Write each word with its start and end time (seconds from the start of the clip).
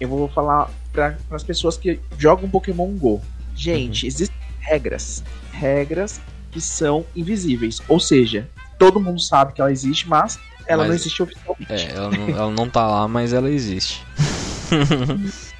eu 0.00 0.08
vou 0.08 0.28
falar 0.28 0.70
para 0.92 1.16
as 1.30 1.42
pessoas 1.42 1.76
que 1.76 2.00
jogam 2.18 2.48
Pokémon 2.48 2.88
Go. 2.96 3.20
Gente, 3.54 4.04
uhum. 4.04 4.08
existem 4.08 4.36
regras, 4.60 5.22
regras 5.52 6.20
que 6.50 6.60
são 6.60 7.04
invisíveis, 7.14 7.80
ou 7.88 8.00
seja, 8.00 8.48
todo 8.78 9.00
mundo 9.00 9.20
sabe 9.20 9.52
que 9.52 9.60
ela 9.60 9.70
existe, 9.70 10.08
mas 10.08 10.38
ela 10.66 10.82
mas, 10.82 10.88
não 10.88 10.94
existe 10.96 11.22
oficialmente. 11.22 11.72
É, 11.72 11.92
ela 11.92 12.10
não, 12.10 12.28
ela 12.28 12.50
não 12.50 12.68
tá 12.68 12.86
lá, 12.86 13.06
mas 13.06 13.32
ela 13.32 13.50
existe. 13.50 14.04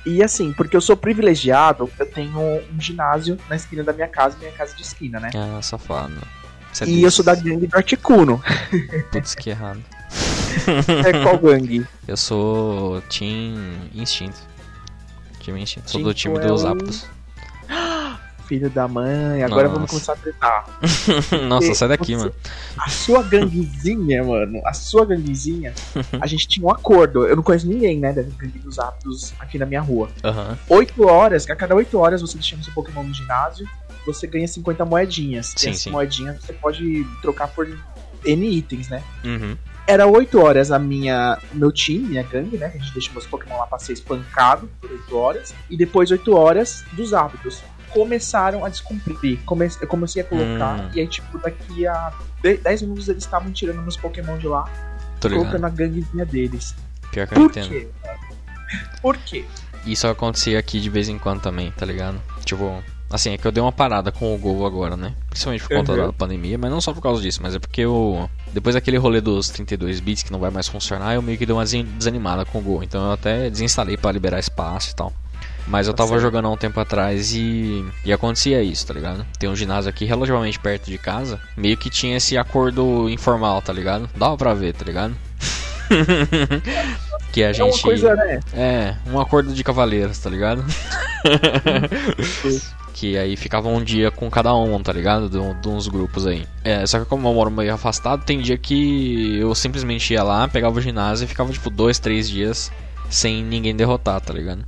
e 0.05 0.23
assim, 0.23 0.53
porque 0.53 0.77
eu 0.77 0.81
sou 0.81 0.97
privilegiado, 0.97 1.91
eu 1.99 2.07
tenho 2.11 2.39
um 2.41 2.81
ginásio 2.81 3.39
na 3.49 3.57
esquina 3.57 3.85
da 3.85 3.93
minha 3.93 4.09
casa, 4.09 4.37
minha 4.39 4.53
casa 4.53 4.75
de 4.75 4.83
esquina, 4.83 5.21
né? 5.21 5.31
Ah, 5.35 5.61
safado. 5.63 6.21
Você 6.73 6.85
e 6.85 7.03
eu 7.03 7.11
sou 7.11 7.25
da 7.25 7.35
gangue 7.35 7.67
do 7.67 7.77
Articuno. 7.77 8.43
Putz, 9.11 9.35
que 9.35 9.51
errado. 9.51 9.83
É 11.07 11.23
qual 11.23 11.39
gangue? 11.39 11.87
Eu 12.07 12.17
sou 12.17 13.01
Team 13.03 13.55
Instinto. 13.95 14.39
Team 15.45 15.59
Instinto. 15.59 15.91
Sou 15.91 16.03
do 16.03 16.15
time 16.15 16.39
é 16.39 16.47
dos 16.47 16.65
o... 16.65 16.69
Aptos. 16.69 17.07
Filho 18.47 18.71
da 18.71 18.87
mãe, 18.87 19.43
agora 19.43 19.65
Nossa. 19.65 19.75
vamos 19.75 19.91
começar 19.91 20.13
a 20.13 20.17
tretar. 20.17 20.79
Nossa, 21.49 21.75
sai 21.75 21.89
daqui, 21.89 22.15
você, 22.15 22.27
mano. 22.27 22.35
A 22.79 22.89
sua 22.89 23.21
ganguezinha, 23.25 24.23
mano, 24.23 24.63
a 24.65 24.73
sua 24.73 25.05
ganguezinha, 25.05 25.75
a 26.21 26.27
gente 26.29 26.47
tinha 26.47 26.65
um 26.65 26.71
acordo. 26.71 27.27
Eu 27.27 27.35
não 27.35 27.43
conheço 27.43 27.67
ninguém, 27.67 27.99
né, 27.99 28.13
da 28.13 28.23
gangue 28.23 28.61
dos 28.61 28.79
Aptos 28.79 29.35
aqui 29.41 29.59
na 29.59 29.67
minha 29.67 29.81
rua. 29.81 30.09
Oito 30.69 31.03
uhum. 31.03 31.09
horas, 31.09 31.51
a 31.51 31.57
cada 31.57 31.75
oito 31.75 31.99
horas 31.99 32.21
você 32.21 32.35
deixando 32.35 32.63
seu 32.63 32.73
Pokémon 32.73 33.03
no 33.03 33.13
ginásio, 33.13 33.67
você 34.07 34.29
ganha 34.29 34.47
50 34.47 34.85
moedinhas. 34.85 35.53
Sim, 35.57 35.67
e 35.67 35.71
essas 35.71 35.83
sim. 35.83 35.91
moedinhas 35.91 36.41
você 36.41 36.53
pode 36.53 37.05
trocar 37.21 37.49
por 37.49 37.67
N 38.25 38.47
itens, 38.47 38.89
né? 38.89 39.03
Uhum. 39.25 39.57
Era 39.87 40.07
8 40.07 40.41
horas 40.41 40.73
a 40.73 40.79
minha 40.79 41.39
meu 41.53 41.71
time, 41.71 42.09
minha 42.09 42.23
gangue, 42.23 42.59
né? 42.59 42.67
A 42.67 42.79
gente 42.79 42.93
deixa 42.93 43.13
meus 43.13 43.27
Pokémon 43.27 43.57
lá 43.57 43.67
pra 43.67 43.79
ser 43.79 43.93
espancado 43.93 44.69
por 44.81 44.91
8 44.91 45.17
horas. 45.17 45.55
E 45.71 45.77
depois 45.77 46.11
8 46.11 46.35
horas 46.35 46.85
dos 46.93 47.15
hábitos. 47.15 47.63
Começaram 47.91 48.65
a 48.65 48.69
descumprir. 48.69 49.39
Come 49.47 49.69
eu 49.81 49.87
comecei 49.87 50.23
a 50.23 50.25
colocar, 50.25 50.81
hum. 50.81 50.91
e 50.93 51.01
aí, 51.01 51.07
tipo, 51.07 51.39
daqui 51.39 51.87
a 51.87 52.13
10 52.43 52.83
minutos 52.83 53.09
eles 53.09 53.23
estavam 53.23 53.51
tirando 53.53 53.81
meus 53.81 53.97
Pokémon 53.97 54.37
de 54.37 54.49
lá. 54.49 54.69
Tô 55.21 55.31
colocando 55.31 55.65
a 55.65 55.71
ganguezinha 55.71 56.27
deles. 56.27 56.75
Pior 57.11 57.27
que 57.27 57.35
eu 57.35 57.39
Por 57.39 57.51
entendo. 57.51 57.69
quê? 57.69 57.89
Por 59.01 59.17
quê? 59.19 59.45
Isso 59.87 60.07
acontecia 60.09 60.59
aqui 60.59 60.81
de 60.81 60.91
vez 60.91 61.09
em 61.09 61.17
quando 61.19 61.41
também, 61.41 61.71
tá 61.71 61.87
ligado? 61.87 62.21
Tipo, 62.45 62.83
Assim, 63.09 63.31
é 63.31 63.39
que 63.39 63.47
eu 63.47 63.53
dei 63.53 63.63
uma 63.63 63.73
parada 63.73 64.11
com 64.11 64.35
o 64.35 64.39
Gol 64.39 64.67
agora, 64.67 64.97
né? 64.97 65.15
Principalmente 65.31 65.63
por 65.63 65.77
conta 65.77 65.93
uhum. 65.93 66.07
da 66.07 66.13
pandemia, 66.13 66.59
mas 66.59 66.71
não 66.71 66.81
só 66.81 66.93
por 66.93 67.01
causa 67.01 67.23
disso, 67.23 67.41
mas 67.41 67.55
é 67.55 67.59
porque 67.59 67.83
eu. 67.83 68.29
Depois 68.53 68.75
daquele 68.75 68.97
rolê 68.97 69.21
dos 69.21 69.49
32 69.49 70.01
bits 70.01 70.25
que 70.25 70.33
não 70.33 70.41
vai 70.41 70.51
mais 70.51 70.67
funcionar, 70.67 71.15
eu 71.15 71.23
meio 71.23 71.39
que 71.39 71.47
dei 71.47 71.55
uma 71.55 71.65
desanimada 71.65 72.45
com 72.45 72.59
o 72.59 72.63
Gol. 72.63 72.83
Então 72.83 73.07
eu 73.07 73.13
até 73.13 73.49
desinstalei 73.49 73.97
para 73.97 74.13
liberar 74.13 74.41
espaço 74.41 74.91
e 74.91 74.95
tal. 74.95 75.13
Mas 75.67 75.89
eu 75.89 75.95
tá 75.95 76.05
tava 76.05 76.19
jogando 76.19 76.47
há 76.47 76.51
um 76.51 76.57
tempo 76.57 76.79
atrás 76.79 77.35
e, 77.35 77.85
e 78.05 78.13
acontecia 78.13 78.63
isso, 78.63 78.87
tá 78.87 78.95
ligado? 78.95 79.27
Tem 79.39 79.49
um 79.49 79.57
ginásio 79.57 79.91
aqui 79.91 80.05
relativamente 80.05 80.61
perto 80.61 80.87
de 80.87 80.97
casa, 80.97 81.41
meio 81.57 81.77
que 81.77 81.91
tinha 81.91 82.17
esse 82.17 82.39
acordo 82.39 83.11
informal, 83.11 83.61
tá 83.61 83.73
ligado? 83.73 84.09
Dava 84.17 84.37
pra 84.37 84.55
ver, 84.55 84.75
tá 84.75 84.85
ligado? 84.85 85.17
que 87.33 87.43
a 87.43 87.53
gente. 87.53 87.63
É 87.63 87.65
uma 87.65 87.79
coisa, 87.79 88.15
né? 88.15 88.41
É, 88.53 88.95
um 89.11 89.21
acordo 89.21 89.53
de 89.53 89.65
cavaleiros, 89.65 90.19
tá 90.19 90.31
ligado? 90.31 90.65
que 92.97 93.19
aí 93.19 93.37
ficava 93.37 93.69
um 93.69 93.85
dia 93.85 94.11
com 94.11 94.31
cada 94.31 94.55
um, 94.55 94.83
tá 94.83 94.91
ligado? 94.91 95.29
De, 95.29 95.61
de 95.61 95.69
uns 95.69 95.87
grupos 95.87 96.27
aí. 96.27 96.47
É, 96.65 96.85
só 96.87 96.99
que 96.99 97.05
como 97.05 97.29
eu 97.29 97.35
moro 97.35 97.51
meio 97.51 97.75
afastado, 97.75 98.25
tem 98.25 98.41
dia 98.41 98.57
que 98.57 99.37
eu 99.39 99.55
simplesmente 99.55 100.15
ia 100.15 100.23
lá, 100.23 100.49
pegava 100.49 100.79
o 100.79 100.81
ginásio 100.81 101.27
e 101.27 101.29
ficava 101.29 101.53
tipo 101.53 101.69
dois, 101.69 101.99
três 101.99 102.27
dias 102.27 102.73
sem 103.11 103.45
ninguém 103.45 103.77
derrotar, 103.77 104.19
tá 104.23 104.33
ligado? 104.33 104.65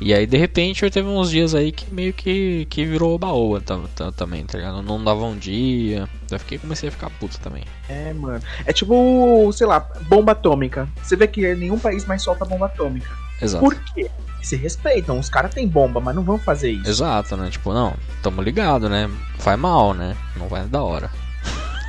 E 0.00 0.14
aí 0.14 0.26
de 0.26 0.36
repente 0.36 0.84
eu 0.84 0.90
teve 0.90 1.08
uns 1.08 1.28
dias 1.28 1.56
aí 1.56 1.72
que 1.72 1.92
meio 1.92 2.12
que, 2.12 2.66
que 2.66 2.84
virou 2.84 3.18
baoa 3.18 3.60
também, 4.14 4.44
tá 4.44 4.58
ligado? 4.58 4.80
Não 4.80 5.02
dava 5.02 5.24
um 5.24 5.36
dia. 5.36 6.08
Eu 6.30 6.38
fiquei, 6.38 6.58
comecei 6.58 6.88
a 6.88 6.92
ficar 6.92 7.10
puto 7.18 7.40
também. 7.40 7.64
É, 7.88 8.12
mano. 8.12 8.40
É 8.64 8.72
tipo, 8.72 9.50
sei 9.52 9.66
lá, 9.66 9.80
bomba 10.02 10.32
atômica. 10.32 10.88
Você 11.02 11.16
vê 11.16 11.26
que 11.26 11.52
nenhum 11.56 11.80
país 11.80 12.04
mais 12.04 12.22
solta 12.22 12.44
bomba 12.44 12.66
atômica. 12.66 13.25
Exato. 13.40 13.64
Por 13.64 13.74
quê? 13.74 14.10
se 14.46 14.54
respeitam. 14.54 15.18
Os 15.18 15.28
caras 15.28 15.52
têm 15.52 15.66
bomba, 15.66 16.00
mas 16.00 16.14
não 16.14 16.22
vão 16.22 16.38
fazer 16.38 16.70
isso. 16.70 16.88
Exato, 16.88 17.36
né? 17.36 17.50
Tipo, 17.50 17.72
não, 17.72 17.94
tamo 18.22 18.40
ligado, 18.40 18.88
né? 18.88 19.10
Faz 19.38 19.58
mal, 19.58 19.92
né? 19.92 20.16
Não 20.36 20.48
vai 20.48 20.64
da 20.64 20.82
hora. 20.82 21.10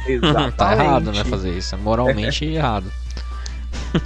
Exatamente. 0.08 0.54
tá 0.58 0.74
errado, 0.74 1.12
né? 1.12 1.24
Fazer 1.24 1.52
isso. 1.52 1.76
É 1.76 1.78
moralmente 1.78 2.46
errado. 2.50 2.92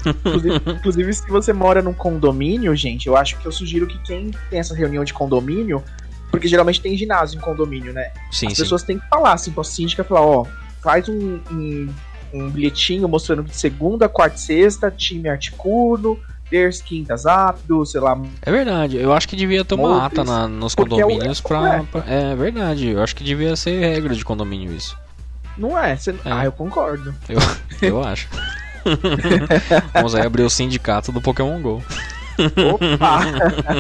Inclusive, 0.06 0.62
inclusive, 0.68 1.13
se 1.13 1.29
você 1.29 1.53
mora 1.53 1.81
num 1.81 1.94
condomínio, 1.94 2.75
gente, 2.75 3.07
eu 3.07 3.16
acho 3.16 3.38
que 3.38 3.46
eu 3.46 3.52
sugiro 3.52 3.88
que 3.88 3.97
quem 4.00 4.31
tem 4.50 4.59
essa 4.59 4.75
reunião 4.75 5.03
de 5.03 5.13
condomínio, 5.13 5.81
porque 6.29 6.47
geralmente 6.47 6.81
tem 6.81 6.96
ginásio 6.96 7.38
em 7.38 7.41
condomínio, 7.41 7.94
né? 7.94 8.12
Sim, 8.31 8.47
As 8.47 8.53
sim. 8.53 8.63
pessoas 8.63 8.84
têm 8.84 9.00
que 9.00 9.08
falar 9.08 9.34
assim 9.34 9.52
pra 9.52 9.63
síndica, 9.63 10.03
falar, 10.03 10.22
ó, 10.22 10.46
faz 10.84 11.08
um, 11.09 11.40
um, 11.52 11.90
um 12.34 12.50
bilhetinho 12.50 13.08
mostrando 13.08 13.44
de 13.44 13.56
segunda, 13.56 14.08
quarta 14.08 14.35
e 14.35 14.40
sexta, 14.40 14.91
time 14.91 15.29
articuno, 15.29 16.19
terças, 16.51 16.81
quintas 16.81 17.25
apto, 17.25 17.85
sei 17.85 18.01
lá. 18.01 18.22
É 18.41 18.51
verdade, 18.51 18.97
eu 18.97 19.13
acho 19.13 19.28
que 19.28 19.38
devia 19.38 19.63
ter 19.63 19.75
uma 19.75 20.06
ata 20.06 20.23
na, 20.23 20.47
nos 20.47 20.75
condomínios 20.75 21.39
é, 21.39 21.47
pra, 21.47 21.75
é. 21.75 21.84
pra, 21.84 22.03
é. 22.06 22.35
verdade, 22.35 22.89
eu 22.89 23.01
acho 23.01 23.16
que 23.16 23.23
devia 23.23 23.56
ser 23.56 23.79
regra 23.79 24.13
de 24.13 24.25
condomínio 24.25 24.73
isso. 24.73 24.97
Não 25.57 25.78
é? 25.78 25.95
Cê... 25.95 26.11
é. 26.11 26.16
Ah, 26.25 26.45
eu 26.45 26.51
concordo. 26.51 27.16
Eu, 27.29 27.40
eu 27.81 28.03
acho. 28.03 28.28
Vamos 29.94 30.13
aí 30.13 30.25
abrir 30.25 30.44
o 30.44 30.50
sindicato 30.50 31.11
do 31.11 31.22
Pokémon 31.22 31.61
GO. 31.61 31.81
Opa! 32.73 33.22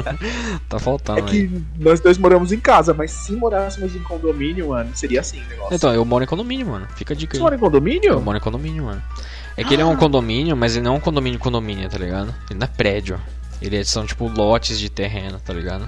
tá 0.69 0.79
faltando 0.79 1.19
é 1.19 1.23
que 1.23 1.37
aí. 1.37 1.63
nós 1.79 1.99
dois 1.99 2.17
moramos 2.17 2.51
em 2.51 2.59
casa, 2.59 2.93
mas 2.93 3.11
se 3.11 3.31
morássemos 3.33 3.95
em 3.95 3.99
condomínio, 4.03 4.69
mano, 4.69 4.91
seria 4.93 5.21
assim 5.21 5.41
o 5.41 5.47
negócio. 5.47 5.75
Então, 5.75 5.93
eu 5.93 6.05
moro 6.05 6.23
em 6.23 6.27
condomínio, 6.27 6.67
mano. 6.67 6.87
Fica 6.95 7.13
a 7.13 7.17
dica 7.17 7.35
aí. 7.35 7.39
Você 7.39 7.43
mora 7.43 7.55
em 7.55 7.59
condomínio? 7.59 8.13
Eu 8.13 8.21
moro 8.21 8.37
em 8.37 8.41
condomínio, 8.41 8.85
mano. 8.85 9.01
É 9.61 9.63
que 9.63 9.75
ele 9.75 9.83
é 9.83 9.85
um 9.85 9.95
condomínio, 9.95 10.57
mas 10.57 10.75
ele 10.75 10.83
não 10.83 10.95
é 10.95 10.97
um 10.97 10.99
condomínio 10.99 11.39
condomínio, 11.39 11.87
tá 11.87 11.99
ligado? 11.99 12.33
Ele 12.49 12.57
não 12.57 12.65
é 12.65 12.67
prédio. 12.67 13.21
Ele 13.61 13.77
é, 13.77 13.83
são 13.83 14.07
tipo 14.07 14.27
lotes 14.27 14.79
de 14.79 14.89
terreno, 14.89 15.39
tá 15.39 15.53
ligado? 15.53 15.87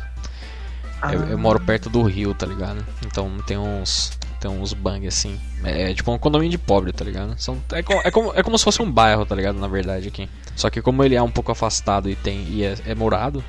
Ah. 1.02 1.12
Eu, 1.12 1.24
eu, 1.24 1.38
moro 1.40 1.60
perto 1.60 1.90
do 1.90 2.04
rio, 2.04 2.36
tá 2.36 2.46
ligado? 2.46 2.86
Então 3.04 3.36
tem 3.48 3.58
uns. 3.58 4.12
Tem 4.40 4.52
uns 4.52 4.74
bang 4.74 5.08
assim. 5.08 5.40
É, 5.64 5.90
é 5.90 5.94
tipo 5.96 6.12
um 6.12 6.20
condomínio 6.20 6.52
de 6.52 6.58
pobre, 6.60 6.92
tá 6.92 7.04
ligado? 7.04 7.34
São, 7.42 7.60
é, 7.72 7.80
é, 7.80 8.12
como, 8.12 8.32
é 8.36 8.44
como 8.44 8.58
se 8.60 8.64
fosse 8.64 8.80
um 8.80 8.92
bairro, 8.92 9.26
tá 9.26 9.34
ligado? 9.34 9.58
Na 9.58 9.68
verdade, 9.68 10.08
aqui. 10.08 10.30
Só 10.56 10.70
que 10.70 10.80
como 10.80 11.04
ele 11.04 11.16
é 11.16 11.22
um 11.22 11.32
pouco 11.32 11.52
afastado 11.52 12.08
e 12.08 12.16
tem 12.16 12.46
e 12.50 12.64
é, 12.64 12.76
é 12.86 12.94
morado, 12.94 13.44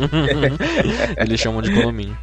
eles 1.18 1.38
chamam 1.38 1.60
de 1.60 1.74
condomínio. 1.74 2.16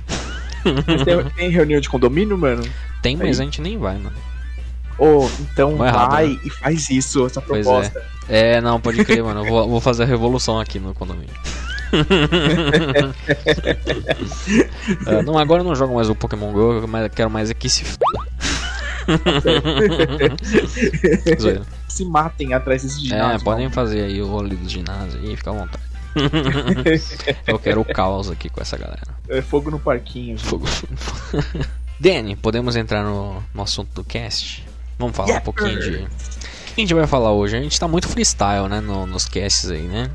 Tem, 1.06 1.30
tem, 1.36 1.50
reunião 1.52 1.80
de 1.80 1.90
condomínio, 1.90 2.38
mano? 2.38 2.64
Tem, 3.04 3.16
mas 3.16 3.40
Aí. 3.40 3.44
a 3.44 3.46
gente 3.46 3.62
nem 3.62 3.78
vai, 3.78 3.98
mano. 4.00 4.33
Oh, 4.98 5.28
então 5.42 5.76
vai 5.76 5.90
errado, 5.90 6.28
né? 6.28 6.40
e 6.44 6.50
faz 6.50 6.90
isso, 6.90 7.26
essa 7.26 7.42
proposta. 7.42 8.02
É. 8.30 8.54
é. 8.54 8.62
não, 8.62 8.80
pode 8.80 9.04
crer, 9.04 9.24
mano. 9.24 9.42
Eu 9.42 9.50
vou, 9.50 9.70
vou 9.70 9.82
fazer 9.82 10.04
a 10.04 10.06
revolução 10.06 10.60
aqui 10.60 10.80
no 10.80 10.94
condomínio. 10.94 11.34
uh, 15.08 15.22
não, 15.26 15.38
agora 15.38 15.62
eu 15.62 15.66
não 15.66 15.76
jogo 15.76 15.96
mais 15.96 16.10
o 16.10 16.16
Pokémon 16.16 16.52
GO, 16.52 16.74
eu 16.74 17.10
quero 17.10 17.30
mais 17.30 17.50
é 17.50 17.54
que 17.54 17.70
se 17.70 17.84
f... 17.84 17.98
se 21.88 22.06
matem 22.06 22.54
atrás 22.54 22.84
desse 22.84 23.02
ginásio. 23.02 23.36
É, 23.36 23.44
podem 23.44 23.70
fazer 23.70 24.04
aí 24.04 24.22
o 24.22 24.28
rolê 24.28 24.56
do 24.56 24.70
ginásio 24.70 25.20
e 25.24 25.36
fica 25.36 25.52
à 25.52 25.54
vontade. 25.54 25.84
eu 27.48 27.60
quero 27.60 27.82
o 27.82 27.86
caos 27.86 28.30
aqui 28.30 28.50
com 28.50 28.62
essa 28.62 28.78
galera. 28.78 29.02
É 29.28 29.42
fogo 29.42 29.72
no 29.72 29.80
parquinho. 29.80 30.38
Fogo. 30.38 30.66
Danny, 32.00 32.36
podemos 32.36 32.76
entrar 32.76 33.04
no, 33.04 33.44
no 33.54 33.64
assunto 33.64 33.90
do 33.94 34.04
cast? 34.04 34.64
Vamos 35.04 35.18
falar 35.18 35.30
yeah, 35.30 35.42
um 35.42 35.46
pouquinho 35.46 35.80
de. 35.80 35.90
O 35.98 36.76
que 36.76 36.82
a 36.82 36.82
gente 36.82 36.94
vai 36.94 37.06
falar 37.06 37.32
hoje? 37.34 37.58
A 37.58 37.62
gente 37.62 37.78
tá 37.80 37.88
muito 37.88 38.08
freestyle, 38.08 38.68
né? 38.70 38.80
No, 38.80 39.06
nos 39.06 39.26
casts 39.26 39.70
aí, 39.70 39.84
né? 39.84 40.10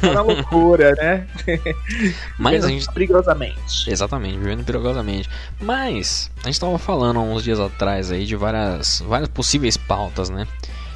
Tá 0.00 0.12
na 0.14 0.22
loucura, 0.22 0.94
né? 0.94 1.26
Mas 2.38 2.64
a 2.64 2.68
gente. 2.68 2.90
Perigosamente. 2.92 3.90
Exatamente, 3.90 4.38
vivendo 4.38 4.64
perigosamente. 4.64 5.28
Mas, 5.60 6.30
a 6.42 6.46
gente 6.46 6.58
tava 6.58 6.78
falando 6.78 7.18
há 7.18 7.22
uns 7.22 7.44
dias 7.44 7.60
atrás 7.60 8.10
aí 8.10 8.24
de 8.24 8.34
várias, 8.34 9.02
várias 9.06 9.28
possíveis 9.28 9.76
pautas, 9.76 10.30
né? 10.30 10.46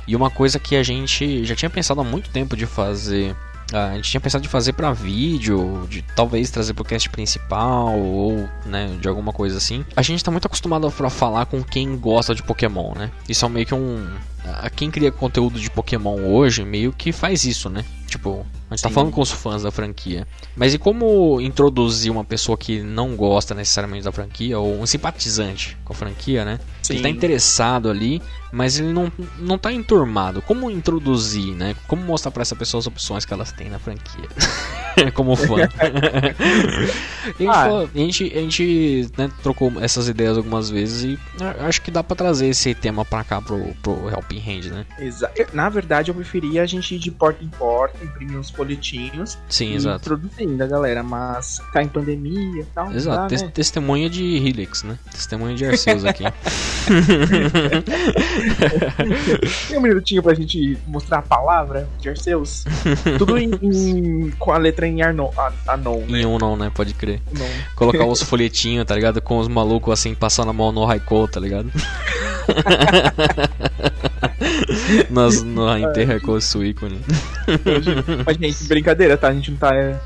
E 0.07 0.17
uma 0.17 0.31
coisa 0.31 0.59
que 0.59 0.75
a 0.75 0.83
gente 0.83 1.45
já 1.45 1.55
tinha 1.55 1.71
pensado 1.71 2.01
há 2.01 2.05
muito 2.05 2.31
tempo 2.31 2.57
de 2.57 2.67
fazer 2.67 3.37
a 3.73 3.95
gente 3.95 4.11
tinha 4.11 4.21
pensado 4.21 4.43
de 4.43 4.49
fazer 4.49 4.73
para 4.73 4.93
vídeo, 4.93 5.87
de 5.89 6.03
talvez 6.03 6.51
trazer 6.51 6.75
pro 6.75 6.85
cast 6.85 7.09
principal 7.11 7.99
ou, 7.99 8.49
né, 8.67 8.97
de 9.01 9.09
alguma 9.09 9.33
coisa 9.33 9.57
assim. 9.59 9.85
A 9.97 10.03
gente 10.03 10.23
tá 10.23 10.31
muito 10.31 10.47
acostumado 10.47 10.87
a 10.87 11.11
falar 11.11 11.47
com 11.47 11.63
quem 11.63 11.97
gosta 11.97 12.35
de 12.35 12.43
Pokémon, 12.43 12.95
né? 12.95 13.11
Isso 13.29 13.45
é 13.45 13.49
meio 13.49 13.67
que 13.67 13.75
um 13.75 14.09
a 14.45 14.71
quem 14.71 14.91
cria 14.91 15.13
conteúdo 15.13 15.59
de 15.59 15.71
Pokémon 15.71 16.21
hoje 16.21 16.65
meio 16.65 16.93
que 16.93 17.13
faz 17.13 17.45
isso, 17.45 17.69
né? 17.69 17.85
Tipo, 18.07 18.45
a 18.69 18.75
gente 18.75 18.83
tá 18.83 18.91
falando 18.91 19.13
com 19.13 19.21
os 19.21 19.31
fãs 19.31 19.63
da 19.63 19.71
franquia. 19.71 20.27
Mas 20.57 20.75
e 20.75 20.79
como 20.79 21.41
introduzir 21.41 22.11
uma 22.11 22.25
pessoa 22.25 22.59
que 22.59 22.83
não 22.83 23.15
gosta 23.15 23.55
necessariamente 23.55 24.05
da 24.05 24.11
franquia, 24.11 24.59
ou 24.59 24.81
um 24.81 24.85
simpatizante 24.85 25.77
com 25.85 25.93
a 25.93 25.97
franquia, 25.97 26.45
né? 26.45 26.59
Sim. 26.83 26.95
Ele 26.95 27.03
tá 27.03 27.09
interessado 27.09 27.89
ali, 27.89 28.21
mas 28.53 28.81
ele 28.81 28.93
não, 28.93 29.13
não 29.39 29.57
tá 29.57 29.73
enturmado. 29.73 30.43
Como 30.43 30.69
introduzir, 30.71 31.55
né? 31.55 31.77
Como 31.87 32.03
mostrar 32.03 32.33
para 32.33 32.43
essa 32.43 32.57
pessoa 32.57 32.81
as 32.81 32.87
opções 32.89 33.25
que 33.25 33.33
elas 33.33 33.53
têm 33.53 33.71
na 33.71 33.79
franquia? 33.79 34.29
como 35.15 35.37
fã. 35.37 35.69
a, 37.27 37.39
gente, 37.39 37.49
ah. 37.49 37.89
a 37.95 37.99
gente, 37.99 38.25
a 38.25 38.41
gente 38.41 39.11
né, 39.17 39.31
trocou 39.43 39.73
essas 39.81 40.09
ideias 40.09 40.37
algumas 40.37 40.69
vezes 40.69 41.05
e 41.05 41.19
acho 41.61 41.81
que 41.83 41.91
dá 41.91 42.03
para 42.03 42.17
trazer 42.17 42.49
esse 42.49 42.75
tema 42.75 43.05
para 43.05 43.23
cá 43.23 43.41
pro, 43.41 43.73
pro 43.83 44.09
Helping 44.11 44.30
Hand, 44.39 44.71
né? 44.71 44.87
Exa 44.99 45.31
Na 45.53 45.69
verdade, 45.69 46.11
eu 46.11 46.15
preferia 46.15 46.63
a 46.63 46.67
gente 46.67 46.95
ir 46.95 46.99
de 46.99 47.11
porta 47.11 47.43
em 47.45 47.49
porta, 47.49 48.03
imprimir 48.05 48.39
uns 48.39 48.51
folhetinhos. 48.51 49.39
Sim, 49.49 49.75
exato. 49.75 50.01
Introduzindo 50.01 50.63
a 50.63 50.67
galera, 50.67 51.03
mas 51.03 51.61
tá 51.73 51.83
em 51.83 51.89
pandemia 51.89 52.63
e 52.63 52.67
tal. 52.67 52.93
Exato, 52.93 53.35
dá, 53.35 53.43
né? 53.43 53.51
testemunha 53.53 54.09
de 54.09 54.37
Helix, 54.37 54.83
né? 54.83 54.99
Testemunha 55.11 55.55
de 55.55 55.65
Arceus 55.65 56.05
aqui. 56.05 56.25
Tem 59.69 59.79
um 59.79 59.81
minutinho 59.81 60.23
pra 60.23 60.35
gente 60.35 60.79
mostrar 60.87 61.19
a 61.19 61.23
palavra 61.23 61.89
de 61.99 62.09
Arceus? 62.09 62.65
Tudo 63.19 63.39
em, 63.39 63.51
em, 63.63 64.31
com 64.39 64.53
a 64.53 64.59
letra 64.59 64.87
em 64.87 65.03
Arnon. 65.03 65.31
Anon 65.67 66.01
né? 66.07 66.21
Em 66.21 66.39
não, 66.39 66.57
né? 66.57 66.71
Pode 66.75 66.95
crer. 66.95 67.21
Não. 67.33 67.47
Colocar 67.75 68.07
os 68.07 68.23
folhetinhos, 68.23 68.85
tá 68.87 68.95
ligado? 68.95 69.21
Com 69.21 69.39
os 69.39 69.49
malucos 69.49 69.93
assim, 69.93 70.15
passando 70.15 70.51
a 70.51 70.53
mão 70.53 70.73
no 70.73 70.85
Raikou, 70.85 71.27
tá 71.29 71.41
ligado? 71.41 71.71
Nós 75.11 75.43
no 75.43 75.77
Inter 75.79 76.21
com 76.21 76.33
o 76.33 76.65
ícone. 76.65 77.01
Mas, 78.27 78.37
gente, 78.37 78.65
brincadeira, 78.69 79.17
tá? 79.17 79.29
A 79.29 79.35
gente 79.35 79.51
não 79.51 79.59
tá. 79.59 79.75
É, 79.75 79.99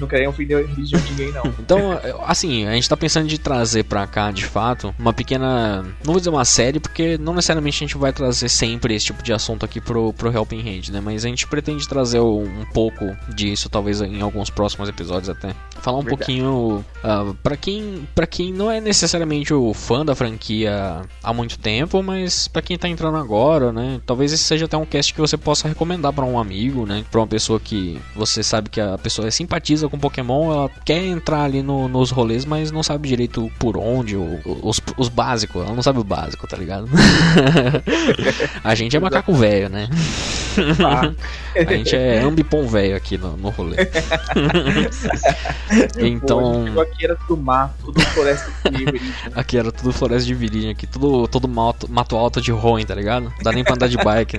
não 0.00 0.06
quer 0.06 0.26
ofender 0.28 0.64
a 0.64 0.66
religião 0.66 1.00
de 1.00 1.10
ninguém, 1.10 1.32
não. 1.32 1.42
Então, 1.58 1.98
assim, 2.26 2.66
a 2.66 2.74
gente 2.74 2.88
tá 2.88 2.96
pensando 2.96 3.26
de 3.26 3.38
trazer 3.38 3.84
pra 3.84 4.06
cá, 4.06 4.30
de 4.30 4.44
fato, 4.44 4.94
uma 4.98 5.12
pequena. 5.12 5.82
Não 6.04 6.12
vou 6.12 6.16
dizer 6.16 6.30
uma 6.30 6.44
série, 6.44 6.80
porque 6.80 7.18
não 7.18 7.34
necessariamente 7.34 7.76
a 7.76 7.86
gente 7.86 7.98
vai 7.98 8.12
trazer 8.12 8.48
sempre 8.48 8.94
esse 8.94 9.06
tipo 9.06 9.22
de 9.22 9.32
assunto 9.32 9.64
aqui 9.64 9.80
pro, 9.80 10.12
pro 10.12 10.32
Helping 10.32 10.60
Hand, 10.60 10.90
né? 10.90 11.00
Mas 11.00 11.24
a 11.24 11.28
gente 11.28 11.46
pretende 11.46 11.88
trazer 11.88 12.20
um 12.20 12.64
pouco 12.72 13.16
disso, 13.34 13.68
talvez 13.68 14.00
em 14.00 14.20
alguns 14.20 14.50
próximos 14.50 14.88
episódios 14.88 15.28
até. 15.28 15.54
Falar 15.80 15.98
um 15.98 16.02
Verdade. 16.02 16.18
pouquinho. 16.18 16.84
Uh, 17.02 17.34
pra, 17.42 17.56
quem, 17.56 18.06
pra 18.14 18.26
quem 18.26 18.52
não 18.52 18.70
é 18.70 18.80
necessariamente 18.80 19.52
o 19.52 19.74
fã 19.74 20.04
da 20.04 20.14
franquia 20.14 21.02
há 21.22 21.32
muito 21.32 21.58
tempo, 21.58 22.02
mas 22.02 22.46
pra 22.48 22.62
quem 22.62 22.78
tá 22.78 22.88
entrando 22.88 23.16
agora, 23.16 23.72
né? 23.72 24.00
Talvez 24.06 24.32
esse 24.32 24.44
seja 24.44 24.66
até 24.66 24.76
um 24.76 24.86
cast 24.86 25.12
que 25.12 25.20
você 25.20 25.36
possa 25.36 25.68
recomendar 25.68 26.12
para 26.12 26.24
um 26.24 26.38
amigo, 26.38 26.86
né? 26.86 27.04
Para 27.10 27.20
uma 27.20 27.26
pessoa 27.26 27.58
que 27.58 28.00
você 28.14 28.42
sabe 28.42 28.70
que 28.70 28.80
a 28.80 28.96
pessoa 28.96 29.28
simpatiza 29.62 29.88
com 29.88 29.98
Pokémon, 29.98 30.52
ela 30.52 30.70
quer 30.84 30.98
entrar 31.06 31.44
ali 31.44 31.62
no, 31.62 31.88
nos 31.88 32.10
rolês, 32.10 32.44
mas 32.44 32.70
não 32.70 32.82
sabe 32.82 33.08
direito 33.08 33.50
por 33.58 33.76
onde, 33.76 34.16
ou, 34.16 34.40
os, 34.62 34.80
os 34.96 35.08
básicos, 35.08 35.62
ela 35.62 35.74
não 35.74 35.82
sabe 35.82 36.00
o 36.00 36.04
básico, 36.04 36.46
tá 36.46 36.56
ligado? 36.56 36.88
a 38.62 38.74
gente 38.74 38.96
é 38.96 39.00
macaco 39.00 39.32
velho, 39.32 39.68
né? 39.68 39.88
A 41.54 41.74
gente 41.74 41.94
é 41.94 42.20
ambipom 42.20 42.66
velho 42.66 42.96
aqui 42.96 43.18
no, 43.18 43.36
no 43.36 43.50
rolê. 43.50 43.76
então. 45.98 46.64
Pô, 46.74 46.80
aqui 46.80 47.04
era 47.04 47.16
tudo 47.16 47.42
mato, 47.42 47.74
tudo 47.84 48.00
floresta 48.00 48.70
de 48.70 48.84
virilha. 48.84 49.14
Aqui 49.34 49.58
era 49.58 49.70
tudo 49.70 49.92
floresta 49.92 50.26
de 50.26 50.34
virilha, 50.34 50.72
aqui 50.72 50.86
tudo, 50.86 51.28
todo 51.28 51.46
mato, 51.46 51.90
mato 51.90 52.16
alto 52.16 52.40
de 52.40 52.50
ruim, 52.50 52.84
tá 52.84 52.94
ligado? 52.94 53.24
Não 53.24 53.32
dá 53.42 53.52
nem 53.52 53.64
pra 53.64 53.74
andar 53.74 53.88
de 53.88 53.98
bike. 53.98 54.38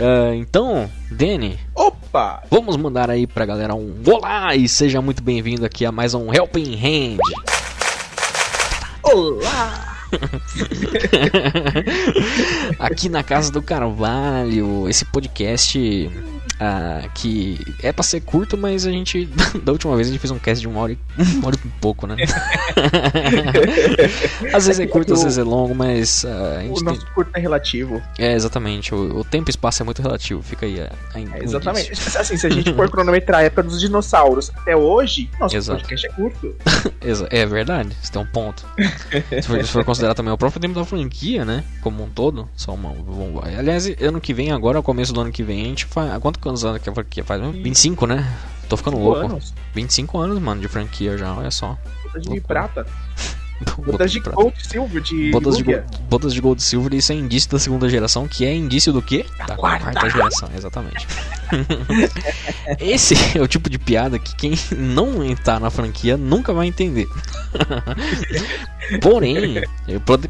uh, 0.00 0.34
então, 0.34 0.90
Danny. 1.10 1.58
Opa! 1.74 2.42
Vamos 2.50 2.76
mandar 2.76 3.10
aí 3.10 3.26
pra 3.26 3.44
galera 3.44 3.74
um 3.74 4.02
olá 4.06 4.54
e 4.54 4.68
seja 4.68 5.02
muito 5.02 5.22
bem-vindo 5.22 5.66
aqui 5.66 5.84
a 5.84 5.92
mais 5.92 6.14
um 6.14 6.32
Helping 6.32 6.74
Hand. 6.74 7.18
Olá! 9.02 9.93
Aqui 12.78 13.08
na 13.08 13.22
Casa 13.22 13.50
do 13.50 13.62
Carvalho, 13.62 14.88
esse 14.88 15.04
podcast 15.04 16.10
ah, 16.66 17.02
que 17.14 17.60
é 17.82 17.92
pra 17.92 18.02
ser 18.02 18.20
curto, 18.20 18.56
mas 18.56 18.86
a 18.86 18.90
gente, 18.90 19.28
da 19.62 19.70
última 19.70 19.94
vez, 19.96 20.08
a 20.08 20.10
gente 20.10 20.20
fez 20.20 20.30
um 20.30 20.38
cast 20.38 20.62
de 20.62 20.66
uma 20.66 20.80
hora 20.80 20.92
e, 20.92 20.98
uma 21.36 21.48
hora 21.48 21.56
e 21.62 21.68
pouco, 21.78 22.06
né? 22.06 22.16
às 24.54 24.66
vezes 24.66 24.80
é 24.80 24.86
curto, 24.86 25.12
às 25.12 25.22
vezes 25.22 25.36
é 25.36 25.42
longo, 25.42 25.74
mas. 25.74 26.24
Ah, 26.24 26.62
o 26.64 26.82
nosso 26.82 27.04
tem... 27.04 27.14
curto 27.14 27.36
é 27.36 27.40
relativo. 27.40 28.02
É, 28.18 28.32
exatamente. 28.32 28.94
O, 28.94 29.18
o, 29.18 29.24
tempo 29.24 29.48
e 29.48 29.50
espaço 29.50 29.82
é 29.82 29.84
muito 29.84 30.00
relativo, 30.00 30.42
fica 30.42 30.64
aí. 30.64 30.80
A, 30.80 30.90
a 31.14 31.20
é, 31.20 31.44
exatamente. 31.44 31.92
Assim, 31.92 32.38
se 32.38 32.46
a 32.46 32.50
gente 32.50 32.72
for 32.72 32.90
cronometrar 32.90 33.40
a 33.40 33.44
época 33.44 33.64
dos 33.64 33.78
dinossauros 33.78 34.50
até 34.56 34.74
hoje, 34.74 35.28
nosso 35.38 35.54
Exato. 35.54 35.80
podcast 35.80 36.06
é 36.06 36.10
curto. 36.10 36.56
é 37.30 37.46
verdade, 37.46 37.94
você 38.00 38.10
tem 38.10 38.22
um 38.22 38.26
ponto. 38.26 38.64
se, 39.30 39.42
for, 39.42 39.62
se 39.62 39.70
for 39.70 39.84
considerar 39.84 40.14
também 40.14 40.32
o 40.32 40.38
próprio 40.38 40.62
tempo 40.62 40.74
da 40.74 40.84
franquia, 40.84 41.44
né? 41.44 41.62
Como 41.82 42.02
um 42.02 42.08
todo, 42.08 42.48
só 42.56 42.72
uma. 42.72 42.94
Aliás, 43.58 43.86
ano 44.00 44.18
que 44.18 44.32
vem, 44.32 44.50
agora, 44.50 44.80
começo 44.80 45.12
do 45.12 45.20
ano 45.20 45.30
que 45.30 45.42
vem, 45.42 45.62
a 45.62 45.66
gente 45.66 45.84
faz. 45.84 46.16
Quanto 46.18 46.38
quantos 46.62 46.64
anos 46.64 47.06
que 47.08 47.22
faz? 47.22 47.40
25, 47.40 48.06
né? 48.06 48.24
Tô 48.68 48.76
ficando 48.76 48.98
louco. 48.98 49.20
Anos. 49.20 49.52
25 49.74 50.18
anos, 50.18 50.38
mano, 50.38 50.60
de 50.60 50.68
franquia 50.68 51.18
já, 51.18 51.34
olha 51.34 51.50
só. 51.50 51.76
De 52.20 52.40
prata. 52.40 52.86
Botas 53.78 54.10
de 54.10 54.20
Gold 54.20 54.54
Silver 54.58 55.02
de 55.02 55.30
botas 55.30 55.56
de, 55.56 55.62
gold, 55.62 55.84
botas 56.10 56.34
de 56.34 56.40
Gold 56.40 56.62
Silver, 56.62 56.94
isso 56.94 57.12
é 57.12 57.14
indício 57.14 57.50
da 57.50 57.58
segunda 57.58 57.88
geração, 57.88 58.26
que 58.26 58.44
é 58.44 58.54
indício 58.54 58.92
do 58.92 59.00
quê? 59.00 59.24
Da, 59.46 59.56
quarta. 59.56 59.92
quarta 59.92 60.10
geração, 60.10 60.50
exatamente. 60.56 61.06
Esse 62.80 63.14
é 63.36 63.40
o 63.40 63.46
tipo 63.46 63.70
de 63.70 63.78
piada 63.78 64.18
que 64.18 64.34
quem 64.34 64.54
não 64.76 65.22
entrar 65.24 65.60
na 65.60 65.70
franquia 65.70 66.16
nunca 66.16 66.52
vai 66.52 66.66
entender. 66.66 67.06
Porém, 69.00 69.62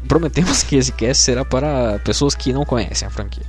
prometemos 0.07 0.63
que 0.63 0.75
esse 0.75 0.91
cast 0.91 1.23
será 1.23 1.43
para 1.43 1.99
pessoas 1.99 2.35
que 2.35 2.53
não 2.53 2.63
conhecem 2.63 3.07
a 3.07 3.11
franquia. 3.11 3.43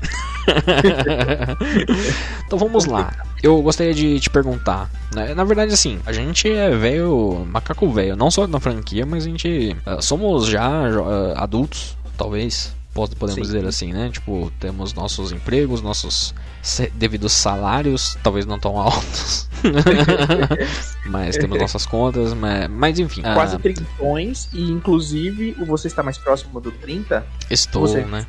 então 2.44 2.58
vamos 2.58 2.86
lá. 2.86 3.12
Eu 3.42 3.60
gostaria 3.62 3.94
de 3.94 4.18
te 4.18 4.30
perguntar. 4.30 4.90
Né? 5.14 5.34
Na 5.34 5.44
verdade, 5.44 5.72
assim, 5.72 6.00
a 6.06 6.12
gente 6.12 6.50
é 6.50 6.70
velho, 6.70 7.46
macaco 7.50 7.90
velho, 7.90 8.16
não 8.16 8.30
só 8.30 8.46
na 8.46 8.58
franquia, 8.58 9.04
mas 9.06 9.24
a 9.24 9.28
gente 9.28 9.76
uh, 9.86 10.02
somos 10.02 10.46
já 10.46 10.68
uh, 10.68 11.34
adultos, 11.36 11.96
talvez 12.16 12.74
podemos 13.18 13.34
Sim. 13.34 13.42
dizer 13.42 13.66
assim, 13.66 13.92
né? 13.92 14.08
Tipo, 14.10 14.50
temos 14.58 14.94
nossos 14.94 15.30
empregos, 15.30 15.82
nossos 15.82 16.34
devidos 16.94 17.32
salários, 17.32 18.16
talvez 18.22 18.46
não 18.46 18.58
tão 18.58 18.78
altos, 18.78 19.48
mas 21.04 21.36
temos 21.36 21.58
nossas 21.58 21.84
contas, 21.84 22.32
mas, 22.32 22.70
mas 22.70 22.98
enfim. 22.98 23.20
Quase 23.20 23.56
uh, 23.56 23.58
30 23.58 23.84
e 24.54 24.70
inclusive 24.70 25.52
você 25.66 25.88
está 25.88 26.02
mais 26.02 26.16
próximo 26.16 26.58
do 26.58 26.72
30? 26.72 27.26
Estou, 27.50 27.86
né? 28.06 28.26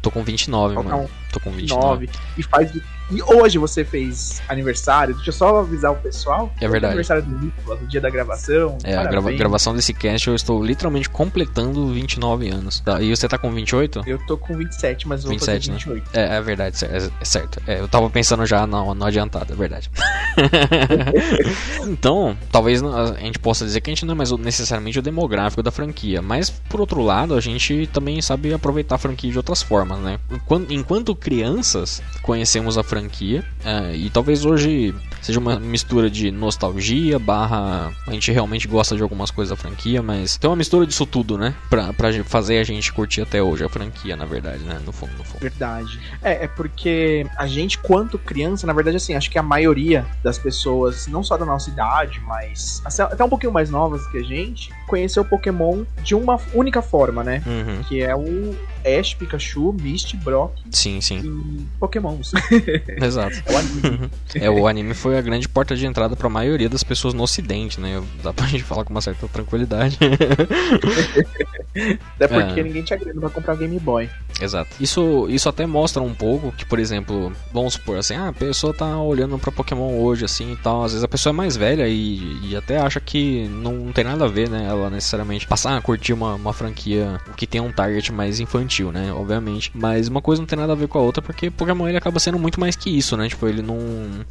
Tô 0.00 0.10
com 0.10 0.22
29, 0.22 0.76
mano. 0.76 1.10
Tô 1.30 1.40
com 1.40 1.50
29. 1.50 2.08
E 2.36 2.42
faz 2.42 2.72
e 3.10 3.22
hoje 3.22 3.56
você 3.56 3.84
fez 3.84 4.42
aniversário, 4.48 5.14
deixa 5.14 5.30
eu 5.30 5.34
só 5.34 5.60
avisar 5.60 5.92
o 5.92 5.96
pessoal. 5.96 6.52
É 6.60 6.68
verdade. 6.68 6.92
aniversário 6.92 7.22
do 7.22 7.38
Nicolas, 7.38 7.80
no 7.80 7.86
dia 7.86 8.00
da 8.00 8.10
gravação. 8.10 8.76
É, 8.84 8.96
a 8.96 9.04
grava 9.04 9.32
gravação 9.32 9.74
desse 9.74 9.94
cast 9.94 10.28
eu 10.28 10.34
estou 10.34 10.62
literalmente 10.62 11.08
completando 11.08 11.88
29 11.88 12.50
anos. 12.50 12.80
Tá, 12.80 13.00
e 13.00 13.14
você 13.14 13.26
tá 13.26 13.38
com 13.38 13.50
28? 13.50 14.02
Eu 14.06 14.18
tô 14.26 14.36
com 14.36 14.56
27, 14.56 15.08
mas 15.08 15.24
eu 15.24 15.30
27, 15.30 15.70
vou 15.70 15.78
fazer 15.78 15.94
28. 15.94 16.16
Né? 16.16 16.22
É, 16.22 16.36
é 16.36 16.40
verdade, 16.42 16.84
é, 16.84 17.10
é 17.20 17.24
certo. 17.24 17.62
É, 17.66 17.80
eu 17.80 17.88
tava 17.88 18.10
pensando 18.10 18.44
já 18.44 18.66
no, 18.66 18.94
no 18.94 19.04
adiantado, 19.04 19.54
é 19.54 19.56
verdade. 19.56 19.90
então, 21.88 22.36
talvez 22.52 22.82
a 22.82 23.14
gente 23.14 23.38
possa 23.38 23.64
dizer 23.64 23.80
que 23.80 23.90
a 23.90 23.94
gente 23.94 24.04
não 24.04 24.12
é 24.12 24.16
mais 24.16 24.30
necessariamente 24.32 24.98
o 24.98 25.02
demográfico 25.02 25.62
da 25.62 25.70
franquia, 25.70 26.20
mas 26.20 26.50
por 26.50 26.80
outro 26.80 27.02
lado, 27.02 27.34
a 27.34 27.40
gente 27.40 27.88
também 27.90 28.20
sabe 28.20 28.52
aproveitar 28.52 28.96
a 28.96 28.98
franquia 28.98 29.30
de 29.30 29.38
outras 29.38 29.62
formas, 29.62 29.98
né? 30.00 30.18
Enquanto, 30.30 30.72
enquanto 30.72 31.14
crianças, 31.14 32.02
conhecemos 32.22 32.76
a 32.76 32.82
franquia 32.82 32.97
franquia. 32.98 33.44
É, 33.64 33.94
e 33.94 34.10
talvez 34.10 34.44
hoje 34.44 34.94
seja 35.22 35.38
uma 35.38 35.58
mistura 35.58 36.10
de 36.10 36.30
nostalgia, 36.30 37.18
barra 37.18 37.92
a 38.06 38.12
gente 38.12 38.30
realmente 38.30 38.66
gosta 38.66 38.96
de 38.96 39.02
algumas 39.02 39.30
coisas 39.30 39.56
da 39.56 39.60
franquia, 39.60 40.02
mas 40.02 40.36
tem 40.36 40.48
uma 40.48 40.56
mistura 40.56 40.86
disso 40.86 41.04
tudo, 41.06 41.36
né? 41.36 41.54
Pra, 41.68 41.92
pra 41.92 42.12
fazer 42.24 42.58
a 42.58 42.64
gente 42.64 42.92
curtir 42.92 43.22
até 43.22 43.42
hoje 43.42 43.64
a 43.64 43.68
franquia, 43.68 44.16
na 44.16 44.24
verdade, 44.24 44.62
né? 44.64 44.80
No 44.84 44.92
fundo, 44.92 45.12
no 45.16 45.24
fundo. 45.24 45.40
Verdade. 45.40 46.00
É, 46.22 46.44
é 46.44 46.48
porque 46.48 47.26
a 47.36 47.46
gente, 47.46 47.78
quanto 47.78 48.18
criança, 48.18 48.66
na 48.66 48.72
verdade, 48.72 48.96
assim, 48.96 49.14
acho 49.14 49.30
que 49.30 49.38
a 49.38 49.42
maioria 49.42 50.06
das 50.22 50.38
pessoas, 50.38 51.06
não 51.06 51.22
só 51.22 51.36
da 51.36 51.44
nossa 51.44 51.70
idade, 51.70 52.20
mas 52.20 52.82
até 52.84 53.24
um 53.24 53.28
pouquinho 53.28 53.52
mais 53.52 53.70
novas 53.70 54.06
que 54.08 54.18
a 54.18 54.22
gente, 54.22 54.70
conheceu 54.86 55.22
o 55.22 55.26
Pokémon 55.26 55.84
de 56.02 56.14
uma 56.14 56.40
única 56.54 56.80
forma, 56.80 57.22
né? 57.22 57.42
Uhum. 57.46 57.82
Que 57.84 58.02
é 58.02 58.14
o 58.14 58.56
Ash, 58.84 59.14
Pikachu, 59.14 59.72
Misty, 59.72 60.16
Brock 60.16 60.52
Sim, 60.70 61.00
sim. 61.00 61.18
e 61.18 61.78
Pokémons. 61.78 62.32
Exato. 63.02 63.36
É 63.46 63.52
o 63.52 63.56
anime. 63.58 64.10
É, 64.34 64.50
o 64.50 64.66
anime 64.68 64.94
foi 64.94 65.16
a 65.18 65.20
grande 65.22 65.48
porta 65.48 65.74
de 65.74 65.86
entrada 65.86 66.14
pra 66.14 66.28
maioria 66.28 66.68
das 66.68 66.84
pessoas 66.84 67.14
no 67.14 67.22
ocidente, 67.22 67.80
né? 67.80 68.02
Dá 68.22 68.32
pra 68.32 68.46
gente 68.48 68.62
falar 68.62 68.84
com 68.84 68.90
uma 68.90 69.00
certa 69.00 69.26
tranquilidade. 69.28 69.98
Até 72.16 72.28
porque 72.28 72.60
É. 72.60 72.62
ninguém 72.62 72.82
tinha 72.82 72.98
grana 72.98 73.20
pra 73.20 73.30
comprar 73.30 73.54
Game 73.56 73.78
Boy. 73.78 74.08
Exato. 74.40 74.70
Isso, 74.80 75.26
isso 75.28 75.48
até 75.48 75.66
mostra 75.66 76.02
um 76.02 76.14
pouco 76.14 76.52
que, 76.52 76.64
por 76.64 76.78
exemplo, 76.78 77.32
vamos 77.52 77.74
supor 77.74 77.98
assim, 77.98 78.14
ah, 78.14 78.28
a 78.28 78.32
pessoa 78.32 78.72
tá 78.74 78.96
olhando 79.00 79.38
pra 79.38 79.50
Pokémon 79.52 79.98
hoje, 80.00 80.24
assim 80.24 80.52
e 80.52 80.56
tal. 80.56 80.84
Às 80.84 80.92
vezes 80.92 81.04
a 81.04 81.08
pessoa 81.08 81.32
é 81.32 81.36
mais 81.36 81.56
velha 81.56 81.86
e, 81.88 82.38
e 82.50 82.56
até 82.56 82.78
acha 82.78 83.00
que 83.00 83.48
não 83.48 83.92
tem 83.92 84.04
nada 84.04 84.24
a 84.24 84.28
ver, 84.28 84.48
né? 84.48 84.66
Ela 84.68 84.90
necessariamente 84.90 85.46
passar 85.46 85.76
a 85.76 85.80
curtir 85.80 86.12
uma, 86.12 86.34
uma 86.34 86.52
franquia 86.52 87.20
que 87.36 87.46
tem 87.46 87.60
um 87.60 87.72
target 87.72 88.12
mais 88.12 88.40
infantil, 88.40 88.67
né? 88.92 89.12
Obviamente. 89.12 89.70
Mas 89.74 90.08
uma 90.08 90.20
coisa 90.20 90.40
não 90.42 90.46
tem 90.46 90.58
nada 90.58 90.72
a 90.72 90.76
ver 90.76 90.88
com 90.88 90.98
a 90.98 91.02
outra 91.02 91.22
porque 91.22 91.50
Pokémon 91.50 91.88
ele 91.88 91.96
acaba 91.98 92.18
sendo 92.18 92.38
muito 92.38 92.60
mais 92.60 92.76
que 92.76 92.90
isso, 92.90 93.16
né? 93.16 93.28
Tipo, 93.28 93.46
ele 93.46 93.62
não. 93.62 93.78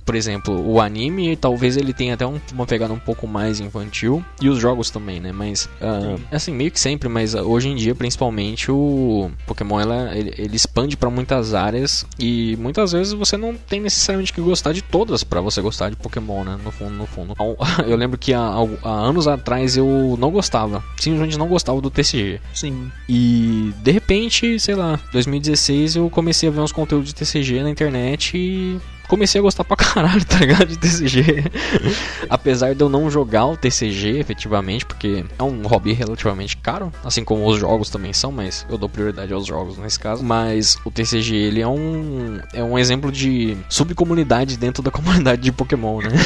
Por 0.05 0.15
exemplo, 0.15 0.53
o 0.69 0.79
anime 0.79 1.35
talvez 1.35 1.77
ele 1.77 1.93
tenha 1.93 2.13
até 2.13 2.25
um- 2.25 2.39
uma 2.53 2.65
pegada 2.65 2.93
um 2.93 2.99
pouco 2.99 3.27
mais 3.27 3.59
infantil 3.59 4.23
e 4.41 4.49
os 4.49 4.59
jogos 4.59 4.89
também, 4.89 5.19
né? 5.19 5.31
Mas, 5.31 5.69
ah, 5.81 6.15
assim, 6.31 6.53
meio 6.53 6.71
que 6.71 6.79
sempre, 6.79 7.09
mas 7.09 7.35
ah, 7.35 7.43
hoje 7.43 7.69
em 7.69 7.75
dia, 7.75 7.93
principalmente, 7.95 8.71
o 8.71 9.29
Pokémon 9.45 9.79
ela, 9.79 10.15
ele, 10.17 10.33
ele 10.37 10.55
expande 10.55 10.95
pra 10.97 11.09
muitas 11.09 11.53
áreas 11.53 12.05
e 12.19 12.55
muitas 12.59 12.91
vezes 12.91 13.13
você 13.13 13.37
não 13.37 13.55
tem 13.55 13.79
necessariamente 13.79 14.33
que 14.33 14.41
gostar 14.41 14.71
de 14.73 14.81
todas 14.81 15.23
pra 15.23 15.41
você 15.41 15.61
gostar 15.61 15.89
de 15.89 15.95
Pokémon, 15.95 16.43
né? 16.43 16.57
No 16.63 16.71
fundo, 16.71 16.91
no 16.93 17.05
fundo. 17.05 17.33
Eu 17.87 17.95
lembro 17.97 18.17
que 18.17 18.33
há, 18.33 18.39
há 18.83 18.89
anos 18.89 19.27
atrás 19.27 19.77
eu 19.77 20.15
não 20.19 20.31
gostava, 20.31 20.83
simplesmente 20.97 21.37
não 21.37 21.47
gostava 21.47 21.79
do 21.81 21.89
TCG. 21.89 22.39
Sim. 22.53 22.91
E 23.07 23.71
de 23.81 23.91
repente, 23.91 24.26
sei 24.59 24.75
lá, 24.75 24.99
2016 25.11 25.95
eu 25.95 26.09
comecei 26.09 26.49
a 26.49 26.51
ver 26.51 26.59
uns 26.59 26.71
conteúdos 26.71 27.09
de 27.09 27.15
TCG 27.15 27.63
na 27.63 27.69
internet 27.69 28.37
e 28.37 28.79
comecei 29.07 29.39
a 29.39 29.41
gostar 29.41 29.63
pra 29.63 29.75
caralho, 29.77 30.23
tá 30.25 30.37
ligado? 30.39 30.65
De 30.67 30.77
TCG. 30.77 31.43
Apesar 32.29 32.73
de 32.75 32.81
eu 32.81 32.89
não 32.89 33.09
jogar 33.09 33.45
o 33.45 33.57
TCG 33.57 34.19
efetivamente, 34.19 34.85
porque 34.85 35.23
é 35.37 35.43
um 35.43 35.65
hobby 35.67 35.93
relativamente 35.93 36.57
caro, 36.57 36.91
assim 37.03 37.23
como 37.23 37.45
os 37.47 37.59
jogos 37.59 37.89
também 37.89 38.13
são, 38.13 38.31
mas 38.31 38.65
eu 38.69 38.77
dou 38.77 38.89
prioridade 38.89 39.31
aos 39.33 39.45
jogos 39.45 39.77
nesse 39.77 39.99
caso. 39.99 40.23
Mas 40.23 40.77
o 40.85 40.91
TCG 40.91 41.35
ele 41.35 41.61
é 41.61 41.67
um 41.67 42.39
é 42.53 42.63
um 42.63 42.77
exemplo 42.77 43.11
de 43.11 43.57
subcomunidade 43.69 44.57
dentro 44.57 44.81
da 44.83 44.91
comunidade 44.91 45.41
de 45.41 45.51
Pokémon, 45.51 45.99
né? 46.01 46.09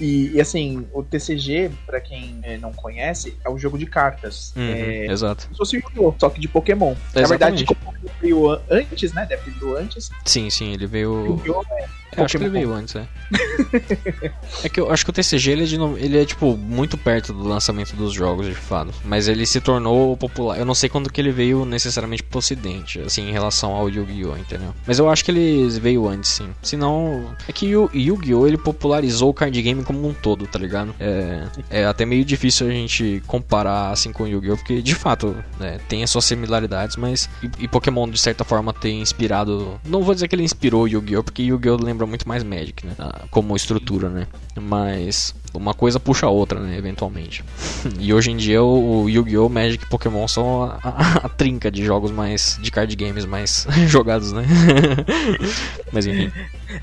E, 0.00 0.32
e, 0.34 0.40
assim, 0.40 0.86
o 0.92 1.02
TCG, 1.02 1.70
pra 1.86 2.00
quem 2.00 2.38
eh, 2.42 2.58
não 2.58 2.72
conhece, 2.72 3.36
é 3.44 3.50
um 3.50 3.58
jogo 3.58 3.78
de 3.78 3.86
cartas. 3.86 4.52
Uhum, 4.56 4.62
É, 4.72 5.06
Exato. 5.06 5.44
como 5.44 5.54
se 5.54 5.58
fosse 5.58 5.76
Yu-Gi-Oh! 5.76 6.14
só 6.18 6.28
que 6.30 6.40
de 6.40 6.48
Pokémon. 6.48 6.94
Na 7.14 7.22
Exatamente. 7.22 7.28
verdade, 7.28 7.64
como 7.64 7.94
veio 8.20 8.50
an- 8.50 8.60
antes, 8.70 9.12
né? 9.12 9.24
Deve 9.26 9.42
ter 9.42 9.50
vindo 9.52 9.76
antes. 9.76 10.10
Sim, 10.24 10.50
sim, 10.50 10.72
ele 10.72 10.86
veio 10.86 11.03
Yu-Gi-Oh! 11.04 11.62
É, 11.70 12.03
acho 12.16 12.38
que 12.38 12.44
ele 12.44 12.50
veio 12.50 12.72
antes, 12.72 12.96
é. 12.96 13.06
é 14.64 14.68
que 14.68 14.80
eu 14.80 14.90
acho 14.90 15.04
que 15.04 15.10
o 15.10 15.12
TCG 15.12 15.50
ele 15.50 15.64
é, 15.64 15.66
de 15.66 15.76
ele 16.04 16.18
é 16.18 16.24
tipo 16.24 16.56
muito 16.56 16.96
perto 16.96 17.32
do 17.32 17.46
lançamento 17.46 17.94
dos 17.96 18.12
jogos 18.12 18.46
de 18.46 18.54
fato, 18.54 18.92
mas 19.04 19.28
ele 19.28 19.46
se 19.46 19.60
tornou 19.60 20.16
popular. 20.16 20.58
Eu 20.58 20.64
não 20.64 20.74
sei 20.74 20.88
quando 20.88 21.10
que 21.10 21.20
ele 21.20 21.30
veio 21.30 21.64
necessariamente 21.64 22.22
pro 22.22 22.38
ocidente, 22.38 23.00
assim, 23.00 23.28
em 23.28 23.32
relação 23.32 23.72
ao 23.72 23.88
Yu-Gi-Oh, 23.88 24.36
entendeu? 24.36 24.74
Mas 24.86 24.98
eu 24.98 25.08
acho 25.08 25.24
que 25.24 25.30
ele 25.30 25.68
veio 25.80 26.08
antes, 26.08 26.30
sim. 26.30 26.48
Senão, 26.62 27.34
é 27.48 27.52
que 27.52 27.74
o 27.76 27.90
Yu-Gi-Oh 27.92 28.46
ele 28.46 28.58
popularizou 28.58 29.30
o 29.30 29.34
card 29.34 29.60
game 29.60 29.82
como 29.82 30.06
um 30.06 30.12
todo, 30.12 30.46
tá 30.46 30.58
ligado? 30.58 30.94
É, 30.98 31.44
é 31.70 31.84
até 31.84 32.04
meio 32.04 32.24
difícil 32.24 32.66
a 32.66 32.70
gente 32.70 33.22
comparar 33.26 33.90
assim 33.90 34.12
com 34.12 34.24
o 34.24 34.28
Yu-Gi-Oh, 34.28 34.56
porque 34.56 34.82
de 34.82 34.94
fato 34.94 35.36
né, 35.58 35.78
tem 35.88 36.02
as 36.02 36.10
suas 36.10 36.24
similaridades, 36.24 36.96
mas 36.96 37.28
e, 37.42 37.64
e 37.64 37.68
Pokémon 37.68 38.08
de 38.08 38.18
certa 38.18 38.44
forma 38.44 38.72
tem 38.72 39.00
inspirado. 39.00 39.80
Não 39.84 40.02
vou 40.02 40.14
dizer 40.14 40.28
que 40.28 40.34
ele 40.34 40.42
inspirou 40.42 40.88
Yu-Gi-Oh, 40.88 41.24
porque 41.24 41.42
Yu-Gi-Oh 41.42 41.82
lembra 41.82 42.03
muito 42.06 42.28
mais 42.28 42.42
Magic, 42.42 42.86
né? 42.86 42.94
Ah, 42.98 43.24
Como 43.30 43.54
estrutura, 43.56 44.08
né? 44.08 44.26
Mas 44.60 45.34
uma 45.54 45.74
coisa 45.74 45.98
puxa 46.00 46.26
a 46.26 46.30
outra, 46.30 46.60
né? 46.60 46.76
Eventualmente. 46.76 47.44
e 47.98 48.12
hoje 48.12 48.30
em 48.30 48.36
dia 48.36 48.62
o 48.62 49.08
Yu-Gi-Oh, 49.08 49.48
Magic 49.48 49.84
e 49.84 49.88
Pokémon 49.88 50.26
são 50.28 50.62
a, 50.64 50.78
a- 50.82 51.20
a 51.24 51.28
trinca 51.28 51.70
de 51.70 51.84
jogos 51.84 52.10
mais. 52.10 52.58
de 52.60 52.70
card 52.70 52.94
games 52.96 53.24
mais 53.24 53.66
jogados, 53.88 54.32
né? 54.32 54.44
mas 55.92 56.06
enfim. 56.06 56.30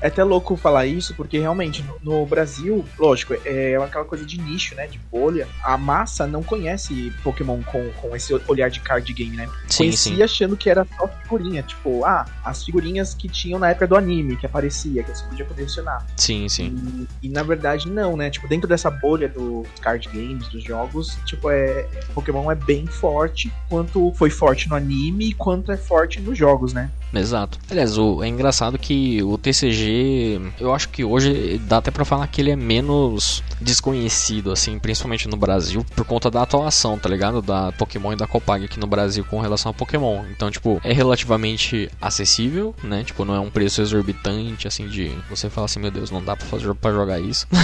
É 0.00 0.06
até 0.06 0.24
louco 0.24 0.56
falar 0.56 0.86
isso, 0.86 1.14
porque 1.14 1.38
realmente 1.38 1.82
no, 2.02 2.20
no 2.20 2.26
Brasil, 2.26 2.84
lógico, 2.98 3.34
é 3.44 3.76
aquela 3.76 4.04
coisa 4.04 4.24
de 4.24 4.40
nicho, 4.40 4.74
né? 4.74 4.86
De 4.86 4.98
bolha. 5.10 5.46
A 5.62 5.76
massa 5.76 6.26
não 6.26 6.42
conhece 6.42 7.12
Pokémon 7.22 7.60
com, 7.62 7.90
com 8.00 8.16
esse 8.16 8.32
olhar 8.48 8.70
de 8.70 8.80
card 8.80 9.12
game, 9.12 9.36
né? 9.36 9.46
Sim, 9.68 9.84
Conhecia 9.84 10.16
sim. 10.16 10.22
achando 10.22 10.56
que 10.56 10.70
era 10.70 10.86
só 10.96 11.06
figurinha. 11.08 11.62
Tipo, 11.62 12.04
ah, 12.04 12.24
as 12.44 12.64
figurinhas 12.64 13.12
que 13.14 13.28
tinham 13.28 13.58
na 13.58 13.70
época 13.70 13.86
do 13.86 13.96
anime, 13.96 14.36
que 14.36 14.46
aparecia, 14.46 15.02
que 15.02 15.14
você 15.14 15.24
podia 15.24 15.44
colecionar. 15.44 16.06
Sim, 16.16 16.48
sim. 16.48 17.06
E, 17.22 17.26
e, 17.26 17.28
na 17.28 17.42
verdade 17.42 17.88
não, 17.90 18.16
né? 18.16 18.30
Tipo, 18.30 18.48
dentro 18.48 18.61
dessa 18.66 18.90
bolha 18.90 19.28
dos 19.28 19.66
card 19.80 20.08
games, 20.08 20.48
dos 20.48 20.62
jogos, 20.62 21.18
tipo, 21.26 21.50
é 21.50 21.82
Pokémon 22.14 22.50
é 22.50 22.54
bem 22.54 22.86
forte, 22.86 23.52
quanto 23.68 24.12
foi 24.14 24.30
forte 24.30 24.68
no 24.68 24.76
anime, 24.76 25.34
quanto 25.34 25.72
é 25.72 25.76
forte 25.76 26.20
nos 26.20 26.36
jogos, 26.36 26.72
né? 26.72 26.90
Exato. 27.14 27.58
Aliás, 27.70 27.98
o, 27.98 28.22
é 28.22 28.28
engraçado 28.28 28.78
que 28.78 29.22
o 29.22 29.36
TCG, 29.36 30.40
eu 30.58 30.74
acho 30.74 30.88
que 30.88 31.04
hoje 31.04 31.58
dá 31.66 31.78
até 31.78 31.90
pra 31.90 32.04
falar 32.04 32.26
que 32.26 32.40
ele 32.40 32.50
é 32.50 32.56
menos 32.56 33.42
desconhecido, 33.60 34.50
assim, 34.50 34.78
principalmente 34.78 35.28
no 35.28 35.36
Brasil, 35.36 35.84
por 35.94 36.04
conta 36.04 36.30
da 36.30 36.42
atuação, 36.42 36.98
tá 36.98 37.08
ligado? 37.08 37.42
Da 37.42 37.72
Pokémon 37.72 38.12
e 38.12 38.16
da 38.16 38.26
Copag 38.26 38.64
aqui 38.64 38.78
no 38.80 38.86
Brasil 38.86 39.24
com 39.24 39.40
relação 39.40 39.70
a 39.70 39.74
Pokémon. 39.74 40.24
Então, 40.30 40.50
tipo, 40.50 40.80
é 40.84 40.92
relativamente 40.92 41.90
acessível, 42.00 42.74
né? 42.82 43.04
Tipo, 43.04 43.24
não 43.24 43.34
é 43.34 43.40
um 43.40 43.50
preço 43.50 43.80
exorbitante, 43.80 44.66
assim, 44.66 44.88
de 44.88 45.12
você 45.28 45.48
falar 45.50 45.66
assim, 45.66 45.80
meu 45.80 45.90
Deus, 45.90 46.10
não 46.10 46.22
dá 46.22 46.36
pra, 46.36 46.46
fazer, 46.46 46.74
pra 46.74 46.92
jogar 46.92 47.20
isso. 47.20 47.46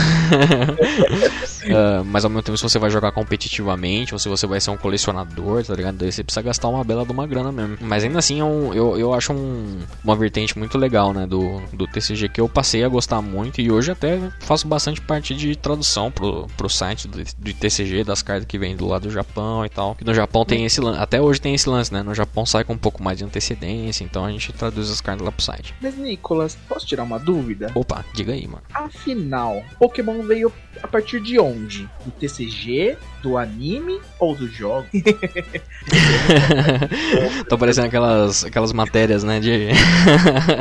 Ah, 1.71 2.03
mas 2.05 2.25
ao 2.25 2.31
mesmo 2.31 2.43
tempo, 2.43 2.57
se 2.57 2.63
você 2.63 2.79
vai 2.79 2.89
jogar 2.89 3.13
competitivamente, 3.13 4.15
ou 4.15 4.19
se 4.19 4.29
você 4.29 4.47
vai 4.47 4.61
ser 4.61 4.71
um 4.71 4.77
colecionador, 4.77 5.65
tá 5.65 5.75
ligado? 5.75 5.97
Daí 5.97 6.11
você 6.11 6.23
precisa 6.23 6.41
gastar 6.43 6.69
uma 6.69 6.83
bela 6.85 7.05
de 7.05 7.13
uma 7.13 7.27
grana 7.27 7.53
mesmo. 7.53 7.77
Mas 7.81 8.05
ainda 8.05 8.19
assim, 8.19 8.41
é 8.41 8.45
um, 8.45 8.73
eu, 8.73 8.99
eu 8.99 9.13
acho 9.13 9.33
um, 9.33 9.38
uma 10.03 10.17
vertente 10.17 10.59
muito 10.59 10.79
legal, 10.79 11.13
né? 11.13 11.27
Do, 11.27 11.61
do 11.73 11.87
TCG 11.87 12.29
que 12.29 12.41
eu 12.41 12.49
passei 12.49 12.85
a 12.85 12.89
gostar 12.89 13.21
muito 13.21 13.61
e 13.61 13.71
hoje 13.71 13.91
até 13.91 14.19
faço 14.41 14.67
bastante 14.67 15.01
parte 15.01 15.35
de 15.35 15.57
tradução 15.57 16.11
pro, 16.11 16.47
pro 16.57 16.69
site 16.69 17.09
do, 17.09 17.19
do 17.19 17.55
TCG, 17.55 18.05
das 18.05 18.23
cartas 18.23 18.47
que 18.47 18.59
vem 18.59 18.77
do 18.77 18.87
lado 18.87 19.03
do 19.03 19.11
Japão 19.11 19.65
e 19.65 19.69
tal. 19.69 19.95
Que 19.95 20.05
no 20.05 20.15
Japão 20.15 20.45
tem 20.45 20.65
esse 20.65 20.81
lance, 20.81 21.01
até 21.01 21.21
hoje 21.21 21.41
tem 21.41 21.55
esse 21.55 21.69
lance, 21.69 21.93
né? 21.93 22.03
No 22.03 22.15
Japão 22.15 22.45
sai 22.45 22.65
com 22.65 22.75
um 22.75 22.79
pouco 22.79 23.03
mais 23.03 23.19
de 23.19 23.25
antecedência, 23.25 24.05
então 24.05 24.25
a 24.25 24.31
gente 24.31 24.53
traduz 24.53 24.91
as 24.91 25.01
cartas 25.01 25.25
lá 25.25 25.33
pro 25.33 25.43
site. 25.43 25.75
Mas, 25.81 25.97
Nicolas, 25.97 26.57
posso 26.69 26.87
tirar 26.87 27.03
uma 27.03 27.19
dúvida? 27.19 27.71
Opa, 27.75 28.05
diga 28.15 28.33
aí, 28.33 28.47
mano. 28.47 28.63
Afinal, 28.73 29.63
Pokémon 29.79 30.23
veio 30.23 30.53
a 30.83 30.89
partir 30.89 31.21
de 31.21 31.39
onde? 31.39 31.89
Do 32.05 32.11
TCG, 32.13 32.97
do 33.23 33.37
anime 33.37 34.01
ou 34.19 34.35
do 34.35 34.49
jogo? 34.49 34.87
Tô 37.49 37.57
parecendo 37.57 37.87
aquelas, 37.87 38.45
aquelas 38.45 38.73
matérias, 38.73 39.25
né, 39.25 39.41
de 39.41 39.69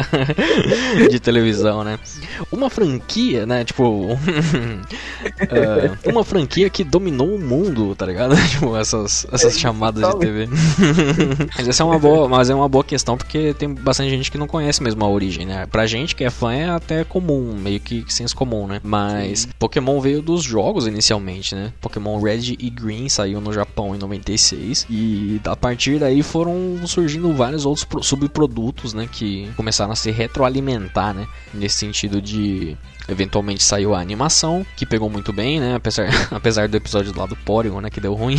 de 1.09 1.19
televisão, 1.19 1.83
né? 1.83 1.99
Uma 2.51 2.69
franquia, 2.69 3.45
né, 3.45 3.63
tipo 3.63 4.17
eh, 5.39 5.91
uma 6.09 6.23
franquia 6.23 6.69
que 6.69 6.83
dominou 6.83 7.35
o 7.35 7.39
mundo, 7.39 7.95
tá 7.95 8.05
ligado? 8.05 8.35
Tipo, 8.47 8.75
essas, 8.77 9.27
essas 9.31 9.59
chamadas 9.59 10.07
de 10.07 10.19
TV. 10.19 10.47
mas 11.55 11.67
essa 11.67 11.83
é 11.83 11.85
uma 11.85 11.99
boa, 11.99 12.27
mas 12.27 12.49
é 12.49 12.55
uma 12.55 12.69
boa 12.69 12.83
questão 12.83 13.17
porque 13.17 13.53
tem 13.53 13.73
bastante 13.73 14.09
gente 14.09 14.31
que 14.31 14.37
não 14.37 14.47
conhece 14.47 14.81
mesmo 14.81 15.03
a 15.03 15.09
origem, 15.09 15.45
né? 15.45 15.65
Pra 15.65 15.85
gente 15.85 16.15
que 16.15 16.23
é 16.23 16.29
fã 16.29 16.53
é 16.53 16.69
até 16.69 17.03
comum, 17.03 17.55
meio 17.57 17.79
que 17.79 18.05
senso 18.07 18.35
comum, 18.35 18.67
né? 18.67 18.79
Mas 18.83 19.47
Pokémon 19.59 19.99
veio 19.99 20.21
dos 20.21 20.43
jogos 20.43 20.87
inicialmente, 20.87 21.55
né? 21.55 21.73
Pokémon 21.81 22.19
Red 22.19 22.46
e 22.59 22.69
Green 22.69 23.09
saiu 23.09 23.41
no 23.41 23.51
Japão 23.51 23.95
em 23.95 23.97
96 23.97 24.85
e 24.89 25.41
a 25.43 25.55
partir 25.55 25.99
daí 25.99 26.21
foram 26.21 26.79
surgindo 26.85 27.33
vários 27.33 27.65
outros 27.65 27.83
pro- 27.85 28.03
subprodutos, 28.03 28.93
né, 28.93 29.07
que 29.11 29.49
começaram 29.55 29.91
a 29.91 29.95
se 29.95 30.11
retroalimentar, 30.11 31.13
né, 31.13 31.27
nesse 31.53 31.77
sentido 31.77 32.21
de 32.21 32.77
eventualmente 33.07 33.63
saiu 33.63 33.95
a 33.95 34.01
animação, 34.01 34.65
que 34.75 34.85
pegou 34.85 35.09
muito 35.09 35.31
bem, 35.33 35.59
né, 35.59 35.75
apesar, 35.75 36.07
apesar 36.31 36.67
do 36.67 36.77
episódio 36.77 37.13
lá 37.15 37.25
do 37.25 37.35
Porygon, 37.35 37.81
né, 37.81 37.89
que 37.89 38.01
deu 38.01 38.13
ruim, 38.13 38.37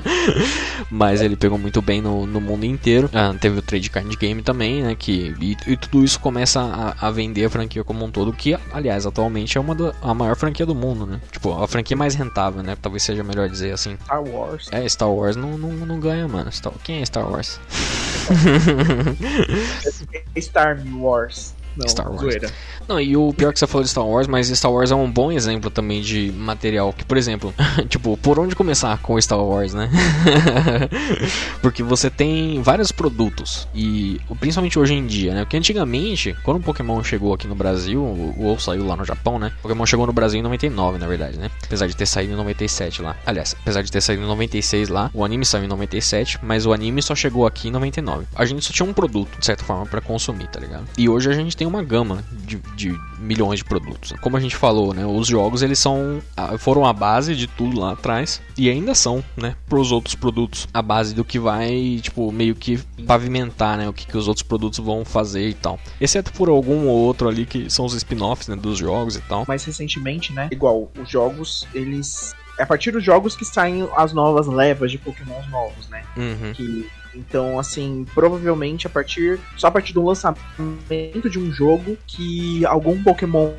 mas 0.90 1.20
ele 1.20 1.36
pegou 1.36 1.58
muito 1.58 1.80
bem 1.82 2.00
no, 2.00 2.26
no 2.26 2.40
mundo 2.40 2.64
inteiro. 2.64 3.10
Ah, 3.12 3.34
teve 3.38 3.58
o 3.58 3.62
Trade 3.62 3.90
Card 3.90 4.16
Game 4.16 4.42
também, 4.42 4.82
né, 4.82 4.94
que 4.94 5.34
e, 5.40 5.56
e 5.66 5.76
tudo 5.76 6.04
isso 6.04 6.18
começa 6.20 6.60
a, 6.60 7.08
a 7.08 7.10
vender 7.10 7.44
a 7.44 7.50
franquia 7.50 7.84
como 7.84 8.04
um 8.04 8.10
todo, 8.10 8.32
que 8.32 8.56
aliás 8.72 9.06
atualmente 9.06 9.56
é 9.56 9.60
uma 9.60 9.74
da, 9.74 9.92
a 10.02 10.14
maior 10.14 10.36
franquia 10.36 10.66
do 10.66 10.74
mundo, 10.74 11.06
né, 11.06 11.20
tipo 11.30 11.52
a 11.62 11.66
franquia 11.68 11.96
mais 11.96 12.14
rentável, 12.14 12.62
né, 12.62 12.76
talvez 12.80 13.02
seja 13.02 13.22
melhor 13.22 13.48
dizer 13.48 13.72
assim. 13.72 13.96
Star 14.04 14.22
Wars. 14.22 14.68
É, 14.72 14.88
Star 14.88 15.10
Wars 15.10 15.36
não, 15.36 15.56
não, 15.58 15.70
não 15.86 16.00
ganha, 16.00 16.26
mano. 16.28 16.50
Star- 16.50 16.72
Quem 16.82 17.00
é 17.00 17.06
Star 17.06 17.30
Wars? 17.30 17.60
Star 20.38 20.78
Wars. 20.94 21.54
Não, 21.80 21.88
Star 21.88 22.08
Wars. 22.08 22.20
zoeira. 22.20 22.50
Não, 22.88 23.00
e 23.00 23.16
o 23.16 23.32
pior 23.32 23.52
que 23.52 23.58
você 23.58 23.66
falou 23.66 23.84
de 23.84 23.90
Star 23.90 24.06
Wars, 24.06 24.26
mas 24.26 24.48
Star 24.48 24.72
Wars 24.72 24.90
é 24.90 24.94
um 24.94 25.10
bom 25.10 25.30
exemplo 25.30 25.70
também 25.70 26.00
de 26.00 26.32
material 26.32 26.92
que, 26.92 27.04
por 27.04 27.16
exemplo, 27.16 27.54
tipo, 27.88 28.16
por 28.16 28.38
onde 28.38 28.54
começar 28.54 28.98
com 28.98 29.20
Star 29.20 29.42
Wars, 29.42 29.74
né? 29.74 29.90
Porque 31.62 31.82
você 31.82 32.10
tem 32.10 32.60
vários 32.62 32.92
produtos 32.92 33.68
e 33.74 34.20
principalmente 34.40 34.78
hoje 34.78 34.94
em 34.94 35.06
dia, 35.06 35.34
né? 35.34 35.40
Porque 35.44 35.56
antigamente, 35.56 36.36
quando 36.42 36.58
o 36.58 36.62
Pokémon 36.62 37.02
chegou 37.02 37.32
aqui 37.32 37.46
no 37.46 37.54
Brasil, 37.54 38.34
ou 38.38 38.58
saiu 38.58 38.86
lá 38.86 38.96
no 38.96 39.04
Japão, 39.04 39.38
né? 39.38 39.52
O 39.58 39.62
Pokémon 39.62 39.86
chegou 39.86 40.06
no 40.06 40.12
Brasil 40.12 40.40
em 40.40 40.42
99, 40.42 40.98
na 40.98 41.06
verdade, 41.06 41.38
né? 41.38 41.50
Apesar 41.64 41.86
de 41.86 41.96
ter 41.96 42.06
saído 42.06 42.32
em 42.32 42.36
97 42.36 43.02
lá. 43.02 43.16
Aliás, 43.24 43.54
apesar 43.60 43.82
de 43.82 43.90
ter 43.90 44.00
saído 44.00 44.22
em 44.22 44.26
96 44.26 44.88
lá, 44.88 45.10
o 45.14 45.24
anime 45.24 45.44
saiu 45.44 45.64
em 45.64 45.68
97, 45.68 46.38
mas 46.42 46.66
o 46.66 46.72
anime 46.72 47.02
só 47.02 47.14
chegou 47.14 47.46
aqui 47.46 47.68
em 47.68 47.70
99. 47.70 48.26
A 48.34 48.44
gente 48.44 48.64
só 48.64 48.72
tinha 48.72 48.88
um 48.88 48.92
produto, 48.92 49.38
de 49.38 49.46
certa 49.46 49.64
forma, 49.64 49.86
para 49.86 50.00
consumir, 50.00 50.48
tá 50.48 50.58
ligado? 50.60 50.84
E 50.96 51.08
hoje 51.08 51.30
a 51.30 51.34
gente 51.34 51.56
tem 51.56 51.66
uma 51.70 51.82
gama 51.82 52.24
de, 52.32 52.56
de 52.74 52.98
milhões 53.18 53.60
de 53.60 53.64
produtos. 53.64 54.12
Como 54.20 54.36
a 54.36 54.40
gente 54.40 54.56
falou, 54.56 54.92
né? 54.92 55.06
Os 55.06 55.26
jogos 55.26 55.62
eles 55.62 55.78
são 55.78 56.20
foram 56.58 56.84
a 56.84 56.92
base 56.92 57.34
de 57.34 57.46
tudo 57.46 57.78
lá 57.78 57.92
atrás 57.92 58.42
e 58.58 58.68
ainda 58.68 58.94
são, 58.94 59.24
né? 59.36 59.54
Para 59.68 59.78
os 59.78 59.92
outros 59.92 60.14
produtos 60.14 60.68
a 60.74 60.82
base 60.82 61.14
do 61.14 61.24
que 61.24 61.38
vai 61.38 62.00
tipo 62.02 62.32
meio 62.32 62.54
que 62.54 62.78
pavimentar, 63.06 63.78
né? 63.78 63.88
O 63.88 63.92
que, 63.92 64.06
que 64.06 64.16
os 64.16 64.26
outros 64.26 64.42
produtos 64.42 64.78
vão 64.80 65.04
fazer 65.04 65.48
e 65.48 65.54
tal. 65.54 65.78
Exceto 66.00 66.32
por 66.32 66.48
algum 66.48 66.88
ou 66.88 66.98
outro 66.98 67.28
ali 67.28 67.46
que 67.46 67.70
são 67.70 67.84
os 67.84 67.94
spin-offs 67.94 68.48
né, 68.48 68.56
dos 68.56 68.78
jogos 68.78 69.16
e 69.16 69.20
tal. 69.22 69.44
Mais 69.46 69.64
recentemente, 69.64 70.32
né? 70.32 70.48
Igual 70.50 70.90
os 71.00 71.08
jogos 71.08 71.66
eles 71.72 72.34
é 72.58 72.62
a 72.62 72.66
partir 72.66 72.90
dos 72.90 73.02
jogos 73.02 73.34
que 73.34 73.44
saem 73.44 73.88
as 73.96 74.12
novas 74.12 74.46
levas 74.46 74.90
de 74.90 74.98
Pokémon 74.98 75.40
novos, 75.50 75.88
né? 75.88 76.02
Uhum. 76.16 76.52
Que 76.52 76.90
então, 77.14 77.58
assim, 77.58 78.06
provavelmente 78.14 78.86
a 78.86 78.90
partir. 78.90 79.38
Só 79.56 79.66
a 79.68 79.70
partir 79.70 79.92
do 79.92 80.02
lançamento 80.04 81.28
de 81.30 81.38
um 81.38 81.50
jogo 81.52 81.96
que 82.06 82.64
algum 82.66 83.02
Pokémon 83.02 83.52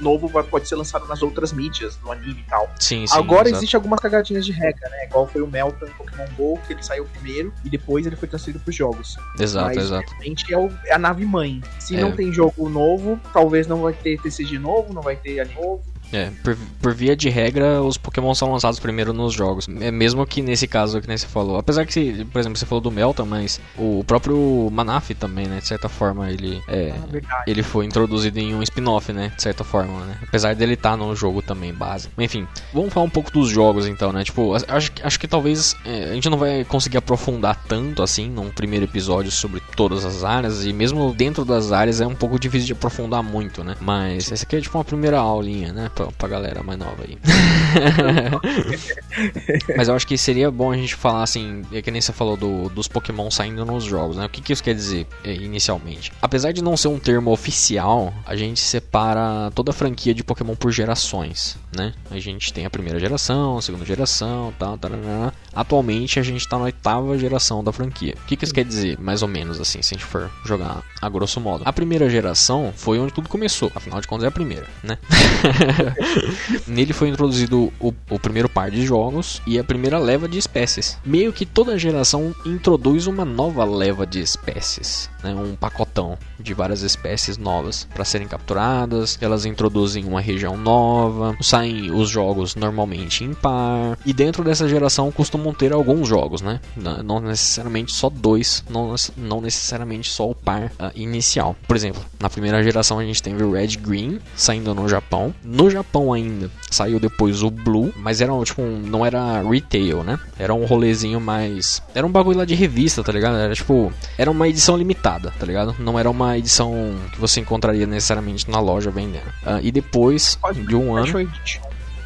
novo 0.00 0.28
vai, 0.28 0.42
pode 0.42 0.68
ser 0.68 0.76
lançado 0.76 1.06
nas 1.06 1.22
outras 1.22 1.52
mídias, 1.52 1.98
no 2.02 2.12
anime 2.12 2.40
e 2.46 2.50
tal. 2.50 2.70
Sim, 2.78 3.06
sim. 3.06 3.16
Agora 3.18 3.48
exato. 3.48 3.56
existe 3.60 3.76
algumas 3.76 4.00
cagadinhas 4.00 4.44
de 4.46 4.52
regra, 4.52 4.88
né? 4.90 5.06
Igual 5.06 5.26
foi 5.26 5.42
o 5.42 5.46
Melton 5.46 5.86
Pokémon 5.98 6.26
GO, 6.36 6.58
que 6.66 6.72
ele 6.72 6.82
saiu 6.82 7.04
primeiro 7.06 7.52
e 7.64 7.70
depois 7.70 8.06
ele 8.06 8.16
foi 8.16 8.28
transferido 8.28 8.62
pros 8.62 8.74
jogos. 8.76 9.16
Exato, 9.38 9.66
Mas, 9.66 9.76
exato. 9.84 10.10
realmente, 10.12 10.52
é, 10.52 10.58
o- 10.58 10.70
é 10.86 10.94
a 10.94 10.98
nave 10.98 11.24
mãe. 11.24 11.60
Se 11.78 11.96
É. 11.96 12.00
não 12.00 12.12
tem 12.12 12.32
jogo 12.32 12.68
novo, 12.68 13.18
talvez 13.32 13.66
não 13.66 13.82
vai 13.82 13.92
ter 13.92 14.20
TCG 14.20 14.58
novo, 14.58 14.92
não 14.92 15.02
vai 15.02 15.16
ter 15.16 15.40
anime 15.40 15.60
novo. 15.60 15.82
É, 16.12 16.30
por, 16.42 16.56
por 16.80 16.94
via 16.94 17.14
de 17.16 17.28
regra, 17.28 17.82
os 17.82 17.96
Pokémon 17.96 18.34
são 18.34 18.52
lançados 18.52 18.78
primeiro 18.80 19.12
nos 19.12 19.32
jogos. 19.32 19.66
É 19.80 19.90
mesmo 19.90 20.26
que 20.26 20.42
nesse 20.42 20.66
caso 20.66 21.00
que 21.00 21.06
nem 21.08 21.16
você 21.16 21.26
falou. 21.26 21.56
Apesar 21.58 21.84
que, 21.86 21.92
se- 21.92 22.24
por 22.32 22.38
exemplo, 22.38 22.58
você 22.58 22.66
falou 22.66 22.80
do 22.80 22.90
Melton, 22.90 23.24
mas 23.26 23.60
o 23.78 24.02
próprio 24.04 24.68
Manaf 24.72 25.10
também, 25.14 25.46
né? 25.46 25.58
De 25.60 25.66
certa 25.68 25.88
forma, 25.88 26.30
ele 26.30 26.60
é. 26.68 26.94
Verdade. 27.10 27.44
Ele 27.46 27.62
foi 27.62 27.84
introduzido 27.86 28.38
em 28.38 28.54
um 28.54 28.62
spin-off, 28.62 29.12
né? 29.12 29.32
De 29.36 29.42
certa 29.42 29.62
forma, 29.64 30.04
né? 30.04 30.16
Apesar 30.22 30.54
dele 30.54 30.74
estar 30.74 30.96
no 30.96 31.14
jogo 31.14 31.42
também, 31.42 31.72
base. 31.72 32.08
Enfim, 32.18 32.46
vamos 32.72 32.92
falar 32.92 33.06
um 33.06 33.10
pouco 33.10 33.30
dos 33.30 33.48
jogos 33.48 33.86
então, 33.86 34.12
né? 34.12 34.24
Tipo, 34.24 34.54
acho, 34.68 34.92
que- 34.92 35.02
acho 35.02 35.20
que 35.20 35.28
talvez 35.28 35.76
é, 35.84 36.10
a 36.10 36.14
gente 36.14 36.28
não 36.28 36.38
vai 36.38 36.64
conseguir 36.64 36.98
aprofundar 36.98 37.56
tanto 37.68 38.02
assim 38.02 38.28
num 38.28 38.50
primeiro 38.50 38.84
episódio 38.84 39.30
sobre 39.30 39.60
todas 39.76 40.04
as 40.04 40.24
áreas. 40.24 40.64
E 40.64 40.72
mesmo 40.72 41.12
dentro 41.14 41.44
das 41.44 41.72
áreas 41.72 42.00
é 42.00 42.06
um 42.06 42.14
pouco 42.14 42.38
difícil 42.38 42.66
de 42.66 42.72
aprofundar 42.72 43.22
muito, 43.22 43.62
né? 43.62 43.76
Mas 43.80 44.30
essa 44.32 44.44
aqui 44.44 44.56
é 44.56 44.60
tipo 44.60 44.76
uma 44.76 44.84
primeira 44.84 45.18
aulinha, 45.18 45.72
né? 45.72 45.90
Pra, 46.00 46.12
pra 46.12 46.28
galera 46.28 46.62
mais 46.62 46.78
nova 46.78 47.02
aí. 47.02 47.18
Mas 49.76 49.88
eu 49.88 49.94
acho 49.94 50.06
que 50.06 50.16
seria 50.16 50.50
bom 50.50 50.72
a 50.72 50.76
gente 50.76 50.94
falar 50.94 51.22
assim, 51.22 51.62
é 51.72 51.82
que 51.82 51.90
nem 51.90 52.00
você 52.00 52.12
falou 52.12 52.36
do, 52.36 52.68
dos 52.70 52.88
Pokémon 52.88 53.30
saindo 53.30 53.64
nos 53.66 53.84
jogos, 53.84 54.16
né? 54.16 54.24
O 54.24 54.28
que, 54.28 54.40
que 54.40 54.52
isso 54.52 54.62
quer 54.62 54.74
dizer 54.74 55.06
é, 55.22 55.34
inicialmente? 55.34 56.10
Apesar 56.22 56.52
de 56.52 56.62
não 56.62 56.76
ser 56.76 56.88
um 56.88 56.98
termo 56.98 57.30
oficial, 57.30 58.14
a 58.26 58.34
gente 58.34 58.60
separa 58.60 59.50
toda 59.54 59.72
a 59.72 59.74
franquia 59.74 60.14
de 60.14 60.24
Pokémon 60.24 60.54
por 60.54 60.72
gerações, 60.72 61.58
né? 61.76 61.92
A 62.10 62.18
gente 62.18 62.52
tem 62.52 62.64
a 62.64 62.70
primeira 62.70 62.98
geração, 62.98 63.58
a 63.58 63.62
segunda 63.62 63.84
geração, 63.84 64.54
tal, 64.58 64.78
tarará. 64.78 65.32
Atualmente 65.54 66.18
a 66.18 66.22
gente 66.22 66.48
tá 66.48 66.56
na 66.56 66.64
oitava 66.64 67.18
geração 67.18 67.62
da 67.62 67.72
franquia. 67.72 68.14
O 68.22 68.26
que, 68.26 68.36
que 68.36 68.44
isso 68.44 68.54
quer 68.54 68.64
dizer, 68.64 68.98
mais 68.98 69.20
ou 69.20 69.28
menos 69.28 69.60
assim, 69.60 69.82
se 69.82 69.94
a 69.94 69.98
gente 69.98 70.06
for 70.06 70.30
jogar 70.46 70.82
a 71.02 71.08
grosso 71.08 71.40
modo? 71.40 71.62
A 71.66 71.72
primeira 71.72 72.08
geração 72.08 72.72
foi 72.74 72.98
onde 72.98 73.12
tudo 73.12 73.28
começou, 73.28 73.70
afinal 73.74 74.00
de 74.00 74.08
contas 74.08 74.24
é 74.24 74.28
a 74.28 74.30
primeira, 74.30 74.66
né? 74.82 74.96
Nele 76.66 76.92
foi 76.92 77.08
introduzido 77.08 77.72
o, 77.80 77.94
o 78.10 78.18
primeiro 78.18 78.48
par 78.48 78.70
de 78.70 78.84
jogos 78.84 79.40
e 79.46 79.58
a 79.58 79.64
primeira 79.64 79.98
leva 79.98 80.28
de 80.28 80.38
espécies. 80.38 80.98
Meio 81.04 81.32
que 81.32 81.46
toda 81.46 81.78
geração 81.78 82.34
introduz 82.44 83.06
uma 83.06 83.24
nova 83.24 83.64
leva 83.64 84.06
de 84.06 84.20
espécies, 84.20 85.10
né? 85.22 85.34
um 85.34 85.54
pacotão 85.54 86.18
de 86.38 86.54
várias 86.54 86.82
espécies 86.82 87.36
novas 87.36 87.86
para 87.92 88.04
serem 88.04 88.26
capturadas. 88.26 89.18
Elas 89.20 89.44
introduzem 89.44 90.04
uma 90.04 90.20
região 90.20 90.56
nova, 90.56 91.36
saem 91.40 91.90
os 91.90 92.08
jogos 92.08 92.54
normalmente 92.54 93.24
em 93.24 93.34
par 93.34 93.98
e 94.04 94.12
dentro 94.12 94.42
dessa 94.42 94.68
geração 94.68 95.10
costumam 95.10 95.52
ter 95.52 95.72
alguns 95.72 96.08
jogos, 96.08 96.40
né? 96.40 96.60
Não 97.04 97.20
necessariamente 97.20 97.92
só 97.92 98.08
dois, 98.08 98.64
não, 98.68 98.94
não 99.16 99.40
necessariamente 99.40 100.10
só 100.10 100.28
o 100.30 100.34
par 100.34 100.72
ah, 100.78 100.90
inicial. 100.94 101.56
Por 101.66 101.76
exemplo, 101.76 102.02
na 102.18 102.30
primeira 102.30 102.62
geração 102.62 102.98
a 102.98 103.04
gente 103.04 103.22
teve 103.22 103.42
o 103.42 103.52
Red 103.52 103.76
Green 103.76 104.18
saindo 104.34 104.74
no 104.74 104.88
Japão. 104.88 105.34
No 105.44 105.70
Japão 105.70 105.79
ainda 106.12 106.50
saiu 106.70 107.00
depois 107.00 107.42
o 107.42 107.50
Blue, 107.50 107.92
mas 107.96 108.20
era 108.20 108.32
tipo 108.44 108.62
um, 108.62 108.80
não 108.80 109.04
era 109.04 109.42
retail, 109.42 110.02
né? 110.02 110.18
Era 110.38 110.54
um 110.54 110.64
rolezinho 110.64 111.20
mais, 111.20 111.82
era 111.94 112.06
um 112.06 112.10
bagulho 112.10 112.38
lá 112.38 112.44
de 112.44 112.54
revista, 112.54 113.02
tá 113.02 113.12
ligado? 113.12 113.36
Era 113.36 113.54
tipo, 113.54 113.92
era 114.16 114.30
uma 114.30 114.48
edição 114.48 114.76
limitada, 114.76 115.32
tá 115.38 115.46
ligado? 115.46 115.74
Não 115.78 115.98
era 115.98 116.08
uma 116.08 116.38
edição 116.38 116.96
que 117.12 117.20
você 117.20 117.40
encontraria 117.40 117.86
necessariamente 117.86 118.50
na 118.50 118.60
loja 118.60 118.90
vendendo. 118.90 119.30
Ah, 119.44 119.60
e 119.62 119.70
depois 119.70 120.38
de 120.66 120.74
um 120.74 120.94
ano. 120.96 121.06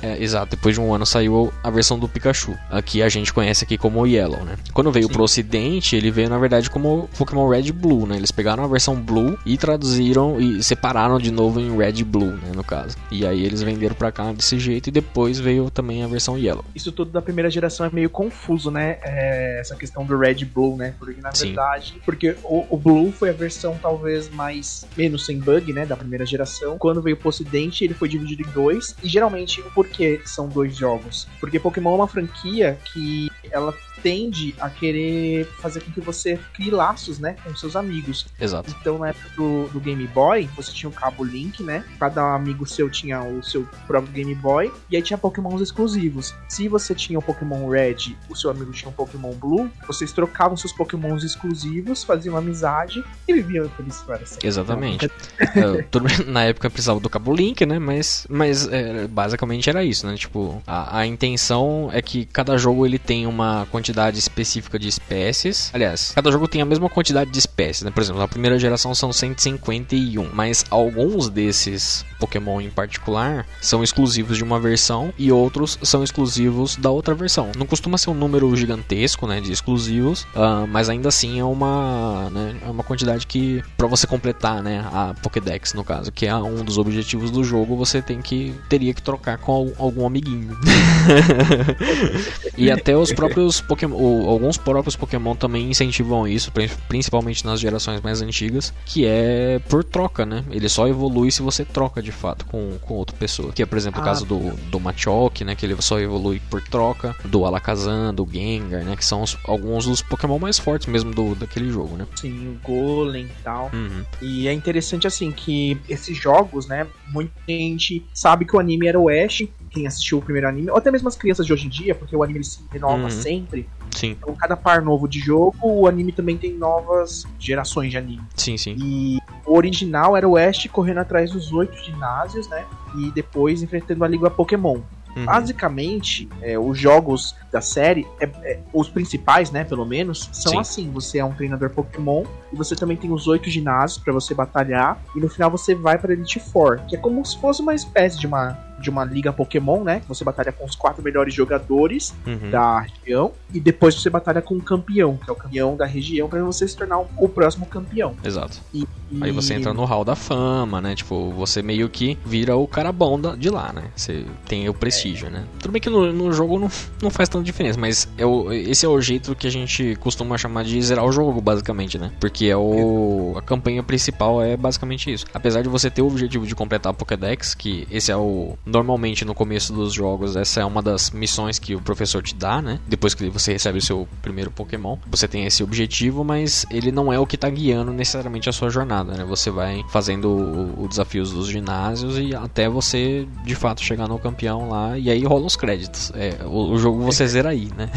É, 0.05 0.23
exato, 0.23 0.51
depois 0.51 0.75
de 0.75 0.81
um 0.83 0.93
ano 0.93 1.07
saiu 1.07 1.51
a 1.63 1.71
versão 1.71 1.99
do 1.99 2.07
Pikachu, 2.07 2.55
aqui 2.71 3.03
a 3.03 3.09
gente 3.09 3.33
conhece 3.33 3.65
aqui 3.65 3.79
como 3.79 4.07
Yellow, 4.07 4.45
né? 4.45 4.57
Quando 4.75 4.93
veio 4.93 5.07
Sim. 5.07 5.13
pro 5.15 5.23
ocidente, 5.23 5.97
ele 5.97 6.11
veio 6.11 6.29
na 6.29 6.37
verdade 6.37 6.69
como 6.69 7.09
Pokémon 7.17 7.49
Red 7.49 7.73
Blue, 7.73 8.07
né? 8.07 8.17
Eles 8.17 8.31
pegaram 8.31 8.63
a 8.63 8.67
versão 8.67 8.97
Blue 8.97 9.39
e 9.47 9.57
traduziram 9.57 10.39
e 10.39 10.63
separaram 10.63 11.19
de 11.19 11.31
novo 11.31 11.59
em 11.59 11.75
Red 11.75 12.05
Blue, 12.05 12.33
né, 12.33 12.53
no 12.55 12.63
caso. 12.63 12.99
E 13.11 13.27
aí 13.27 13.43
eles 13.43 13.63
venderam 13.63 13.95
pra 13.95 14.13
cá 14.13 14.31
desse 14.31 14.59
jeito 14.59 14.89
e 14.89 14.93
depois 14.93 15.39
veio 15.39 15.71
também 15.71 16.05
a 16.05 16.07
versão 16.07 16.37
Yellow. 16.37 16.65
Isso 16.75 16.93
tudo 16.93 17.11
da 17.11 17.23
primeira 17.23 17.49
geração 17.49 17.87
é 17.87 17.91
meio 17.91 18.11
confuso, 18.11 18.71
né? 18.71 18.99
É, 19.03 19.61
essa 19.61 19.75
questão 19.75 20.05
do 20.05 20.19
Red 20.19 20.45
Blue, 20.45 20.77
né? 20.77 20.95
Porque 20.99 21.19
na 21.23 21.33
Sim. 21.33 21.47
verdade, 21.47 21.95
porque 22.05 22.37
o, 22.45 22.67
o 22.69 22.77
Blue 22.77 23.11
foi 23.11 23.31
a 23.31 23.33
versão 23.33 23.79
talvez 23.81 24.29
mais 24.29 24.87
menos 24.99 25.25
sem 25.25 25.39
bug, 25.39 25.73
né? 25.73 25.87
Da 25.87 25.97
primeira 25.97 26.27
geração. 26.27 26.77
Quando 26.77 27.01
veio 27.01 27.17
pro 27.17 27.31
Ocidente, 27.31 27.85
ele 27.85 27.95
foi 27.95 28.09
dividido 28.09 28.43
em 28.43 28.53
dois. 28.53 28.95
E 29.03 29.09
geralmente, 29.09 29.63
por 29.75 29.87
que 29.97 30.21
são 30.25 30.49
dois 30.49 30.77
jogos? 30.77 31.27
Porque 31.41 31.59
Pokémon 31.59 31.93
é 31.93 31.97
uma 31.97 32.09
franquia 32.09 32.79
que 32.85 33.31
ela 33.55 33.73
tende 34.03 34.55
a 34.61 34.69
querer 34.69 35.47
fazer 35.61 35.81
com 35.81 35.91
que 35.91 36.01
você 36.01 36.39
crie 36.53 36.71
laços, 36.71 37.19
né? 37.19 37.37
Com 37.43 37.57
seus 37.57 37.75
amigos. 37.75 38.27
Exato. 38.39 38.75
Então, 38.79 38.99
na 38.99 39.09
época 39.09 39.31
do, 39.37 39.69
do 39.69 39.81
Game 39.81 40.07
Boy, 40.09 40.49
você 40.55 40.73
tinha 40.73 40.91
o 40.91 40.93
cabo 40.93 41.25
Link, 41.25 41.63
né? 41.63 41.85
Cada 41.99 42.35
amigo 42.35 42.67
seu 42.67 42.91
tinha 42.91 43.23
o 43.23 43.43
seu 43.43 43.67
próprio 43.87 44.13
Game 44.13 44.35
Boy. 44.35 44.71
E 44.91 44.97
aí 44.97 45.03
tinha 45.03 45.17
Pokémons 45.17 45.63
exclusivos. 45.63 46.35
Se 46.49 46.69
você 46.69 46.95
tinha 46.95 47.19
o 47.19 47.23
Pokémon 47.23 47.69
Red, 47.69 48.17
o 48.29 48.37
seu 48.37 48.51
amigo 48.51 48.73
tinha 48.73 48.91
o 48.91 48.93
Pokémon 48.93 49.33
Blue, 49.33 49.71
vocês 49.87 50.13
trocavam 50.13 50.57
seus 50.57 50.73
Pokémons 50.73 51.23
exclusivos, 51.23 52.05
faziam 52.05 52.37
amizade 52.37 53.03
e 53.27 53.33
viviam 53.33 53.69
felizes 53.71 54.03
para 54.03 54.27
sempre. 54.27 54.47
Exatamente. 54.47 55.11
É, 55.39 56.25
na 56.27 56.45
época 56.45 56.69
precisava 56.69 57.01
do 57.01 57.09
cabo 57.09 57.35
link, 57.35 57.65
né? 57.65 57.79
Mas, 57.79 58.27
mas 58.29 58.69
é, 58.69 59.07
basicamente 59.07 59.71
era 59.71 59.85
isso, 59.85 60.07
né? 60.07 60.17
Tipo, 60.17 60.63
a, 60.67 60.99
a 60.99 61.07
intenção 61.07 61.89
é 61.93 62.03
que 62.03 62.27
cada 62.27 62.59
jogo 62.59 62.85
ele 62.85 62.99
tem 62.99 63.27
uma 63.27 63.44
quantidade 63.71 64.19
específica 64.19 64.79
de 64.79 64.89
espécies. 64.89 65.71
Aliás, 65.73 66.13
cada 66.15 66.31
jogo 66.31 66.47
tem 66.49 66.61
a 66.63 66.65
mesma 66.65 66.89
quantidade 66.89 67.31
de 67.31 67.39
espécies, 67.39 67.83
né? 67.83 67.91
Por 67.91 68.03
exemplo, 68.03 68.21
na 68.21 68.29
primeira 68.29 68.59
geração 68.59 68.95
são 68.95 69.13
151, 69.13 70.31
mas 70.33 70.65
alguns 70.71 71.29
desses 71.29 72.05
Pokémon 72.19 72.61
em 72.61 72.71
particular 72.71 73.47
são 73.61 73.83
exclusivos 73.83 74.37
de 74.37 74.45
uma 74.45 74.59
versão 74.59 75.13
e 75.19 75.31
outros 75.33 75.79
são 75.83 76.03
exclusivos 76.03 76.77
da 76.77 76.91
outra 76.91 77.15
versão. 77.15 77.51
Não 77.57 77.67
costuma 77.67 77.99
ser 77.99 78.11
um 78.11 78.15
número 78.15 78.55
gigantesco, 78.57 79.27
né, 79.27 79.41
de 79.41 79.53
exclusivos, 79.53 80.27
ah, 80.35 80.67
mas 80.69 80.89
ainda 80.89 81.09
assim 81.09 81.39
é 81.39 81.45
uma, 81.45 82.31
né, 82.31 82.57
é 82.67 82.71
uma 82.71 82.83
quantidade 82.83 83.27
que 83.27 83.63
para 83.77 83.87
você 83.87 84.07
completar, 84.07 84.63
né, 84.63 84.85
a 84.93 85.15
Pokédex 85.23 85.75
no 85.75 85.85
caso, 85.85 86.11
que 86.13 86.27
é 86.27 86.35
um 86.35 86.65
dos 86.65 86.79
objetivos 86.79 87.31
do 87.31 87.43
jogo, 87.45 87.77
você 87.77 88.01
tem 88.01 88.21
que 88.23 88.55
teria 88.69 88.95
que 88.95 89.03
trocar 89.03 89.39
com 89.39 89.53
al- 89.53 89.73
algum 89.79 90.07
amiguinho. 90.07 90.57
e 92.57 92.71
até 92.71 92.97
os 92.97 93.13
próprios 93.15 93.34
Pokémon 93.35 93.95
Pokémon, 93.95 94.29
alguns 94.29 94.57
próprios 94.57 94.97
Pokémon 94.97 95.35
também 95.35 95.71
incentivam 95.71 96.27
isso, 96.27 96.53
principalmente 96.89 97.45
nas 97.45 97.61
gerações 97.61 98.01
mais 98.01 98.23
antigas, 98.23 98.73
que 98.87 99.05
é 99.05 99.61
por 99.69 99.85
troca, 99.85 100.25
né? 100.25 100.45
Ele 100.51 100.69
só 100.69 100.87
evolui 100.89 101.31
se 101.31 101.43
você 101.43 101.65
troca 101.65 102.03
de 102.03 102.13
fato 102.13 102.47
com, 102.47 102.79
com 102.81 102.95
outra 102.95 103.17
pessoa. 103.17 103.53
Que 103.53 103.63
é, 103.63 103.67
por 103.67 103.77
exemplo, 103.77 104.01
ah, 104.01 104.03
o 104.03 104.05
caso 104.05 104.25
do, 104.25 104.55
do 104.71 104.81
Machoke, 104.81 105.45
né? 105.45 105.55
Que 105.55 105.67
ele 105.67 105.81
só 105.81 105.99
evolui 105.99 106.41
por 106.51 106.63
troca, 106.63 107.15
do 107.25 107.45
Alakazam, 107.45 108.15
do 108.15 108.27
Gengar, 108.31 108.85
né? 108.85 108.97
Que 108.97 109.05
são 109.05 109.23
os, 109.23 109.37
alguns 109.45 109.87
dos 109.87 110.03
Pokémon 110.03 110.39
mais 110.39 110.59
fortes 110.59 110.87
mesmo 110.87 111.13
do, 111.13 111.35
daquele 111.35 111.71
jogo, 111.71 111.97
né? 111.97 112.07
Sim, 112.17 112.49
o 112.49 112.67
Golem 112.67 113.27
e 113.27 113.43
tal. 113.43 113.71
Uhum. 113.73 114.05
E 114.23 114.49
é 114.49 114.53
interessante 114.53 115.07
assim 115.07 115.31
que 115.31 115.79
esses 115.89 116.17
jogos, 116.17 116.67
né? 116.67 116.87
Muita 117.09 117.33
gente 117.49 118.05
sabe 118.15 118.45
que 118.45 118.57
o 118.57 118.61
anime 118.61 118.87
era 118.87 118.99
o 118.99 119.09
Ash, 119.09 119.43
quem 119.75 119.87
assistiu 119.87 120.19
o 120.19 120.23
primeiro 120.23 120.49
anime, 120.49 120.71
ou 120.71 120.77
até 120.77 120.91
mesmo 120.91 121.09
as 121.09 121.17
crianças 121.17 121.45
de 121.45 121.53
hoje 121.53 121.67
em 121.67 121.69
dia, 121.69 121.95
porque 121.95 122.15
o 122.15 122.23
anime 122.23 122.45
se 122.45 122.61
renova 122.71 123.03
uhum. 123.03 123.11
sempre. 123.11 123.69
Sim. 123.91 124.13
Então, 124.13 124.35
cada 124.35 124.57
par 124.57 124.81
novo 124.81 125.09
de 125.09 125.19
jogo, 125.19 125.57
o 125.63 125.87
anime 125.89 126.13
também 126.13 126.37
tem 126.37 126.55
novas 126.55 127.27
gerações 127.39 127.91
de 127.91 127.99
anime. 127.99 128.23
Sim, 128.37 128.57
sim. 128.57 128.77
E 128.79 129.19
o 129.45 129.57
original 129.57 130.17
era 130.17 130.29
o 130.29 130.37
Ash 130.37 130.67
correndo 130.73 130.99
atrás 130.99 131.33
dos 131.33 131.53
oito 131.53 131.77
ginásios, 131.85 132.49
né? 132.49 132.65
E 132.97 133.11
depois 133.11 133.63
enfrentando 133.63 134.05
a 134.05 134.09
Liga 134.09 134.31
Pokémon. 134.31 134.81
Uhum. 135.17 135.25
Basicamente, 135.25 136.29
é, 136.43 136.59
os 136.59 136.77
jogos 136.77 137.37
da 137.53 137.61
série, 137.61 138.05
é, 138.19 138.25
é, 138.25 138.61
os 138.73 138.89
principais, 138.89 139.51
né, 139.51 139.63
pelo 139.63 139.85
menos, 139.85 140.29
são 140.33 140.55
Sim. 140.55 140.59
assim: 140.59 140.91
você 140.91 141.19
é 141.19 141.25
um 141.25 141.33
treinador 141.33 141.71
Pokémon 141.71 142.25
e 142.53 142.57
você 142.57 142.75
também 142.75 142.97
tem 142.97 143.13
os 143.13 143.29
oito 143.29 143.49
ginásios 143.49 144.03
para 144.03 144.13
você 144.13 144.35
batalhar 144.35 145.01
e 145.15 145.21
no 145.21 145.29
final 145.29 145.51
você 145.51 145.75
vai 145.75 145.99
para 145.99 146.13
Elite 146.13 146.41
Four, 146.41 146.81
que 146.89 146.97
é 146.97 146.99
como 146.99 147.25
se 147.25 147.39
fosse 147.39 147.63
uma 147.63 147.75
espécie 147.75 148.19
de 148.19 148.27
uma 148.27 148.59
de 148.85 148.91
uma 148.91 149.05
liga 149.05 149.33
Pokémon, 149.33 149.83
né? 149.83 150.03
Você 150.07 150.23
batalha 150.23 150.53
com 150.53 150.65
os 150.65 150.77
quatro 150.77 151.03
melhores 151.03 151.35
jogadores 151.35 152.15
uhum. 152.27 152.51
da 152.51 152.81
região 152.81 153.33
e 153.53 153.59
depois 153.59 153.95
você 153.95 154.11
batalha 154.11 154.43
com 154.43 154.55
o 154.55 154.63
campeão, 154.63 155.17
que 155.17 155.29
é 155.29 155.33
o 155.33 155.37
campeão 155.37 155.77
da 155.77 155.87
região, 155.87 156.29
para 156.29 156.43
você 156.43 156.69
se 156.69 156.77
tornar 156.77 156.99
o 156.99 157.29
próximo 157.29 157.67
campeão. 157.67 158.15
Exato. 158.23 158.61
E, 158.73 158.87
e... 159.11 159.25
Aí 159.25 159.33
você 159.33 159.55
entra 159.55 159.73
no 159.73 159.85
hall 159.85 160.05
da 160.05 160.15
fama, 160.15 160.81
né? 160.81 160.95
Tipo, 160.95 161.31
você 161.33 161.63
meio 161.63 161.89
que 161.89 162.19
vira 162.25 162.57
o 162.57 162.69
cara 162.69 162.93
bom 162.93 163.19
da, 163.19 163.35
de 163.35 163.49
lá, 163.49 163.73
né? 163.73 163.85
Você 163.97 164.25
tem 164.47 164.69
o 164.69 164.75
prestígio, 164.75 165.29
é. 165.29 165.31
né? 165.31 165.45
Tudo 165.61 165.73
bem 165.73 165.81
que 165.81 165.89
no, 165.89 166.13
no 166.13 166.33
jogo 166.33 166.59
não, 166.59 166.71
não 167.03 167.11
faz 167.11 167.29
tanta 167.29 167.45
diferença, 167.45 167.79
mas 167.81 168.09
é 168.19 168.27
o, 168.27 168.53
esse 168.53 168.85
é 168.85 168.89
o 168.89 169.01
jeito 169.01 169.35
que 169.35 169.47
a 169.47 169.51
gente 169.51 169.97
costuma 169.97 170.37
chamar 170.37 170.65
de 170.65 170.81
zerar 170.83 171.05
o 171.05 171.13
jogo, 171.13 171.41
basicamente, 171.41 171.99
né? 171.99 172.13
Porque 172.21 172.47
é 172.47 172.57
o, 172.57 173.35
a 173.37 173.43
campanha 173.43 173.83
principal 173.83 174.43
é 174.43 174.57
basicamente 174.57 175.13
isso. 175.13 175.25
Apesar 175.33 175.63
de 175.63 175.69
você 175.69 175.91
ter 175.91 176.03
o 176.03 176.07
objetivo 176.07 176.47
de 176.47 176.55
completar 176.55 176.91
a 176.91 176.95
Pokédex, 176.95 177.55
que 177.55 177.87
esse 177.91 178.11
é 178.11 178.17
o 178.17 178.59
normalmente 178.75 179.25
no 179.25 179.35
começo 179.35 179.73
dos 179.73 179.93
jogos 179.93 180.37
essa 180.37 180.61
é 180.61 180.65
uma 180.65 180.83
das 180.83 181.11
missões 181.11 181.59
que 181.59 181.75
o 181.75 181.81
professor 181.81 182.23
te 182.23 182.35
dá, 182.35 182.61
né? 182.61 182.81
Depois 182.87 183.15
que 183.15 183.29
você 183.31 183.53
recebe 183.53 183.79
o 183.79 183.83
seu 183.83 184.09
primeiro 184.21 184.51
Pokémon, 184.51 184.99
você 185.07 185.29
tem 185.29 185.47
esse 185.47 185.63
objetivo, 185.63 186.25
mas 186.25 186.67
ele 186.71 186.91
não 186.91 187.13
é 187.13 187.19
o 187.19 187.27
que 187.27 187.37
está 187.37 187.49
guiando 187.49 187.93
necessariamente 187.93 188.49
a 188.49 188.53
sua 188.53 188.71
jornada, 188.71 189.15
né? 189.15 189.25
Você 189.25 189.51
vai 189.51 189.83
fazendo 189.91 190.29
o, 190.29 190.85
o 190.85 190.89
desafios 190.89 191.31
dos 191.33 191.49
ginásios 191.49 192.19
e 192.19 192.35
até 192.35 192.69
você 192.69 193.27
de 193.45 193.55
fato 193.55 193.83
chegar 193.83 194.09
no 194.09 194.19
campeão 194.19 194.69
lá 194.69 194.99
e 194.99 195.11
aí 195.11 195.25
rolam 195.25 195.47
os 195.47 195.57
créditos. 195.57 196.11
É, 196.15 196.45
o, 196.45 196.73
o 196.73 196.79
jogo 196.79 197.03
você 197.03 197.27
zera 197.27 197.51
aí, 197.51 197.71
né? 197.77 197.91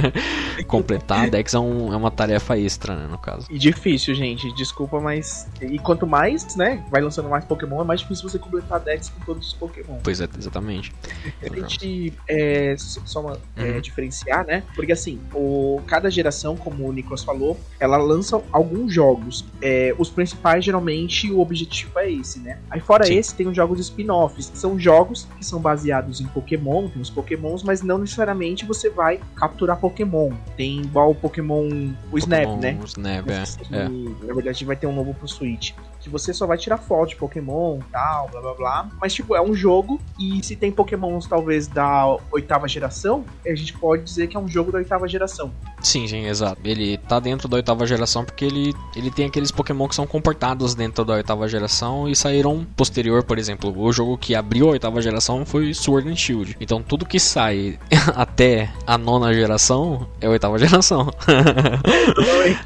Completar 0.66 1.24
a 1.24 1.28
Dex 1.28 1.52
é, 1.52 1.58
um, 1.58 1.92
é, 1.92 1.96
uma 1.96 2.10
tarefa 2.10 2.58
extra, 2.58 2.96
né, 2.96 3.06
no 3.10 3.18
caso. 3.18 3.46
E 3.50 3.58
difícil, 3.58 4.14
gente. 4.14 4.52
Desculpa, 4.54 5.00
mas 5.00 5.46
e 5.60 5.78
quanto 5.78 6.06
mais, 6.06 6.56
né, 6.56 6.82
vai 6.90 7.02
lançando 7.02 7.28
mais 7.28 7.44
Pokémon, 7.44 7.82
é 7.82 7.84
mais 7.84 8.00
difícil 8.00 8.28
você 8.28 8.38
completar 8.38 8.80
a 8.80 8.84
Dex 8.84 9.08
com 9.10 9.24
todos 9.24 9.48
os 9.48 9.52
Pokémon. 9.54 9.98
Pois 10.04 10.20
é, 10.20 10.28
exatamente. 10.38 10.92
A 11.42 11.54
gente 11.56 12.12
é, 12.28 12.76
só 12.76 13.22
uma, 13.22 13.38
é, 13.56 13.62
uhum. 13.62 13.76
é, 13.78 13.80
diferenciar, 13.80 14.44
né? 14.46 14.62
Porque 14.76 14.92
assim, 14.92 15.18
o, 15.32 15.80
cada 15.86 16.10
geração, 16.10 16.58
como 16.58 16.86
o 16.86 16.92
Nicolas 16.92 17.24
falou, 17.24 17.58
ela 17.80 17.96
lança 17.96 18.38
alguns 18.52 18.92
jogos. 18.92 19.46
É, 19.62 19.94
os 19.98 20.10
principais, 20.10 20.62
geralmente, 20.62 21.32
o 21.32 21.40
objetivo 21.40 21.98
é 21.98 22.10
esse, 22.10 22.38
né? 22.38 22.58
Aí 22.68 22.80
fora 22.80 23.06
Sim. 23.06 23.16
esse, 23.16 23.34
tem 23.34 23.48
os 23.48 23.56
jogos 23.56 23.80
spin-offs. 23.80 24.52
São 24.54 24.78
jogos 24.78 25.26
que 25.38 25.44
são 25.44 25.58
baseados 25.58 26.20
em 26.20 26.26
Pokémon, 26.26 26.86
tem 26.88 27.00
os 27.00 27.08
Pokémons, 27.08 27.62
mas 27.62 27.80
não 27.80 27.96
necessariamente 27.96 28.66
você 28.66 28.90
vai 28.90 29.18
capturar 29.34 29.80
Pokémon. 29.80 30.32
Tem 30.54 30.82
igual 30.82 31.12
o 31.12 31.14
Pokémon, 31.14 31.94
o 32.12 32.18
Snap, 32.18 32.44
Pokémon, 32.44 32.60
né? 32.60 32.78
O 32.78 32.84
Snap, 32.84 33.26
é. 33.30 33.76
é. 33.78 33.88
Na 34.26 34.34
verdade, 34.34 34.66
vai 34.66 34.76
ter 34.76 34.86
um 34.86 34.94
novo 34.94 35.14
pro 35.14 35.26
Switch 35.26 35.72
que 36.04 36.10
você 36.10 36.34
só 36.34 36.46
vai 36.46 36.58
tirar 36.58 36.76
foto 36.76 37.10
de 37.10 37.16
Pokémon 37.16 37.78
tal, 37.90 38.28
blá 38.28 38.40
blá 38.40 38.54
blá. 38.54 38.88
Mas, 39.00 39.14
tipo, 39.14 39.34
é 39.34 39.40
um 39.40 39.54
jogo 39.54 40.00
e 40.20 40.44
se 40.44 40.54
tem 40.54 40.70
Pokémons 40.70 41.26
talvez 41.26 41.66
da 41.66 42.16
oitava 42.30 42.68
geração, 42.68 43.24
a 43.44 43.54
gente 43.54 43.72
pode 43.72 44.02
dizer 44.02 44.26
que 44.26 44.36
é 44.36 44.40
um 44.40 44.46
jogo 44.46 44.70
da 44.70 44.78
oitava 44.78 45.08
geração. 45.08 45.50
Sim, 45.80 46.06
sim, 46.06 46.26
exato. 46.26 46.60
Ele 46.64 46.98
tá 46.98 47.18
dentro 47.18 47.48
da 47.48 47.56
oitava 47.56 47.86
geração 47.86 48.24
porque 48.24 48.44
ele, 48.44 48.74
ele 48.94 49.10
tem 49.10 49.26
aqueles 49.26 49.50
Pokémon 49.50 49.88
que 49.88 49.94
são 49.94 50.06
comportados 50.06 50.74
dentro 50.74 51.04
da 51.04 51.14
oitava 51.14 51.48
geração 51.48 52.08
e 52.08 52.14
saíram 52.14 52.66
posterior, 52.76 53.22
por 53.22 53.38
exemplo. 53.38 53.74
O 53.76 53.92
jogo 53.92 54.18
que 54.18 54.34
abriu 54.34 54.68
a 54.68 54.72
oitava 54.72 55.00
geração 55.00 55.44
foi 55.46 55.72
Sword 55.72 56.10
and 56.10 56.16
Shield. 56.16 56.56
Então 56.60 56.82
tudo 56.82 57.06
que 57.06 57.18
sai 57.18 57.78
até 58.14 58.70
a 58.86 58.98
nona 58.98 59.32
geração 59.32 60.06
é 60.20 60.26
a 60.26 60.30
oitava 60.30 60.58
geração. 60.58 61.10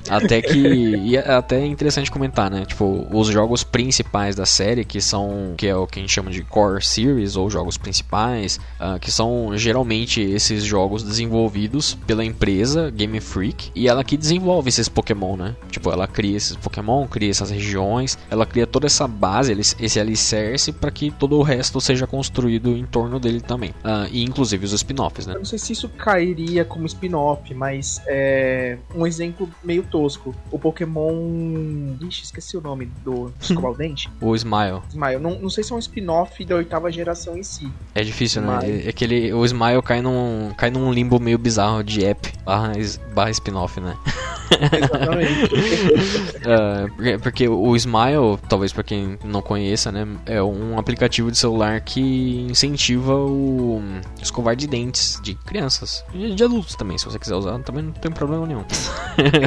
até 0.09 0.42
que. 0.42 0.59
E 0.59 1.16
é 1.16 1.35
até 1.35 1.64
interessante 1.64 2.11
comentar, 2.11 2.51
né? 2.51 2.64
Tipo, 2.64 3.07
os 3.12 3.28
jogos 3.29 3.64
principais 3.64 4.35
da 4.35 4.47
série, 4.47 4.85
que 4.85 5.01
são. 5.01 5.55
que 5.57 5.67
é 5.67 5.77
o 5.77 5.87
que 5.87 5.99
a 5.99 6.03
gente 6.03 6.12
chama 6.12 6.31
de 6.31 6.43
Core 6.43 6.85
Series, 6.85 7.37
ou 7.37 7.51
jogos 7.51 7.77
principais, 7.77 8.59
uh, 8.81 8.99
que 8.99 9.11
são 9.11 9.57
geralmente 9.57 10.21
esses 10.21 10.64
jogos 10.64 11.03
desenvolvidos 11.03 11.95
pela 12.07 12.25
empresa 12.25 12.91
Game 12.91 13.21
Freak 13.21 13.71
e 13.75 13.88
ela 13.88 14.05
que 14.05 14.17
desenvolve 14.17 14.69
esses 14.69 14.88
Pokémon, 14.88 15.37
né? 15.37 15.57
Tipo, 15.71 15.91
ela 15.91 16.07
cria 16.07 16.37
esses 16.37 16.57
Pokémon, 16.57 17.07
cria 17.07 17.31
essas 17.31 17.51
regiões, 17.51 18.19
ela 18.31 18.47
cria 18.47 18.67
toda 18.67 18.87
essa 18.87 19.07
base, 19.07 19.53
esse 19.53 20.01
alicerce 20.01 20.73
para 20.73 20.91
que 20.91 21.11
todo 21.11 21.38
o 21.38 21.43
resto 21.43 21.81
seja 21.81 22.07
construído 22.07 22.77
em 22.77 22.85
torno 22.85 23.19
dele 23.19 23.41
também. 23.41 23.71
Uh, 23.71 24.09
e 24.11 24.23
inclusive 24.23 24.64
os 24.64 24.73
spin-offs, 24.73 25.27
né? 25.27 25.35
Eu 25.35 25.38
não 25.38 25.45
sei 25.45 25.59
se 25.59 25.73
isso 25.73 25.88
cairia 25.88 26.64
como 26.64 26.87
spin-off, 26.87 27.53
mas 27.55 28.01
é 28.07 28.79
um 28.95 29.07
exemplo 29.07 29.49
meio 29.62 29.83
tosco. 29.83 30.35
O 30.51 30.59
Pokémon. 30.59 31.97
Ixi, 32.01 32.25
esqueci 32.25 32.57
o 32.57 32.61
nome 32.61 32.87
do 33.05 33.18
escovar 33.41 33.73
o 33.73 33.75
dente. 33.79 34.11
o 34.21 34.35
Smile. 34.35 34.83
Smile. 34.89 35.19
Não, 35.19 35.39
não 35.41 35.51
sei 35.51 35.65
se 35.65 35.73
é 35.73 35.77
um 35.77 35.79
spin-off 35.79 36.45
da 36.45 36.57
oitava 36.57 36.91
geração 36.91 37.37
em 37.37 37.43
si. 37.43 37.71
É 37.95 38.03
difícil, 38.03 38.43
né? 38.43 38.49
mas... 38.49 38.65
né? 38.65 38.83
É 38.87 38.93
que 38.93 39.05
ele, 39.05 39.33
o 39.33 39.45
Smile 39.45 39.83
cai 39.83 40.01
num, 40.01 40.53
cai 40.57 40.71
num 40.71 40.93
limbo 40.93 41.19
meio 41.19 41.39
bizarro 41.39 41.83
de 41.83 42.05
app 42.05 42.33
barra 42.45 42.73
barra 43.15 43.31
spin-off, 43.31 43.81
né? 43.81 43.97
Exatamente. 44.51 45.55
uh, 45.55 46.89
porque, 46.97 47.19
porque, 47.19 47.49
o 47.49 47.77
Smile, 47.77 48.39
talvez 48.49 48.73
para 48.73 48.83
quem 48.83 49.19
não 49.25 49.43
conheça, 49.43 49.93
né, 49.93 50.07
é 50.27 50.43
um 50.43 50.79
aplicativo 50.79 51.31
de 51.31 51.39
celular 51.39 51.81
que 51.81 52.47
incentiva 52.49 53.15
o 53.15 53.83
escovar 54.21 54.57
de 54.57 54.67
dentes 54.67 55.21
de 55.23 55.35
crianças 55.35 56.05
e 56.15 56.35
de 56.35 56.45
adultos 56.45 56.75
também, 56.75 56.99
se 56.99 57.05
você 57.05 57.19
quiser 57.19 57.35
usar, 57.35 57.59
também 57.61 57.85
não 57.85 57.93
tem 57.93 58.11
problema 58.11 58.47
nenhum. 58.47 58.65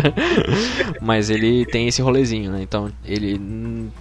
Mas 1.01 1.29
ele 1.29 1.65
tem 1.65 1.87
esse 1.87 2.01
rolezinho, 2.01 2.51
né? 2.51 2.61
Então 2.61 2.91
ele 3.05 3.39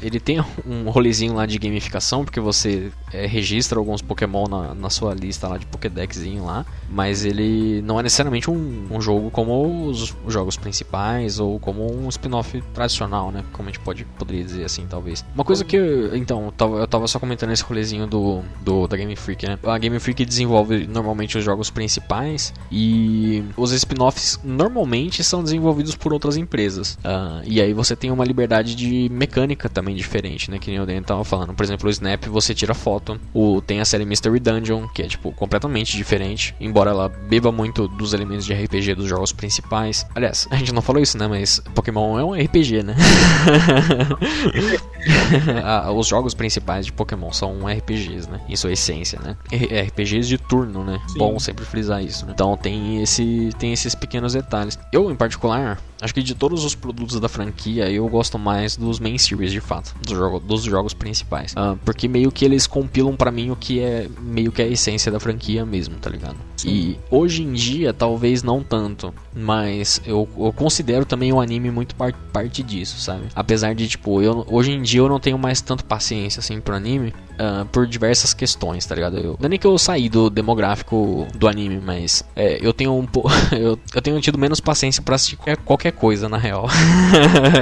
ele 0.02 0.20
tem 0.20 0.40
um 0.66 0.90
rolezinho 0.90 1.34
lá 1.34 1.46
de 1.46 1.58
gamificação 1.58 2.24
porque 2.24 2.40
você 2.40 2.90
é, 3.12 3.26
registra 3.26 3.78
alguns 3.78 4.02
Pokémon 4.02 4.46
na, 4.46 4.74
na 4.74 4.90
sua 4.90 5.14
lista 5.14 5.48
lá 5.48 5.58
de 5.58 5.66
Pokédexzinho 5.66 6.44
lá, 6.44 6.64
mas 6.88 7.24
ele 7.24 7.82
não 7.82 7.98
é 7.98 8.02
necessariamente 8.02 8.50
um, 8.50 8.86
um 8.90 9.00
jogo 9.00 9.30
como 9.30 9.86
os, 9.86 10.14
os 10.24 10.32
jogos 10.32 10.56
principais 10.56 10.89
ou 11.38 11.58
como 11.58 11.86
um 11.90 12.08
spin-off 12.08 12.62
tradicional, 12.74 13.30
né? 13.30 13.44
Como 13.52 13.68
a 13.68 13.72
gente 13.72 13.80
pode, 13.80 14.04
poderia 14.18 14.44
dizer 14.44 14.64
assim, 14.64 14.86
talvez. 14.88 15.24
Uma 15.34 15.44
coisa 15.44 15.64
que, 15.64 15.78
então, 16.14 16.52
eu 16.58 16.86
tava 16.86 17.06
só 17.06 17.18
comentando 17.18 17.52
esse 17.52 17.62
rolezinho 17.62 18.06
do, 18.06 18.42
do 18.62 18.86
da 18.86 18.96
Game 18.96 19.14
Freak, 19.16 19.46
né? 19.46 19.58
A 19.64 19.78
Game 19.78 19.98
Freak 19.98 20.24
desenvolve 20.24 20.86
normalmente 20.86 21.38
os 21.38 21.44
jogos 21.44 21.70
principais 21.70 22.52
e 22.70 23.44
os 23.56 23.72
spin-offs 23.72 24.40
normalmente 24.42 25.22
são 25.22 25.42
desenvolvidos 25.42 25.94
por 25.94 26.12
outras 26.12 26.36
empresas. 26.36 26.98
Uh, 27.04 27.42
e 27.44 27.60
aí 27.60 27.72
você 27.72 27.94
tem 27.94 28.10
uma 28.10 28.24
liberdade 28.24 28.74
de 28.74 29.08
mecânica 29.10 29.68
também 29.68 29.94
diferente, 29.94 30.50
né? 30.50 30.58
Que 30.58 30.70
nem 30.70 30.80
o 30.80 30.86
Dan 30.86 31.02
tava 31.02 31.24
falando. 31.24 31.54
Por 31.54 31.62
exemplo, 31.62 31.88
o 31.88 31.90
Snap 31.90 32.26
você 32.26 32.54
tira 32.54 32.74
foto. 32.74 33.20
O, 33.32 33.60
tem 33.60 33.80
a 33.80 33.84
série 33.84 34.04
Mystery 34.04 34.40
Dungeon, 34.40 34.88
que 34.88 35.02
é 35.02 35.06
tipo 35.06 35.32
completamente 35.32 35.96
diferente, 35.96 36.54
embora 36.60 36.90
ela 36.90 37.08
beba 37.08 37.52
muito 37.52 37.86
dos 37.88 38.12
elementos 38.12 38.44
de 38.44 38.52
RPG 38.54 38.94
dos 38.94 39.08
jogos 39.08 39.32
principais. 39.32 40.06
Aliás, 40.14 40.48
a 40.50 40.56
gente 40.56 40.72
não 40.80 40.82
falou 40.82 41.02
isso, 41.02 41.18
né? 41.18 41.28
Mas 41.28 41.60
Pokémon 41.74 42.18
é 42.18 42.24
um 42.24 42.32
RPG, 42.32 42.82
né? 42.82 42.96
ah, 45.62 45.92
os 45.92 46.06
jogos 46.06 46.34
principais 46.34 46.86
de 46.86 46.92
Pokémon 46.92 47.30
são 47.32 47.66
RPGs, 47.66 48.28
né? 48.28 48.40
Em 48.48 48.56
sua 48.56 48.72
essência, 48.72 49.20
né? 49.20 49.36
RPGs 49.86 50.26
de 50.26 50.38
turno, 50.38 50.82
né? 50.82 51.00
Sim. 51.08 51.18
Bom 51.18 51.38
sempre 51.38 51.64
frisar 51.64 52.02
isso. 52.02 52.24
Né? 52.24 52.32
Então 52.34 52.56
tem 52.56 53.02
esse 53.02 53.50
tem 53.58 53.72
esses 53.72 53.94
pequenos 53.94 54.32
detalhes. 54.32 54.78
Eu, 54.92 55.10
em 55.10 55.16
particular, 55.16 55.78
acho 56.00 56.14
que 56.14 56.22
de 56.22 56.34
todos 56.34 56.64
os 56.64 56.74
produtos 56.74 57.18
da 57.20 57.28
franquia, 57.28 57.90
eu 57.90 58.08
gosto 58.08 58.38
mais 58.38 58.76
dos 58.76 58.98
main 58.98 59.18
series, 59.18 59.52
de 59.52 59.60
fato, 59.60 59.94
dos, 60.02 60.16
jogo, 60.16 60.40
dos 60.40 60.62
jogos 60.62 60.94
principais. 60.94 61.52
Uh, 61.52 61.76
porque 61.84 62.08
meio 62.08 62.30
que 62.30 62.44
eles 62.44 62.66
compilam 62.66 63.16
para 63.16 63.30
mim 63.30 63.50
o 63.50 63.56
que 63.56 63.80
é 63.80 64.08
meio 64.20 64.52
que 64.52 64.62
a 64.62 64.66
essência 64.66 65.10
da 65.10 65.20
franquia 65.20 65.64
mesmo, 65.64 65.96
tá 65.96 66.10
ligado? 66.10 66.36
Sim. 66.56 66.68
E 66.68 67.00
hoje 67.10 67.42
em 67.42 67.52
dia, 67.52 67.92
talvez 67.92 68.42
não 68.42 68.62
tanto, 68.62 69.14
mas 69.34 70.00
eu, 70.04 70.28
eu 70.38 70.52
considero 70.52 71.04
também 71.04 71.32
o 71.32 71.40
anime 71.40 71.70
muito 71.70 71.94
par 71.94 72.12
parte 72.32 72.62
disso, 72.62 73.00
sabe? 73.00 73.24
Apesar 73.34 73.74
de, 73.74 73.88
tipo, 73.88 74.20
eu, 74.20 74.46
hoje 74.48 74.72
em 74.72 74.82
dia 74.82 75.00
eu 75.00 75.08
não 75.08 75.20
tenho 75.20 75.38
mais 75.38 75.60
tanto 75.60 75.84
paciência, 75.84 76.40
assim, 76.40 76.60
pro 76.60 76.74
anime, 76.74 77.14
uh, 77.40 77.64
por 77.66 77.86
diversas 77.86 78.34
questões, 78.34 78.84
tá 78.84 78.94
ligado? 78.94 79.18
Eu, 79.18 79.36
não 79.40 79.46
é 79.46 79.48
nem 79.48 79.58
que 79.58 79.66
eu 79.66 79.76
saí 79.78 80.08
do 80.08 80.28
demográfico 80.28 81.26
do 81.34 81.48
anime, 81.48 81.80
mas 81.80 82.22
é, 82.36 82.58
eu 82.60 82.72
tenho 82.72 82.94
um 82.94 83.06
pouco. 83.06 83.30
eu, 83.52 83.78
eu 83.94 84.02
tenho 84.02 84.20
tido 84.20 84.38
menos 84.38 84.60
paciência 84.60 85.02
para 85.02 85.14
assistir 85.14 85.36
qualquer, 85.36 85.56
qualquer 85.56 85.92
coisa, 85.92 86.28
na 86.28 86.36
real. 86.36 86.68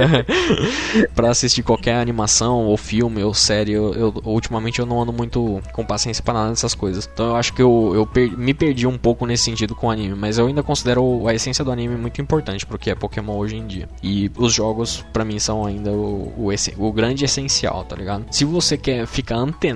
para 1.15 1.29
assistir 1.29 1.63
qualquer 1.63 1.95
animação, 1.95 2.65
ou 2.65 2.75
filme, 2.75 3.23
ou 3.23 3.33
série. 3.33 3.71
Eu, 3.71 3.93
eu, 3.93 4.13
ultimamente 4.25 4.79
eu 4.79 4.85
não 4.85 5.01
ando 5.01 5.13
muito 5.13 5.61
com 5.71 5.85
paciência 5.85 6.23
para 6.23 6.33
nada 6.33 6.49
dessas 6.49 6.75
coisas. 6.75 7.09
Então 7.11 7.27
eu 7.27 7.35
acho 7.35 7.53
que 7.53 7.61
eu, 7.61 7.91
eu 7.95 8.37
me 8.37 8.53
perdi 8.53 8.85
um 8.85 8.97
pouco 8.97 9.25
nesse 9.25 9.43
sentido 9.43 9.73
com 9.75 9.87
o 9.87 9.91
anime, 9.91 10.15
mas 10.15 10.37
eu 10.37 10.47
ainda 10.47 10.61
considero 10.61 11.27
a 11.27 11.33
essência 11.33 11.63
do 11.63 11.71
anime 11.71 11.95
muito 11.95 12.21
importante 12.21 12.65
pro 12.65 12.77
que 12.77 12.89
é 12.89 12.95
Pokémon 12.95 13.37
hoje 13.37 13.55
em 13.55 13.65
dia. 13.65 13.87
E 14.03 14.29
os 14.37 14.53
jogos, 14.53 15.05
para 15.13 15.23
mim, 15.23 15.39
são 15.39 15.65
ainda 15.65 15.91
o, 15.91 16.33
o, 16.37 16.49
o 16.77 16.91
grande 16.91 17.23
essencial, 17.23 17.83
tá 17.85 17.95
ligado? 17.95 18.25
Se 18.31 18.43
você 18.43 18.77
quer 18.77 19.05
ficar 19.07 19.37
antenado 19.37 19.68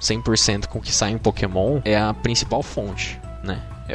100% 0.00 0.66
com 0.66 0.78
o 0.78 0.82
que 0.82 0.92
sai 0.92 1.10
em 1.10 1.18
Pokémon, 1.18 1.80
é 1.84 1.98
a 1.98 2.14
principal 2.14 2.62
fonte, 2.62 3.20
né? 3.42 3.62
É, 3.88 3.94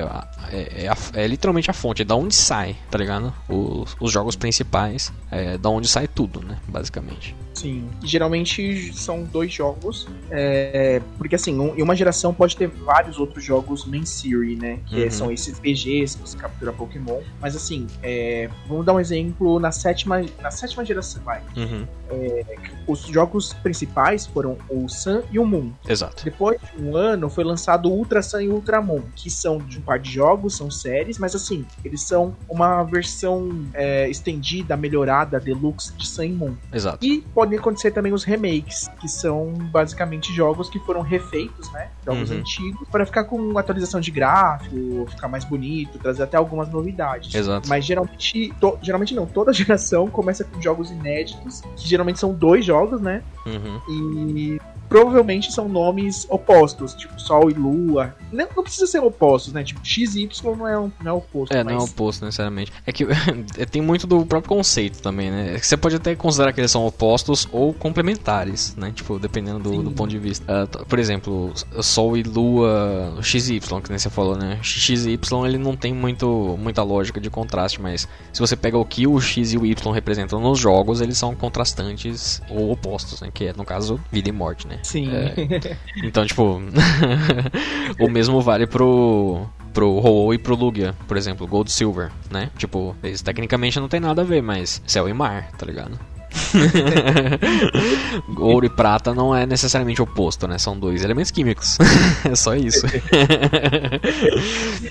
é, 0.51 0.85
é, 0.85 0.87
a, 0.87 0.97
é, 1.13 1.27
literalmente 1.27 1.69
a 1.69 1.73
fonte, 1.73 2.01
é 2.01 2.05
da 2.05 2.15
onde 2.15 2.33
sai, 2.33 2.75
tá 2.89 2.97
ligado? 2.97 3.33
Os, 3.47 3.95
os 3.99 4.11
jogos 4.11 4.35
principais, 4.35 5.13
é 5.29 5.57
da 5.57 5.69
onde 5.69 5.87
sai 5.87 6.07
tudo, 6.07 6.41
né? 6.41 6.57
Basicamente. 6.67 7.35
Sim. 7.53 7.89
Geralmente 8.03 8.93
são 8.93 9.23
dois 9.23 9.51
jogos. 9.51 10.07
É, 10.29 11.01
porque 11.17 11.35
assim, 11.35 11.59
um, 11.59 11.75
em 11.75 11.81
uma 11.81 11.95
geração 11.95 12.33
pode 12.33 12.57
ter 12.57 12.67
vários 12.67 13.17
outros 13.19 13.43
jogos 13.43 13.85
main 13.85 14.05
series, 14.05 14.57
né? 14.57 14.79
Que 14.87 15.03
uhum. 15.03 15.11
são 15.11 15.31
esses 15.31 15.59
PGs 15.59 16.17
que 16.17 16.21
você 16.21 16.37
captura 16.37 16.73
Pokémon. 16.73 17.21
Mas 17.39 17.55
assim, 17.55 17.87
é, 18.01 18.49
vamos 18.67 18.85
dar 18.85 18.93
um 18.93 18.99
exemplo 18.99 19.59
na 19.59 19.71
sétima, 19.71 20.25
na 20.41 20.51
sétima 20.51 20.83
geração, 20.83 21.21
vai. 21.23 21.41
Uhum. 21.55 21.85
É, 22.09 22.43
os 22.87 23.01
jogos 23.01 23.53
principais 23.53 24.25
foram 24.25 24.57
o 24.69 24.87
Sun 24.89 25.21
e 25.31 25.39
o 25.39 25.45
Moon. 25.45 25.71
Exato. 25.87 26.23
Depois 26.23 26.59
de 26.61 26.83
um 26.83 26.95
ano 26.95 27.29
foi 27.29 27.43
lançado 27.43 27.89
o 27.89 27.93
Ultra 27.93 28.21
Sun 28.21 28.41
e 28.41 28.49
o 28.49 28.53
Ultra 28.53 28.81
Moon, 28.81 29.01
que 29.15 29.29
são 29.29 29.57
de 29.57 29.79
um 29.79 29.81
par 29.81 29.99
de 29.99 30.11
jogos, 30.11 30.55
são 30.55 30.69
séries, 30.69 31.17
mas 31.17 31.35
assim, 31.35 31.65
eles 31.83 32.01
são 32.01 32.35
uma 32.49 32.83
versão 32.83 33.65
é, 33.73 34.09
estendida, 34.09 34.75
melhorada, 34.75 35.39
deluxe 35.39 35.93
de 35.93 36.07
Sun 36.07 36.23
e 36.23 36.31
Moon. 36.31 36.55
Exato. 36.71 37.05
E 37.05 37.21
pode 37.33 37.42
podem 37.43 37.59
acontecer 37.59 37.91
também 37.91 38.13
os 38.13 38.23
remakes, 38.23 38.89
que 39.01 39.09
são 39.09 39.51
basicamente 39.53 40.33
jogos 40.33 40.69
que 40.69 40.79
foram 40.79 41.01
refeitos, 41.01 41.69
né? 41.73 41.89
Jogos 42.05 42.31
uhum. 42.31 42.37
antigos, 42.37 42.87
para 42.89 43.05
ficar 43.05 43.25
com 43.25 43.57
atualização 43.57 43.99
de 43.99 44.11
gráfico, 44.11 45.05
ficar 45.09 45.27
mais 45.27 45.43
bonito, 45.43 45.99
trazer 45.99 46.23
até 46.23 46.37
algumas 46.37 46.69
novidades. 46.69 47.35
Exato. 47.35 47.67
Mas 47.67 47.83
geralmente, 47.83 48.53
to, 48.61 48.79
geralmente 48.81 49.13
não, 49.13 49.25
toda 49.25 49.51
geração 49.53 50.07
começa 50.07 50.45
com 50.45 50.61
jogos 50.61 50.89
inéditos, 50.89 51.61
que 51.75 51.85
geralmente 51.85 52.17
são 52.17 52.33
dois 52.33 52.63
jogos, 52.63 53.01
né? 53.01 53.21
Uhum. 53.45 53.81
E 53.89 54.61
provavelmente 54.89 55.51
são 55.51 55.67
nomes 55.67 56.25
opostos, 56.29 56.93
tipo 56.93 57.19
Sol 57.19 57.49
e 57.49 57.53
Lua. 57.53 58.15
Não, 58.31 58.47
não 58.55 58.63
precisa 58.63 58.87
ser 58.87 58.99
opostos, 58.99 59.53
né? 59.53 59.63
Tipo, 59.63 59.81
XY 59.83 60.29
não 60.43 60.67
é, 60.67 60.79
um, 60.79 60.91
não 61.01 61.11
é 61.11 61.13
oposto. 61.13 61.53
É, 61.53 61.63
mas... 61.63 61.73
não 61.73 61.81
é 61.81 61.83
oposto 61.83 62.25
necessariamente. 62.25 62.71
É 62.85 62.91
que 62.91 63.05
é, 63.57 63.65
tem 63.65 63.81
muito 63.81 64.05
do 64.05 64.25
próprio 64.25 64.49
conceito 64.49 65.01
também, 65.01 65.31
né? 65.31 65.55
É 65.55 65.59
você 65.59 65.77
pode 65.77 65.95
até 65.95 66.15
considerar 66.15 66.53
que 66.53 66.59
eles 66.59 66.71
são 66.71 66.85
opostos 66.85 67.47
ou 67.51 67.73
complementares, 67.73 68.75
né? 68.75 68.91
Tipo, 68.93 69.17
dependendo 69.17 69.59
do, 69.59 69.83
do 69.83 69.91
ponto 69.91 70.09
de 70.09 70.19
vista. 70.19 70.45
Uh, 70.63 70.85
por 70.85 70.99
exemplo, 70.99 71.53
Sol 71.81 72.17
e 72.17 72.23
Lua, 72.23 73.17
XY, 73.21 73.59
que 73.59 73.89
nem 73.89 73.97
você 73.97 74.09
falou, 74.09 74.37
né? 74.37 74.59
XY 74.61 75.17
ele 75.45 75.57
não 75.57 75.75
tem 75.75 75.93
muito, 75.93 76.57
muita 76.59 76.83
lógica 76.83 77.19
de 77.19 77.29
contraste, 77.29 77.81
mas 77.81 78.07
se 78.31 78.39
você 78.39 78.55
pega 78.55 78.77
o 78.77 78.85
que 78.85 79.07
o 79.07 79.19
X 79.19 79.53
e 79.53 79.57
o 79.57 79.65
Y 79.65 79.91
representam 79.91 80.39
nos 80.39 80.59
jogos, 80.59 81.01
eles 81.01 81.17
são 81.17 81.35
contrastantes 81.35 82.41
ou 82.49 82.71
opostos, 82.71 83.21
né? 83.21 83.29
Que 83.33 83.45
é, 83.45 83.53
no 83.53 83.65
caso, 83.65 83.99
vida 84.11 84.29
e 84.29 84.31
morte, 84.31 84.67
né? 84.67 84.72
Sim. 84.81 85.09
É, 85.13 85.77
então, 86.03 86.25
tipo, 86.25 86.61
o 87.99 88.09
mesmo 88.09 88.41
vale 88.41 88.65
pro 88.67 89.45
pro 89.73 89.89
Ho 89.89 90.31
e 90.33 90.37
pro 90.37 90.55
Lugia, 90.55 90.93
por 91.07 91.17
exemplo, 91.17 91.47
Gold 91.47 91.71
Silver, 91.71 92.11
né? 92.29 92.51
Tipo, 92.57 92.95
eles 93.03 93.23
tecnicamente 93.23 93.79
não 93.79 93.87
tem 93.87 93.99
nada 93.99 94.21
a 94.21 94.25
ver, 94.25 94.41
mas 94.41 94.81
céu 94.85 95.09
e 95.09 95.13
mar, 95.13 95.51
tá 95.57 95.65
ligado? 95.65 95.99
Ouro 98.37 98.65
e 98.65 98.69
prata 98.69 99.13
não 99.13 99.35
é 99.35 99.45
necessariamente 99.45 100.01
oposto, 100.01 100.47
né? 100.47 100.57
São 100.57 100.77
dois 100.77 101.03
elementos 101.03 101.31
químicos. 101.31 101.77
é 102.25 102.35
só 102.35 102.55
isso. 102.55 102.85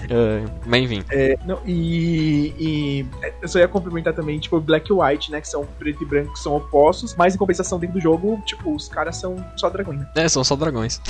é, 0.09 0.45
mas 0.67 0.83
enfim. 0.83 1.03
É, 1.11 1.37
não, 1.45 1.59
e, 1.67 2.55
e, 2.59 3.07
eu 3.41 3.49
só 3.49 3.59
ia 3.59 3.69
complementar 3.69 4.15
também, 4.15 4.39
tipo, 4.39 4.61
Black 4.61 4.91
e 4.91 4.95
White, 4.95 5.31
né? 5.31 5.41
Que 5.41 5.49
são 5.49 5.67
preto 5.79 6.03
e 6.03 6.07
branco, 6.07 6.33
que 6.33 6.39
são 6.39 6.57
opostos, 6.57 7.15
mas 7.17 7.35
em 7.35 7.39
compensação 7.39 7.79
dentro 7.79 7.95
do 7.95 8.01
jogo, 8.01 8.41
tipo, 8.47 8.75
os 8.75 8.89
caras 8.89 9.17
são 9.17 9.37
só 9.57 9.69
dragões. 9.69 10.01
Né? 10.01 10.07
É, 10.17 10.29
são 10.29 10.45
só 10.45 10.57
dragões. 10.57 11.01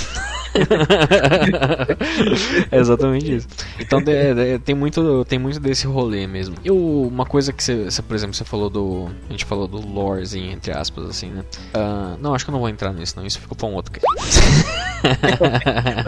é 2.71 2.79
exatamente 2.79 3.35
isso. 3.35 3.47
Então 3.79 4.01
de, 4.01 4.33
de, 4.33 4.59
tem, 4.59 4.75
muito, 4.75 5.25
tem 5.25 5.39
muito 5.39 5.59
desse 5.59 5.87
rolê 5.87 6.27
mesmo. 6.27 6.55
E 6.63 6.71
uma 6.71 7.25
coisa 7.25 7.51
que 7.51 7.63
você, 7.63 8.01
por 8.01 8.15
exemplo, 8.15 8.35
você 8.35 8.43
falou 8.43 8.69
do. 8.69 9.09
A 9.29 9.31
gente 9.31 9.45
falou 9.45 9.67
do 9.67 9.79
lore 9.79 10.22
entre 10.31 10.71
aspas, 10.71 11.09
assim, 11.09 11.29
né? 11.29 11.43
Uh, 11.75 12.17
não, 12.21 12.33
acho 12.33 12.45
que 12.45 12.51
eu 12.51 12.53
não 12.53 12.59
vou 12.59 12.69
entrar 12.69 12.93
nisso, 12.93 13.15
não. 13.17 13.25
Isso 13.25 13.39
ficou 13.39 13.57
pra 13.57 13.67
um 13.67 13.73
outro. 13.73 13.91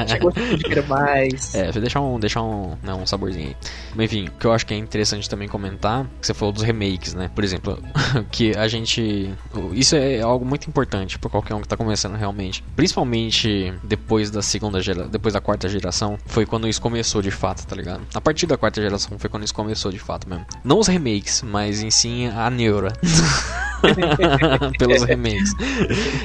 Chegou 0.07 0.31
de 0.31 0.81
mais. 0.87 1.53
É, 1.55 1.71
deixar 1.71 2.01
um, 2.01 2.19
deixar 2.19 2.41
um, 2.41 2.77
né, 2.81 2.93
um 2.93 3.05
saborzinho 3.05 3.49
aí. 3.49 3.55
Mas 3.95 4.05
enfim, 4.05 4.27
o 4.27 4.31
que 4.31 4.45
eu 4.45 4.53
acho 4.53 4.65
que 4.65 4.73
é 4.73 4.77
interessante 4.77 5.29
também 5.29 5.47
comentar, 5.47 6.05
que 6.19 6.27
você 6.27 6.33
falou 6.33 6.51
dos 6.51 6.63
remakes, 6.63 7.13
né? 7.13 7.29
Por 7.33 7.43
exemplo, 7.43 7.81
que 8.31 8.55
a 8.55 8.67
gente. 8.67 9.33
Isso 9.73 9.95
é 9.95 10.21
algo 10.21 10.45
muito 10.45 10.69
importante 10.69 11.19
para 11.19 11.29
qualquer 11.29 11.55
um 11.55 11.61
que 11.61 11.67
tá 11.67 11.77
começando 11.77 12.15
realmente. 12.15 12.63
Principalmente 12.75 13.73
depois 13.83 14.31
da 14.31 14.41
segunda 14.41 14.81
geração, 14.81 15.09
depois 15.09 15.33
da 15.33 15.41
quarta 15.41 15.67
geração, 15.67 16.17
foi 16.25 16.45
quando 16.45 16.67
isso 16.67 16.81
começou 16.81 17.21
de 17.21 17.31
fato, 17.31 17.65
tá 17.65 17.75
ligado? 17.75 18.01
A 18.13 18.21
partir 18.21 18.45
da 18.45 18.57
quarta 18.57 18.81
geração 18.81 19.17
foi 19.19 19.29
quando 19.29 19.43
isso 19.43 19.53
começou 19.53 19.91
de 19.91 19.99
fato 19.99 20.27
mesmo. 20.29 20.45
Não 20.63 20.79
os 20.79 20.87
remakes, 20.87 21.41
mas 21.41 21.81
em 21.81 21.91
sim 21.91 22.27
a 22.27 22.49
neura. 22.49 22.93
pelos 24.77 25.03
remakes. 25.03 25.53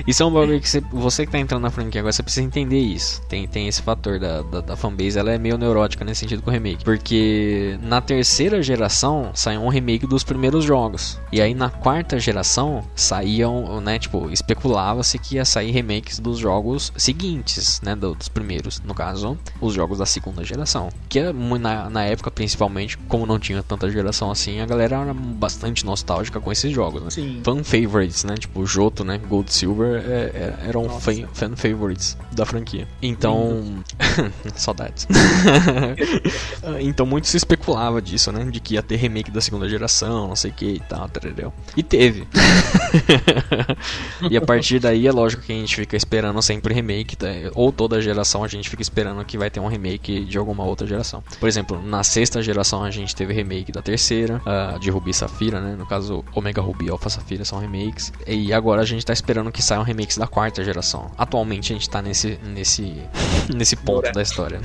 Isso 0.06 0.22
é 0.22 0.26
um 0.26 0.33
bagulho 0.33 0.61
que 0.61 0.68
você, 0.68 0.80
você 0.92 1.26
que 1.26 1.33
tá 1.33 1.38
entrando 1.38 1.62
na 1.62 1.70
franquia 1.70 2.00
agora, 2.00 2.12
você 2.12 2.22
precisa 2.22 2.44
entender 2.44 2.60
isso. 2.68 3.23
Tem, 3.23 3.46
tem 3.46 3.68
esse 3.68 3.83
fator 3.83 4.18
da, 4.18 4.42
da, 4.42 4.61
da 4.61 4.77
fanbase, 4.77 5.18
ela 5.18 5.33
é 5.33 5.38
meio 5.38 5.59
neurótica 5.59 6.05
nesse 6.05 6.20
sentido 6.20 6.42
com 6.42 6.51
o 6.51 6.53
remake. 6.53 6.85
Porque 6.85 7.79
na 7.83 8.01
terceira 8.01 8.62
geração 8.62 9.31
saiu 9.35 9.62
um 9.62 9.68
remake 9.68 10.07
dos 10.07 10.25
primeiros 10.25 10.64
jogos. 10.64 11.20
E 11.33 11.40
aí 11.40 11.55
na 11.55 11.70
quarta 11.70 12.18
geração 12.18 12.85
saíam, 12.94 13.81
né, 13.81 13.99
tipo, 13.99 14.31
especulava-se 14.31 15.18
que 15.18 15.37
ia 15.37 15.44
sair 15.44 15.70
remakes 15.70 16.18
dos 16.18 16.38
jogos 16.38 16.92
seguintes, 16.96 17.81
né, 17.83 17.94
dos 17.94 18.29
primeiros. 18.29 18.81
No 18.81 18.94
caso, 18.94 19.38
os 19.61 19.75
jogos 19.75 19.99
da 19.99 20.07
segunda 20.07 20.44
geração. 20.44 20.90
Que 21.09 21.18
é 21.18 21.33
na, 21.33 21.90
na 21.90 22.05
época, 22.05 22.31
principalmente, 22.31 22.96
como 22.96 23.27
não 23.27 23.38
tinha 23.38 23.62
tanta 23.62 23.90
geração 23.90 24.31
assim, 24.31 24.61
a 24.61 24.66
galera 24.66 24.96
era 24.96 25.14
bastante 25.14 25.85
nostálgica 25.85 26.40
com 26.40 26.51
esses 26.51 26.73
jogos, 26.73 27.03
né? 27.03 27.11
Sim 27.11 27.40
fan 27.42 27.64
favorites, 27.64 28.25
né? 28.25 28.35
Tipo, 28.37 28.64
Joto, 28.66 29.05
né? 29.05 29.18
Gold 29.18 29.53
Silver 29.53 30.03
é, 30.07 30.12
é, 30.12 30.68
eram 30.68 30.88
fan, 31.01 31.27
fan, 31.33 31.57
favorites 31.57 32.16
da 32.33 32.44
franquia. 32.50 32.86
Então. 33.00 33.82
saudades. 34.54 35.06
então, 36.80 37.06
muito 37.06 37.28
se 37.28 37.36
especulava 37.36 38.02
disso, 38.02 38.32
né? 38.32 38.44
De 38.44 38.60
que 38.60 38.74
ia 38.74 38.82
ter 38.82 38.96
remake 38.96 39.30
da 39.30 39.40
segunda 39.40 39.68
geração, 39.68 40.28
não 40.28 40.36
sei 40.36 40.50
o 40.50 40.54
que 40.54 40.66
e 40.66 40.80
tal, 40.80 41.06
entendeu? 41.06 41.52
E 41.76 41.82
teve. 41.82 42.26
e 44.28 44.36
a 44.36 44.40
partir 44.40 44.80
daí 44.80 45.06
é 45.06 45.12
lógico 45.12 45.42
que 45.42 45.52
a 45.52 45.56
gente 45.56 45.76
fica 45.76 45.96
esperando 45.96 46.40
sempre 46.42 46.74
remake, 46.74 47.16
tá? 47.16 47.28
ou 47.54 47.70
toda 47.72 48.00
geração 48.00 48.42
a 48.42 48.48
gente 48.48 48.68
fica 48.68 48.82
esperando 48.82 49.24
que 49.24 49.38
vai 49.38 49.50
ter 49.50 49.60
um 49.60 49.68
remake 49.68 50.24
de 50.24 50.36
alguma 50.36 50.64
outra 50.64 50.86
geração. 50.86 51.22
Por 51.38 51.48
exemplo, 51.48 51.80
na 51.82 52.02
sexta 52.02 52.42
geração 52.42 52.82
a 52.82 52.90
gente 52.90 53.14
teve 53.14 53.32
remake 53.32 53.70
da 53.70 53.80
terceira, 53.80 54.40
uh, 54.46 54.78
de 54.78 54.90
Ruby 54.90 55.10
e 55.10 55.14
Safira, 55.14 55.60
né? 55.60 55.76
No 55.76 55.86
caso, 55.86 56.24
Omega 56.34 56.60
Ruby 56.60 56.86
e 56.86 56.90
Alpha 56.90 57.08
Safira 57.08 57.44
são 57.44 57.58
remakes. 57.58 58.12
E 58.26 58.52
agora 58.52 58.82
a 58.82 58.84
gente 58.84 59.04
tá 59.06 59.12
esperando 59.12 59.52
que 59.52 59.62
saiam 59.62 59.82
remakes 59.82 60.18
da 60.18 60.26
quarta 60.26 60.64
geração. 60.64 61.10
Atualmente 61.16 61.72
a 61.72 61.76
gente 61.76 61.88
tá 61.88 62.02
nesse, 62.02 62.30
nesse, 62.43 63.03
nesse 63.55 63.77
ponto 63.85 64.11
da 64.12 64.23
história. 64.23 64.61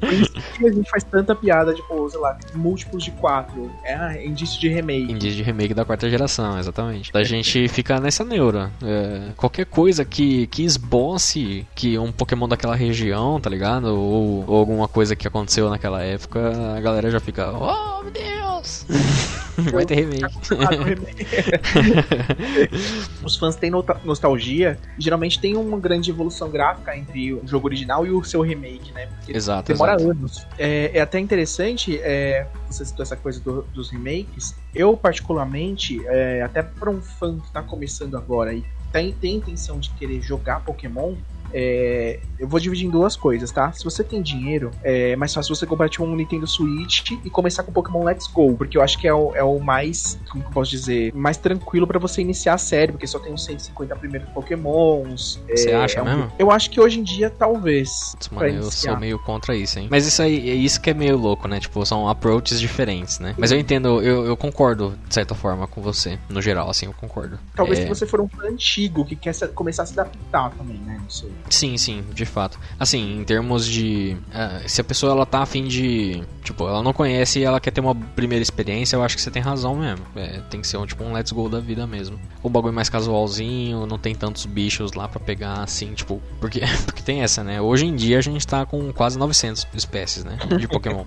Por 0.00 0.12
isso 0.12 0.32
que 0.32 0.66
a 0.66 0.72
gente 0.72 0.90
faz 0.90 1.04
tanta 1.04 1.34
piada, 1.34 1.74
tipo, 1.74 2.08
sei 2.08 2.20
lá, 2.20 2.38
múltiplos 2.54 3.04
de 3.04 3.10
quatro. 3.12 3.70
É 3.84 4.24
indício 4.24 4.60
de 4.60 4.68
remake. 4.68 5.12
Indício 5.12 5.36
de 5.36 5.42
remake 5.42 5.74
da 5.74 5.84
quarta 5.84 6.08
geração, 6.08 6.58
exatamente. 6.58 7.10
A 7.14 7.24
gente 7.24 7.68
fica 7.68 8.00
nessa 8.00 8.24
neura. 8.24 8.70
É, 8.82 9.32
qualquer 9.36 9.66
coisa 9.66 10.04
que, 10.04 10.46
que 10.48 10.62
esboce 10.62 11.66
que 11.74 11.98
um 11.98 12.12
Pokémon 12.12 12.48
daquela 12.48 12.74
região, 12.74 13.40
tá 13.40 13.50
ligado? 13.50 13.86
Ou, 13.86 14.44
ou 14.46 14.58
alguma 14.58 14.88
coisa 14.88 15.16
que 15.16 15.26
aconteceu 15.26 15.68
naquela 15.70 16.02
época, 16.02 16.76
a 16.76 16.80
galera 16.80 17.10
já 17.10 17.20
fica, 17.20 17.50
oh 17.50 18.02
meu 18.02 18.12
Deus! 18.12 18.86
Vai 19.72 19.84
ter 19.84 19.96
remake. 19.96 20.24
Os 23.24 23.36
fãs 23.36 23.56
têm 23.56 23.70
nostalgia 24.04 24.78
geralmente 24.98 25.40
tem 25.40 25.56
uma 25.56 25.78
grande 25.78 26.10
evolução 26.10 26.50
gráfica 26.50 26.96
entre 26.96 27.34
o 27.34 27.46
jogo 27.46 27.66
original 27.66 28.06
e 28.06 28.10
o 28.10 28.22
seu 28.22 28.40
remake, 28.40 28.92
né? 28.92 29.06
Porque 29.06 29.36
exato. 29.36 29.72
Demora 29.72 29.94
exato. 29.94 30.10
anos. 30.10 30.46
É, 30.58 30.90
é, 30.94 31.00
até 31.00 31.18
interessante, 31.18 31.98
é, 32.02 32.46
você 32.68 32.84
citou 32.84 33.02
essa 33.02 33.16
coisa 33.16 33.40
do, 33.40 33.62
dos 33.74 33.90
remakes. 33.90 34.54
Eu, 34.74 34.96
particularmente, 34.96 36.00
é, 36.06 36.42
até 36.42 36.62
para 36.62 36.90
um 36.90 37.00
fã 37.00 37.38
que 37.38 37.50
tá 37.50 37.62
começando 37.62 38.16
agora 38.16 38.54
e 38.54 38.64
tem, 38.92 39.12
tem 39.12 39.36
intenção 39.36 39.78
de 39.78 39.90
querer 39.90 40.20
jogar 40.22 40.60
Pokémon, 40.60 41.14
é, 41.52 42.20
eu 42.38 42.46
vou 42.46 42.60
dividir 42.60 42.86
em 42.86 42.90
duas 42.90 43.16
coisas, 43.16 43.50
tá? 43.50 43.72
Se 43.72 43.84
você 43.84 44.04
tem 44.04 44.22
dinheiro, 44.22 44.70
é 44.82 45.16
mais 45.16 45.34
fácil 45.34 45.54
você 45.54 45.66
comprar 45.66 45.88
tipo, 45.88 46.04
um 46.04 46.14
Nintendo 46.14 46.46
Switch 46.46 47.10
e 47.24 47.30
começar 47.30 47.62
com 47.62 47.72
Pokémon 47.72 48.04
Let's 48.04 48.26
Go, 48.32 48.56
porque 48.56 48.78
eu 48.78 48.82
acho 48.82 48.98
que 48.98 49.08
é 49.08 49.14
o, 49.14 49.34
é 49.34 49.42
o 49.42 49.58
mais, 49.58 50.18
como 50.30 50.44
eu 50.44 50.50
posso 50.50 50.70
dizer, 50.70 51.12
mais 51.14 51.36
tranquilo 51.36 51.86
para 51.86 51.98
você 51.98 52.20
iniciar 52.20 52.54
a 52.54 52.58
série, 52.58 52.92
porque 52.92 53.06
só 53.06 53.18
tem 53.18 53.32
os 53.32 53.44
150 53.44 53.96
primeiros 53.96 54.28
Pokémons. 54.30 55.40
Você 55.48 55.70
é, 55.70 55.74
acha 55.74 55.98
é 55.98 56.02
um, 56.02 56.04
mesmo? 56.04 56.32
Eu 56.38 56.50
acho 56.50 56.70
que 56.70 56.80
hoje 56.80 57.00
em 57.00 57.02
dia, 57.02 57.30
talvez. 57.30 58.16
Mano, 58.30 58.48
eu 58.48 58.70
sou 58.70 58.96
meio 58.96 59.18
contra 59.18 59.56
isso, 59.56 59.78
hein? 59.78 59.88
Mas 59.90 60.06
isso 60.06 60.22
aí, 60.22 60.50
é 60.50 60.54
isso 60.54 60.80
que 60.80 60.90
é 60.90 60.94
meio 60.94 61.16
louco, 61.16 61.48
né? 61.48 61.58
Tipo, 61.58 61.84
são 61.84 62.08
approaches 62.08 62.60
diferentes, 62.60 63.18
né? 63.18 63.34
Mas 63.36 63.50
eu 63.50 63.58
entendo, 63.58 64.00
eu, 64.00 64.26
eu 64.26 64.36
concordo, 64.36 64.96
de 65.08 65.14
certa 65.14 65.34
forma, 65.34 65.66
com 65.66 65.80
você, 65.80 66.18
no 66.28 66.40
geral, 66.40 66.70
assim, 66.70 66.86
eu 66.86 66.92
concordo. 66.92 67.38
Talvez 67.54 67.80
é... 67.80 67.82
se 67.82 67.88
você 67.88 68.06
for 68.06 68.20
um 68.20 68.28
fã 68.28 68.48
antigo 68.48 69.04
que 69.04 69.16
quer 69.16 69.34
começar 69.54 69.82
a 69.82 69.86
se 69.86 69.98
adaptar 69.98 70.50
também, 70.50 70.78
né? 70.78 70.98
Não 71.00 71.10
sei. 71.10 71.30
Sim, 71.50 71.76
sim, 71.78 72.04
de 72.12 72.24
fato. 72.24 72.58
Assim, 72.78 73.20
em 73.20 73.24
termos 73.24 73.66
de. 73.66 74.16
Uh, 74.28 74.68
se 74.68 74.80
a 74.80 74.84
pessoa 74.84 75.12
ela 75.12 75.26
tá 75.26 75.40
afim 75.40 75.64
de. 75.64 76.22
Tipo, 76.42 76.68
ela 76.68 76.82
não 76.82 76.92
conhece 76.92 77.38
e 77.40 77.44
ela 77.44 77.60
quer 77.60 77.70
ter 77.70 77.80
uma 77.80 77.94
primeira 77.94 78.42
experiência, 78.42 78.96
eu 78.96 79.02
acho 79.02 79.16
que 79.16 79.22
você 79.22 79.30
tem 79.30 79.42
razão 79.42 79.76
mesmo. 79.76 80.04
É, 80.16 80.40
tem 80.50 80.60
que 80.60 80.66
ser 80.66 80.76
um, 80.76 80.86
tipo 80.86 81.04
um 81.04 81.12
let's 81.12 81.32
go 81.32 81.48
da 81.48 81.60
vida 81.60 81.86
mesmo. 81.86 82.18
O 82.42 82.48
bagulho 82.48 82.72
mais 82.72 82.88
casualzinho, 82.88 83.86
não 83.86 83.98
tem 83.98 84.14
tantos 84.14 84.46
bichos 84.46 84.92
lá 84.92 85.08
para 85.08 85.20
pegar, 85.20 85.62
assim, 85.62 85.92
tipo. 85.94 86.20
Porque, 86.40 86.60
porque 86.84 87.02
tem 87.02 87.22
essa, 87.22 87.42
né? 87.42 87.60
Hoje 87.60 87.86
em 87.86 87.94
dia 87.94 88.18
a 88.18 88.22
gente 88.22 88.46
tá 88.46 88.64
com 88.66 88.92
quase 88.92 89.18
900 89.18 89.66
espécies, 89.74 90.24
né? 90.24 90.38
De 90.58 90.68
Pokémon. 90.68 91.04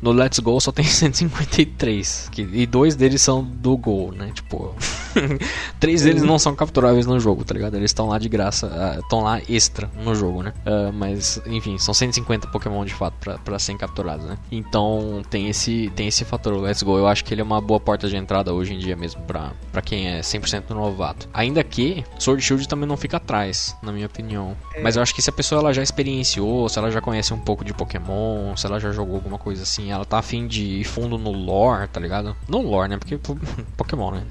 no 0.00 0.12
Let's 0.12 0.38
Go 0.38 0.60
só 0.60 0.72
tem 0.72 0.84
153. 0.88 2.28
Que, 2.32 2.42
e 2.42 2.66
dois 2.66 2.96
deles 2.96 3.22
são 3.22 3.42
do 3.42 3.76
Go, 3.76 4.12
né? 4.12 4.30
Tipo. 4.34 4.74
três 5.78 6.02
deles 6.02 6.22
não 6.22 6.38
são 6.38 6.54
capturáveis 6.54 7.06
no 7.06 7.18
jogo, 7.18 7.44
tá 7.44 7.54
ligado? 7.54 7.74
Eles 7.76 7.90
estão 7.90 8.08
lá 8.08 8.18
de 8.18 8.28
graça, 8.28 8.98
estão 9.02 9.20
uh, 9.20 9.24
lá 9.24 9.40
extra 9.48 9.90
no 10.04 10.14
jogo, 10.14 10.42
né? 10.42 10.52
Uh, 10.66 10.92
mas, 10.92 11.40
enfim, 11.46 11.78
são 11.78 11.94
150 11.94 12.48
Pokémon 12.48 12.84
de 12.84 12.94
fato 12.94 13.14
para 13.44 13.58
serem 13.58 13.78
capturados, 13.78 14.26
né? 14.26 14.36
Então 14.50 15.22
tem 15.28 15.48
esse, 15.48 15.90
tem 15.94 16.08
esse 16.08 16.24
fator. 16.24 16.52
O 16.54 16.60
Let's 16.60 16.82
Go, 16.82 16.98
eu 16.98 17.06
acho 17.06 17.24
que 17.24 17.34
ele 17.34 17.40
é 17.40 17.44
uma 17.44 17.60
boa 17.60 17.80
porta 17.80 18.08
de 18.08 18.16
entrada 18.16 18.52
hoje 18.52 18.74
em 18.74 18.78
dia 18.78 18.96
mesmo 18.96 19.22
para 19.22 19.82
quem 19.82 20.08
é 20.08 20.20
100% 20.20 20.70
novato. 20.70 21.28
Ainda 21.32 21.62
que 21.62 22.04
Sword 22.18 22.42
Shield 22.42 22.68
também 22.68 22.88
não 22.88 22.96
fica 22.96 23.16
atrás, 23.16 23.76
na 23.82 23.92
minha 23.92 24.06
opinião. 24.06 24.56
É. 24.74 24.82
Mas 24.82 24.96
eu 24.96 25.02
acho 25.02 25.14
que 25.14 25.22
se 25.22 25.30
a 25.30 25.32
pessoa 25.32 25.60
ela 25.60 25.72
já 25.72 25.82
experienciou, 25.82 26.68
se 26.68 26.78
ela 26.78 26.90
já 26.90 27.00
conhece 27.00 27.32
um 27.32 27.38
pouco 27.38 27.64
de 27.64 27.72
Pokémon, 27.72 28.56
se 28.56 28.66
ela 28.66 28.78
já 28.78 28.90
jogou 28.92 29.16
alguma 29.16 29.38
coisa 29.38 29.62
assim, 29.62 29.90
ela 29.90 30.04
tá 30.04 30.18
afim 30.18 30.46
de 30.46 30.64
ir 30.80 30.84
fundo 30.84 31.18
no 31.18 31.30
lore, 31.30 31.88
tá 31.88 32.00
ligado? 32.00 32.36
Não 32.48 32.62
lore, 32.62 32.90
né? 32.90 32.98
Porque 32.98 33.18
Pokémon, 33.76 34.12
né? 34.12 34.22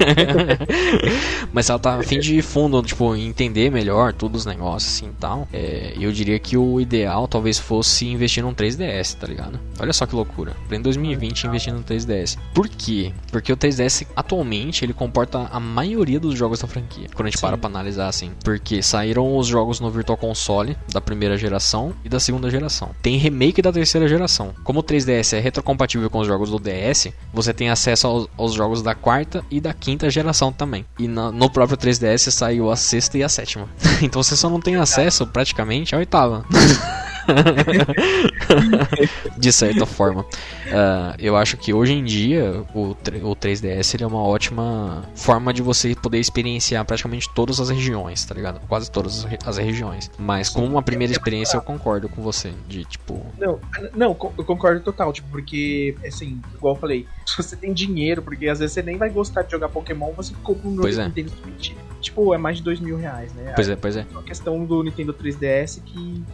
Mas 1.52 1.68
ela 1.68 1.78
tá 1.78 1.96
a 1.96 2.02
fim 2.02 2.18
de 2.18 2.40
fundo, 2.42 2.82
tipo, 2.82 3.14
entender 3.16 3.70
melhor 3.70 4.12
todos 4.12 4.42
os 4.42 4.46
negócios 4.46 4.94
assim 4.94 5.06
e 5.06 5.20
tal. 5.20 5.48
É, 5.52 5.94
eu 5.98 6.12
diria 6.12 6.38
que 6.38 6.56
o 6.56 6.80
ideal 6.80 7.26
talvez 7.26 7.58
fosse 7.58 8.06
investir 8.06 8.42
num 8.42 8.54
3DS, 8.54 9.16
tá 9.16 9.26
ligado? 9.26 9.58
Olha 9.78 9.92
só 9.92 10.06
que 10.06 10.14
loucura. 10.14 10.54
Em 10.70 10.80
2020 10.80 11.44
investir 11.44 11.72
no 11.72 11.82
3DS. 11.82 12.38
Por 12.54 12.68
quê? 12.68 13.12
Porque 13.30 13.52
o 13.52 13.56
3DS 13.56 14.06
atualmente 14.14 14.84
ele 14.84 14.92
comporta 14.92 15.48
a 15.50 15.60
maioria 15.60 16.20
dos 16.20 16.36
jogos 16.38 16.60
da 16.60 16.68
franquia. 16.68 17.08
Quando 17.14 17.26
a 17.26 17.30
gente 17.30 17.38
Sim. 17.38 17.46
para 17.46 17.56
pra 17.56 17.68
analisar 17.68 18.08
assim. 18.08 18.30
Porque 18.44 18.82
saíram 18.82 19.36
os 19.36 19.46
jogos 19.46 19.80
no 19.80 19.90
Virtual 19.90 20.16
Console 20.16 20.76
da 20.92 21.00
primeira 21.00 21.36
geração 21.36 21.94
e 22.04 22.08
da 22.08 22.20
segunda 22.20 22.50
geração. 22.50 22.90
Tem 23.02 23.16
remake 23.16 23.62
da 23.62 23.72
terceira 23.72 24.08
geração. 24.08 24.54
Como 24.64 24.80
o 24.80 24.82
3DS 24.82 25.36
é 25.36 25.40
retrocompatível 25.40 26.08
com 26.10 26.20
os 26.20 26.26
jogos 26.26 26.50
do 26.50 26.58
DS, 26.58 27.08
você 27.32 27.52
tem 27.52 27.70
acesso 27.70 28.06
aos, 28.06 28.28
aos 28.36 28.52
jogos 28.52 28.82
da 28.82 28.94
quarta 28.94 29.44
e 29.50 29.60
da 29.60 29.72
quinta 29.72 29.99
quinta 30.00 30.08
geração 30.08 30.50
também. 30.50 30.86
E 30.98 31.06
no, 31.06 31.30
no 31.30 31.50
próprio 31.50 31.76
3DS 31.76 32.30
saiu 32.30 32.70
a 32.70 32.76
sexta 32.76 33.18
e 33.18 33.22
a 33.22 33.28
sétima. 33.28 33.68
então 34.00 34.22
você 34.22 34.34
só 34.34 34.48
não 34.48 34.60
tem 34.60 34.76
acesso 34.76 35.26
praticamente 35.26 35.94
à 35.94 35.98
oitava. 35.98 36.44
de 39.36 39.52
certa 39.52 39.86
forma. 39.86 40.22
Uh, 40.22 41.14
eu 41.18 41.36
acho 41.36 41.56
que 41.56 41.72
hoje 41.72 41.92
em 41.92 42.04
dia 42.04 42.64
o, 42.74 42.90
o 42.90 43.36
3DS 43.36 43.94
ele 43.94 44.04
é 44.04 44.06
uma 44.06 44.22
ótima 44.22 45.04
forma 45.14 45.52
de 45.52 45.62
você 45.62 45.94
poder 45.94 46.18
experienciar 46.18 46.84
praticamente 46.84 47.28
todas 47.34 47.60
as 47.60 47.70
regiões, 47.70 48.24
tá 48.24 48.34
ligado? 48.34 48.60
Quase 48.68 48.90
todas 48.90 49.26
as 49.44 49.58
regiões. 49.58 50.10
Mas 50.18 50.48
como 50.48 50.66
uma 50.66 50.82
primeira 50.82 51.12
experiência 51.12 51.56
eu 51.56 51.62
concordo 51.62 52.08
com 52.08 52.22
você. 52.22 52.52
De 52.68 52.84
tipo. 52.84 53.24
Não, 53.38 53.58
não, 53.94 54.16
eu 54.38 54.44
concordo 54.44 54.80
total, 54.80 55.12
tipo, 55.12 55.28
porque, 55.30 55.96
assim, 56.06 56.40
igual 56.54 56.74
eu 56.74 56.80
falei, 56.80 57.06
se 57.26 57.36
você 57.36 57.56
tem 57.56 57.72
dinheiro, 57.72 58.22
porque 58.22 58.48
às 58.48 58.58
vezes 58.58 58.74
você 58.74 58.82
nem 58.82 58.96
vai 58.96 59.10
gostar 59.10 59.42
de 59.42 59.52
jogar 59.52 59.68
Pokémon, 59.68 60.12
você 60.12 60.34
compra 60.42 60.68
um 60.68 60.76
pois 60.76 60.98
é. 60.98 61.04
Nintendo 61.04 61.32
Switch. 61.42 61.72
Tipo, 62.00 62.34
é 62.34 62.38
mais 62.38 62.58
de 62.58 62.62
dois 62.62 62.80
mil 62.80 62.96
reais, 62.96 63.32
né? 63.34 63.52
Pois 63.54 63.68
é, 63.68 63.76
pois 63.76 63.96
é. 63.96 64.06
A 64.16 64.22
questão 64.22 64.64
do 64.64 64.82
Nintendo 64.82 65.12
3DS 65.12 65.82
que 65.84 66.24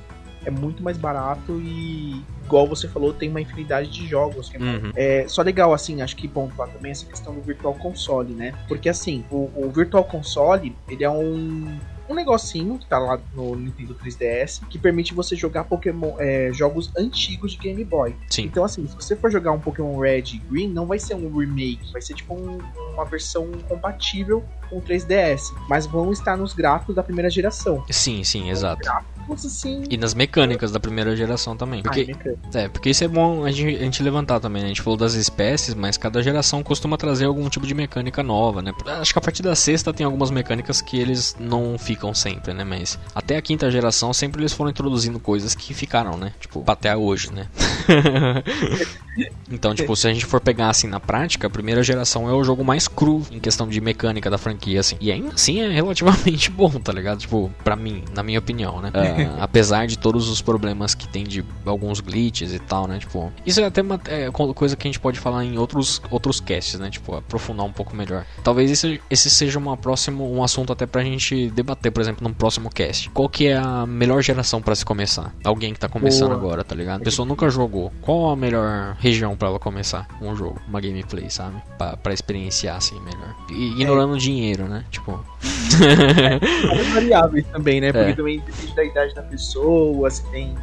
é 0.46 0.50
muito 0.50 0.82
mais 0.82 0.96
barato 0.96 1.60
e, 1.60 2.22
igual 2.44 2.66
você 2.66 2.88
falou, 2.88 3.12
tem 3.12 3.28
uma 3.28 3.40
infinidade 3.40 3.90
de 3.90 4.06
jogos. 4.06 4.50
É, 4.54 4.58
uhum. 4.58 4.92
é, 4.94 5.24
só 5.28 5.42
legal, 5.42 5.74
assim, 5.74 6.00
acho 6.00 6.16
que 6.16 6.28
pontuar 6.28 6.68
também 6.68 6.92
essa 6.92 7.04
questão 7.04 7.34
do 7.34 7.42
Virtual 7.42 7.74
Console, 7.74 8.32
né? 8.32 8.54
Porque, 8.68 8.88
assim, 8.88 9.24
o, 9.30 9.50
o 9.54 9.70
Virtual 9.74 10.04
Console, 10.04 10.74
ele 10.88 11.04
é 11.04 11.10
um 11.10 11.78
um 12.08 12.14
negocinho 12.14 12.78
que 12.78 12.86
tá 12.86 12.98
lá 12.98 13.18
no 13.34 13.56
Nintendo 13.56 13.94
3DS 13.94 14.62
que 14.68 14.78
permite 14.78 15.12
você 15.12 15.34
jogar 15.34 15.64
Pokémon 15.64 16.14
é, 16.18 16.50
jogos 16.52 16.92
antigos 16.96 17.52
de 17.52 17.58
Game 17.58 17.84
Boy. 17.84 18.14
Sim. 18.30 18.44
Então, 18.44 18.64
assim, 18.64 18.86
se 18.86 18.94
você 18.94 19.16
for 19.16 19.30
jogar 19.30 19.52
um 19.52 19.58
Pokémon 19.58 19.98
Red 19.98 20.24
e 20.34 20.38
Green, 20.38 20.68
não 20.68 20.86
vai 20.86 20.98
ser 20.98 21.14
um 21.14 21.36
remake, 21.36 21.92
vai 21.92 22.00
ser 22.00 22.14
tipo 22.14 22.34
um, 22.34 22.58
uma 22.92 23.04
versão 23.04 23.50
compatível 23.68 24.44
com 24.70 24.78
o 24.78 24.82
3DS, 24.82 25.52
mas 25.68 25.86
vão 25.86 26.12
estar 26.12 26.36
nos 26.36 26.52
gráficos 26.52 26.94
da 26.94 27.02
primeira 27.02 27.30
geração. 27.30 27.84
Sim, 27.90 28.22
sim, 28.22 28.50
exato. 28.50 28.88
Assim, 29.30 29.82
e 29.90 29.96
nas 29.96 30.14
mecânicas 30.14 30.70
da 30.70 30.80
primeira 30.80 31.16
geração 31.16 31.56
também. 31.56 31.82
Porque, 31.82 32.14
Ai, 32.24 32.64
é, 32.64 32.68
porque 32.68 32.90
isso 32.90 33.04
é 33.04 33.08
bom 33.08 33.44
a 33.44 33.50
gente, 33.50 33.76
a 33.76 33.84
gente 33.84 34.02
levantar 34.02 34.40
também, 34.40 34.62
né? 34.62 34.66
A 34.66 34.68
gente 34.68 34.82
falou 34.82 34.96
das 34.96 35.14
espécies, 35.14 35.74
mas 35.74 35.96
cada 35.96 36.22
geração 36.22 36.62
costuma 36.62 36.96
trazer 36.96 37.26
algum 37.26 37.48
tipo 37.48 37.66
de 37.66 37.74
mecânica 37.74 38.22
nova, 38.22 38.62
né? 38.62 38.72
Acho 38.86 39.12
que 39.12 39.18
a 39.18 39.22
partir 39.22 39.42
da 39.42 39.54
sexta 39.54 39.92
tem 39.92 40.04
algumas 40.06 40.30
mecânicas 40.30 40.80
que 40.80 40.98
eles 40.98 41.36
não 41.38 41.76
ficam 41.78 42.14
sempre, 42.14 42.52
né? 42.52 42.64
Mas 42.64 42.98
até 43.14 43.36
a 43.36 43.42
quinta 43.42 43.70
geração 43.70 44.12
sempre 44.12 44.40
eles 44.40 44.52
foram 44.52 44.70
introduzindo 44.70 45.18
coisas 45.18 45.54
que 45.54 45.74
ficaram, 45.74 46.16
né? 46.16 46.32
Tipo, 46.40 46.64
até 46.66 46.96
hoje, 46.96 47.32
né? 47.32 47.48
então, 49.50 49.74
tipo, 49.74 49.94
se 49.96 50.08
a 50.08 50.12
gente 50.12 50.24
for 50.24 50.40
pegar 50.40 50.70
assim 50.70 50.86
na 50.86 51.00
prática, 51.00 51.46
a 51.46 51.50
primeira 51.50 51.82
geração 51.82 52.28
é 52.28 52.32
o 52.32 52.44
jogo 52.44 52.64
mais 52.64 52.88
cru 52.88 53.22
em 53.30 53.40
questão 53.40 53.68
de 53.68 53.80
mecânica 53.80 54.30
da 54.30 54.38
franquia, 54.38 54.80
assim. 54.80 54.96
E 55.00 55.10
ainda 55.10 55.34
assim 55.34 55.60
é 55.60 55.68
relativamente 55.68 56.50
bom, 56.52 56.70
tá 56.70 56.92
ligado? 56.92 57.18
Tipo, 57.18 57.50
pra 57.64 57.76
mim, 57.76 58.04
na 58.14 58.22
minha 58.22 58.38
opinião, 58.38 58.80
né? 58.80 58.90
Uh, 58.90 59.15
apesar 59.40 59.86
de 59.86 59.98
todos 59.98 60.28
os 60.28 60.40
problemas 60.42 60.94
que 60.94 61.08
tem 61.08 61.24
de 61.24 61.44
alguns 61.64 62.00
glitches 62.00 62.52
e 62.52 62.58
tal, 62.58 62.86
né? 62.86 62.98
Tipo, 62.98 63.32
isso 63.44 63.60
é 63.60 63.64
até 63.64 63.82
uma 63.82 64.00
é, 64.06 64.30
coisa 64.30 64.76
que 64.76 64.86
a 64.86 64.88
gente 64.88 65.00
pode 65.00 65.18
falar 65.18 65.44
em 65.44 65.58
outros, 65.58 66.00
outros 66.10 66.40
casts, 66.40 66.78
né? 66.78 66.90
Tipo, 66.90 67.16
aprofundar 67.16 67.66
um 67.66 67.72
pouco 67.72 67.94
melhor. 67.94 68.24
Talvez 68.42 68.70
esse, 68.70 69.00
esse 69.10 69.30
seja 69.30 69.58
uma 69.58 69.76
próxima, 69.76 70.22
um 70.22 70.42
assunto 70.42 70.72
até 70.72 70.86
pra 70.86 71.02
gente 71.02 71.50
debater, 71.50 71.92
por 71.92 72.00
exemplo, 72.00 72.26
num 72.26 72.34
próximo 72.34 72.70
cast. 72.70 73.10
Qual 73.10 73.28
que 73.28 73.46
é 73.46 73.56
a 73.56 73.86
melhor 73.86 74.22
geração 74.22 74.60
para 74.60 74.74
se 74.74 74.84
começar? 74.84 75.34
Alguém 75.44 75.72
que 75.72 75.80
tá 75.80 75.88
começando 75.88 76.28
Boa. 76.28 76.38
agora, 76.38 76.64
tá 76.64 76.74
ligado? 76.74 77.00
A 77.00 77.04
pessoa 77.04 77.26
nunca 77.26 77.48
jogou. 77.48 77.92
Qual 78.00 78.30
a 78.30 78.36
melhor 78.36 78.96
região 78.98 79.36
para 79.36 79.48
ela 79.48 79.58
começar 79.58 80.06
um 80.20 80.34
jogo, 80.34 80.60
uma 80.68 80.80
gameplay, 80.80 81.30
sabe? 81.30 81.56
Pra, 81.78 81.96
pra 81.96 82.12
experienciar 82.12 82.76
assim 82.76 83.00
melhor. 83.00 83.34
E, 83.50 83.72
ignorando 83.72 84.16
é. 84.16 84.18
dinheiro, 84.18 84.64
né? 84.64 84.84
Tipo. 84.90 85.24
é, 85.82 86.82
variáveis 86.94 87.46
também, 87.48 87.80
né? 87.80 87.92
Porque 87.92 88.10
é. 88.10 88.14
também 88.14 88.40
depende 88.40 88.74
da 88.74 88.84
idade 88.84 89.05
da 89.14 89.22
pessoa, 89.22 90.10
se 90.10 90.22
tem. 90.30 90.54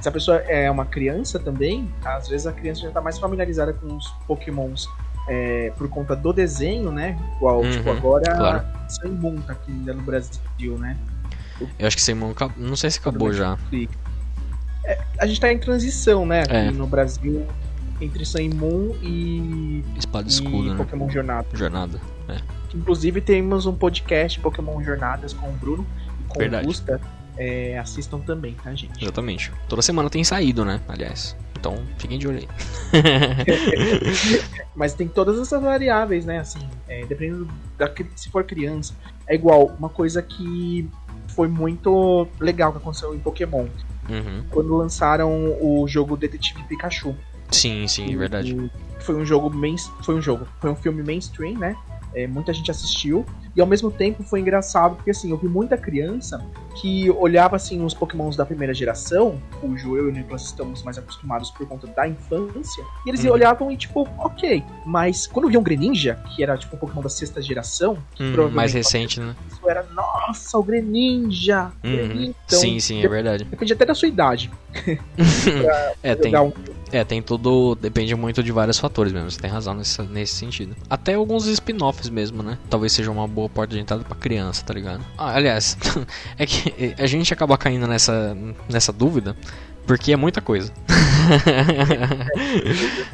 Se 0.00 0.08
a 0.08 0.12
pessoa 0.12 0.38
é 0.38 0.68
uma 0.70 0.84
criança 0.84 1.38
também, 1.38 1.88
às 2.04 2.28
vezes 2.28 2.46
a 2.46 2.52
criança 2.52 2.80
já 2.82 2.88
está 2.88 3.00
mais 3.00 3.18
familiarizada 3.18 3.72
com 3.72 3.96
os 3.96 4.08
pokémons 4.26 4.88
é, 5.28 5.72
por 5.76 5.88
conta 5.88 6.16
do 6.16 6.32
desenho, 6.32 6.90
né? 6.90 7.16
Igual, 7.36 7.60
Uhum, 7.62 7.70
tipo, 7.70 7.90
agora 7.90 8.34
claro. 8.36 8.64
Sun 8.88 9.10
Moon 9.12 9.36
tá 9.42 9.52
aqui 9.52 9.70
ainda 9.70 9.94
no 9.94 10.02
Brasil, 10.02 10.76
né? 10.78 10.96
Eu 11.78 11.86
acho 11.86 11.96
que 11.96 12.12
acab- 12.12 12.52
não 12.56 12.74
sei 12.74 12.90
se 12.90 12.98
acabou 12.98 13.32
já. 13.32 13.56
É, 14.84 14.98
a 15.18 15.26
gente 15.26 15.40
tá 15.40 15.52
em 15.52 15.58
transição, 15.58 16.26
né? 16.26 16.42
Aqui 16.42 16.52
É. 16.56 16.70
no 16.72 16.86
Brasil, 16.88 17.46
entre 18.00 18.24
Sun 18.24 18.50
Moon 18.56 18.96
e, 19.00 19.84
Espada 19.96 20.24
e 20.24 20.32
e 20.32 20.34
escudo, 20.34 20.70
né? 20.70 20.76
Pokémon 20.76 21.08
Jornada. 21.08 21.46
Jornada. 21.54 22.00
É. 22.28 22.38
Inclusive 22.74 23.20
temos 23.20 23.66
um 23.66 23.74
podcast 23.76 24.40
Pokémon 24.40 24.82
Jornadas 24.82 25.32
com 25.32 25.48
o 25.48 25.52
Bruno 25.52 25.86
e 26.20 26.28
com 26.28 26.38
Verdade. 26.40 26.64
o 26.64 26.66
Gusta. 26.66 27.00
É, 27.36 27.78
assistam 27.78 28.20
também, 28.20 28.54
tá, 28.54 28.74
gente? 28.74 29.02
Exatamente. 29.02 29.52
Toda 29.68 29.82
semana 29.82 30.10
tem 30.10 30.22
saído, 30.22 30.64
né? 30.64 30.80
Aliás. 30.88 31.36
Então, 31.58 31.80
fiquem 31.96 32.18
de 32.18 32.26
olho 32.26 32.38
aí. 32.38 32.48
Mas 34.74 34.94
tem 34.94 35.06
todas 35.06 35.38
essas 35.38 35.62
variáveis, 35.62 36.24
né? 36.24 36.40
Assim, 36.40 36.58
é, 36.88 37.06
dependendo 37.06 37.48
da 37.78 37.90
se 38.16 38.28
for 38.30 38.44
criança. 38.44 38.94
É 39.28 39.34
igual, 39.34 39.66
uma 39.78 39.88
coisa 39.88 40.20
que 40.20 40.90
foi 41.28 41.48
muito 41.48 42.26
legal 42.40 42.72
que 42.72 42.78
aconteceu 42.78 43.14
em 43.14 43.18
Pokémon. 43.18 43.66
Uhum. 44.08 44.44
Quando 44.50 44.76
lançaram 44.76 45.56
o 45.60 45.86
jogo 45.86 46.16
Detetive 46.16 46.64
Pikachu. 46.64 47.14
Sim, 47.50 47.86
sim, 47.86 48.12
é 48.12 48.16
verdade. 48.16 48.70
Foi 49.00 49.14
um 49.14 49.24
jogo 49.24 49.48
main, 49.48 49.76
foi 50.02 50.14
um 50.16 50.22
jogo, 50.22 50.46
foi 50.60 50.70
um 50.70 50.76
filme 50.76 51.02
mainstream, 51.02 51.58
né? 51.58 51.76
É, 52.14 52.26
muita 52.26 52.52
gente 52.52 52.70
assistiu 52.70 53.24
e 53.54 53.60
ao 53.60 53.66
mesmo 53.66 53.90
tempo 53.90 54.22
foi 54.22 54.40
engraçado 54.40 54.96
porque 54.96 55.10
assim 55.10 55.30
eu 55.30 55.36
vi 55.36 55.46
muita 55.48 55.76
criança 55.76 56.42
que 56.80 57.10
olhava 57.10 57.56
assim 57.56 57.84
os 57.84 57.92
Pokémons 57.92 58.34
da 58.34 58.46
primeira 58.46 58.72
geração, 58.72 59.38
cujo 59.60 59.94
eu 59.96 60.06
e 60.06 60.08
o 60.08 60.12
Nicolas 60.12 60.42
estamos 60.44 60.82
mais 60.82 60.96
acostumados 60.96 61.50
por 61.50 61.66
conta 61.68 61.86
da 61.86 62.08
infância, 62.08 62.82
e 63.06 63.10
eles 63.10 63.22
Uhum. 63.24 63.32
olhavam 63.32 63.70
e 63.70 63.76
tipo, 63.76 64.08
ok, 64.18 64.64
mas 64.86 65.26
quando 65.26 65.48
viam 65.48 65.62
Greninja, 65.62 66.18
que 66.34 66.42
era 66.42 66.56
tipo 66.56 66.76
um 66.76 66.78
Pokémon 66.78 67.02
da 67.02 67.08
sexta 67.10 67.42
geração, 67.42 67.94
Hum, 68.18 68.32
provavelmente 68.32 68.54
mais 68.54 68.72
recente, 68.72 69.20
né? 69.20 69.36
isso 69.50 69.68
era 69.68 69.82
nossa, 69.94 70.56
o 70.58 70.62
Greninja, 70.62 71.70
Uhum. 71.84 71.90
Greninja. 71.92 72.34
Então, 72.46 72.58
sim, 72.58 72.80
sim, 72.80 73.04
é 73.04 73.08
verdade. 73.08 73.44
Depende 73.44 73.72
até 73.74 73.84
da 73.84 73.94
sua 73.94 74.08
idade. 74.08 74.50
É, 76.02 76.14
tem, 76.16 76.36
um- 76.38 76.52
é, 76.90 77.04
tem 77.04 77.22
tudo. 77.22 77.74
Depende 77.76 78.14
muito 78.14 78.42
de 78.42 78.50
vários 78.50 78.78
fatores 78.78 79.12
mesmo. 79.12 79.30
Você 79.30 79.38
tem 79.40 79.50
razão 79.50 79.74
nesse, 79.74 80.02
nesse 80.02 80.34
sentido. 80.34 80.74
Até 80.90 81.14
alguns 81.14 81.46
spin-offs 81.46 82.08
mesmo, 82.10 82.42
né? 82.42 82.58
Talvez 82.68 82.92
seja 82.92 83.10
uma 83.10 83.26
boa 83.28 83.41
porta 83.48 83.74
de 83.74 83.80
entrada 83.80 84.04
pra 84.04 84.16
criança, 84.16 84.64
tá 84.64 84.74
ligado? 84.74 85.04
Ah, 85.16 85.34
aliás, 85.34 85.76
é 86.38 86.46
que 86.46 86.94
a 86.98 87.06
gente 87.06 87.32
acaba 87.32 87.56
caindo 87.56 87.86
nessa, 87.86 88.36
nessa 88.68 88.92
dúvida. 88.92 89.36
Porque 89.86 90.12
é 90.12 90.16
muita 90.16 90.40
coisa. 90.40 90.72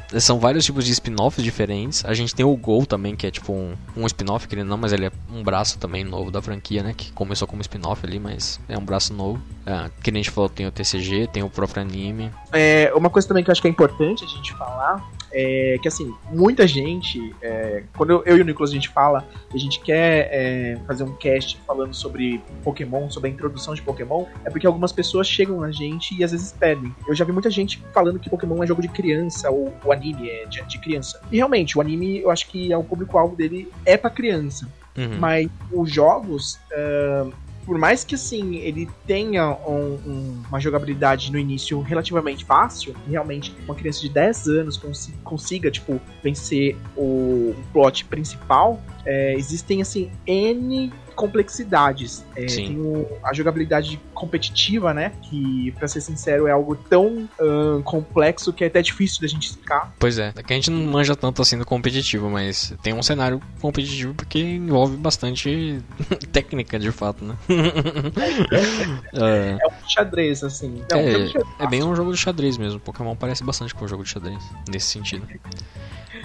São 0.20 0.38
vários 0.38 0.64
tipos 0.64 0.84
de 0.84 0.92
spin-offs 0.92 1.42
diferentes. 1.42 2.04
A 2.04 2.12
gente 2.12 2.34
tem 2.34 2.44
o 2.44 2.54
Gol 2.56 2.84
também, 2.84 3.16
que 3.16 3.26
é 3.26 3.30
tipo 3.30 3.52
um, 3.52 3.74
um 3.96 4.06
spin-off, 4.06 4.46
querendo 4.46 4.68
não, 4.68 4.76
mas 4.76 4.92
ele 4.92 5.06
é 5.06 5.12
um 5.32 5.42
braço 5.42 5.78
também 5.78 6.04
novo 6.04 6.30
da 6.30 6.42
franquia, 6.42 6.82
né? 6.82 6.94
Que 6.96 7.10
começou 7.12 7.48
como 7.48 7.62
spin-off 7.62 8.04
ali, 8.04 8.18
mas 8.18 8.60
é 8.68 8.76
um 8.76 8.84
braço 8.84 9.14
novo. 9.14 9.40
Ah, 9.66 9.90
que 10.02 10.10
nem 10.10 10.20
a 10.20 10.22
gente 10.22 10.32
falou, 10.32 10.48
tem 10.48 10.66
o 10.66 10.70
TCG, 10.70 11.28
tem 11.32 11.42
o 11.42 11.48
próprio 11.48 11.82
anime. 11.82 12.30
É, 12.52 12.92
uma 12.94 13.08
coisa 13.08 13.26
também 13.26 13.42
que 13.42 13.50
eu 13.50 13.52
acho 13.52 13.62
que 13.62 13.68
é 13.68 13.70
importante 13.70 14.24
a 14.24 14.28
gente 14.28 14.52
falar 14.54 15.02
é 15.32 15.76
que, 15.80 15.88
assim, 15.88 16.14
muita 16.30 16.66
gente, 16.66 17.34
é, 17.42 17.84
quando 17.96 18.10
eu, 18.10 18.22
eu 18.24 18.36
e 18.38 18.40
o 18.42 18.44
Nicolas 18.44 18.70
a 18.70 18.74
gente 18.74 18.88
fala, 18.88 19.26
a 19.52 19.58
gente 19.58 19.80
quer 19.80 20.28
é, 20.30 20.78
fazer 20.86 21.04
um 21.04 21.14
cast 21.14 21.60
falando 21.66 21.94
sobre 21.94 22.40
Pokémon, 22.62 23.10
sobre 23.10 23.30
a 23.30 23.32
introdução 23.32 23.74
de 23.74 23.82
Pokémon, 23.82 24.24
é 24.44 24.50
porque 24.50 24.66
algumas 24.66 24.92
pessoas 24.92 25.28
chegam 25.28 25.60
na 25.60 25.70
gente 25.70 26.14
e 26.14 26.24
às 26.24 26.32
vezes 26.32 26.52
pedem. 26.52 26.94
Eu 27.06 27.14
já 27.14 27.24
vi 27.24 27.32
muita 27.32 27.50
gente 27.50 27.82
falando 27.92 28.18
que 28.18 28.30
Pokémon 28.30 28.62
é 28.62 28.66
jogo 28.66 28.82
de 28.82 28.88
criança, 28.88 29.50
ou 29.50 29.72
o 29.84 29.92
anime 29.92 30.28
é 30.28 30.46
de, 30.46 30.62
de 30.62 30.78
criança. 30.78 31.20
E 31.30 31.36
realmente, 31.36 31.76
o 31.76 31.80
anime, 31.80 32.18
eu 32.18 32.30
acho 32.30 32.48
que 32.48 32.72
é 32.72 32.76
o 32.76 32.84
público-alvo 32.84 33.36
dele 33.36 33.70
é 33.84 33.96
pra 33.96 34.10
criança. 34.10 34.68
Uhum. 34.96 35.18
Mas 35.18 35.48
os 35.72 35.92
jogos, 35.92 36.58
ah, 36.72 37.28
por 37.68 37.76
mais 37.76 38.02
que 38.02 38.14
assim 38.14 38.56
ele 38.56 38.88
tenha 39.06 39.50
um- 39.68 39.98
um- 40.06 40.42
uma 40.48 40.58
jogabilidade 40.58 41.30
no 41.30 41.38
início 41.38 41.78
relativamente 41.82 42.42
fácil, 42.42 42.96
realmente 43.06 43.54
uma 43.66 43.74
criança 43.74 44.00
de 44.00 44.08
10 44.08 44.46
anos 44.48 44.78
consi- 44.78 45.12
consiga 45.22 45.70
tipo 45.70 46.00
vencer 46.24 46.78
o, 46.96 47.50
o 47.50 47.64
plot 47.70 48.06
principal, 48.06 48.80
é, 49.04 49.34
existem 49.34 49.82
assim 49.82 50.10
N 50.26 50.90
complexidades. 51.18 52.24
É, 52.36 52.46
tem 52.46 52.78
o- 52.78 53.06
a 53.24 53.32
jogabilidade 53.34 54.00
competitiva, 54.14 54.94
né? 54.94 55.12
Que, 55.22 55.72
pra 55.78 55.88
ser 55.88 56.00
sincero, 56.00 56.46
é 56.46 56.52
algo 56.52 56.76
tão 56.76 57.28
complexo 57.84 58.52
que 58.52 58.62
é 58.62 58.68
até 58.68 58.80
difícil 58.80 59.20
da 59.20 59.26
gente 59.26 59.48
explicar. 59.48 59.92
Pois 59.98 60.18
é, 60.18 60.32
é 60.36 60.42
que 60.42 60.52
a 60.52 60.56
gente 60.56 60.70
não 60.70 60.80
manja 60.92 61.16
tanto 61.16 61.42
assim 61.42 61.58
do 61.58 61.66
competitivo, 61.66 62.30
mas 62.30 62.72
tem 62.82 62.94
um 62.94 63.02
cenário 63.02 63.40
competitivo 63.60 64.14
porque 64.14 64.38
envolve 64.40 64.96
bastante 64.96 65.80
técnica 66.32 66.78
de 66.78 66.92
fato, 66.92 67.24
né? 67.24 67.34
É, 69.12 69.58
É 69.60 69.66
um 69.66 69.88
xadrez, 69.88 70.44
assim. 70.44 70.82
É, 70.90 70.96
um 70.96 71.00
xadrez 71.10 71.32
é 71.58 71.66
bem 71.66 71.82
um 71.82 71.94
jogo 71.96 72.12
de 72.12 72.18
xadrez 72.18 72.56
mesmo. 72.56 72.78
Pokémon 72.80 73.16
parece 73.16 73.42
bastante 73.42 73.74
com 73.74 73.84
um 73.84 73.88
jogo 73.88 74.04
de 74.04 74.10
xadrez, 74.10 74.38
nesse 74.70 74.86
sentido. 74.86 75.26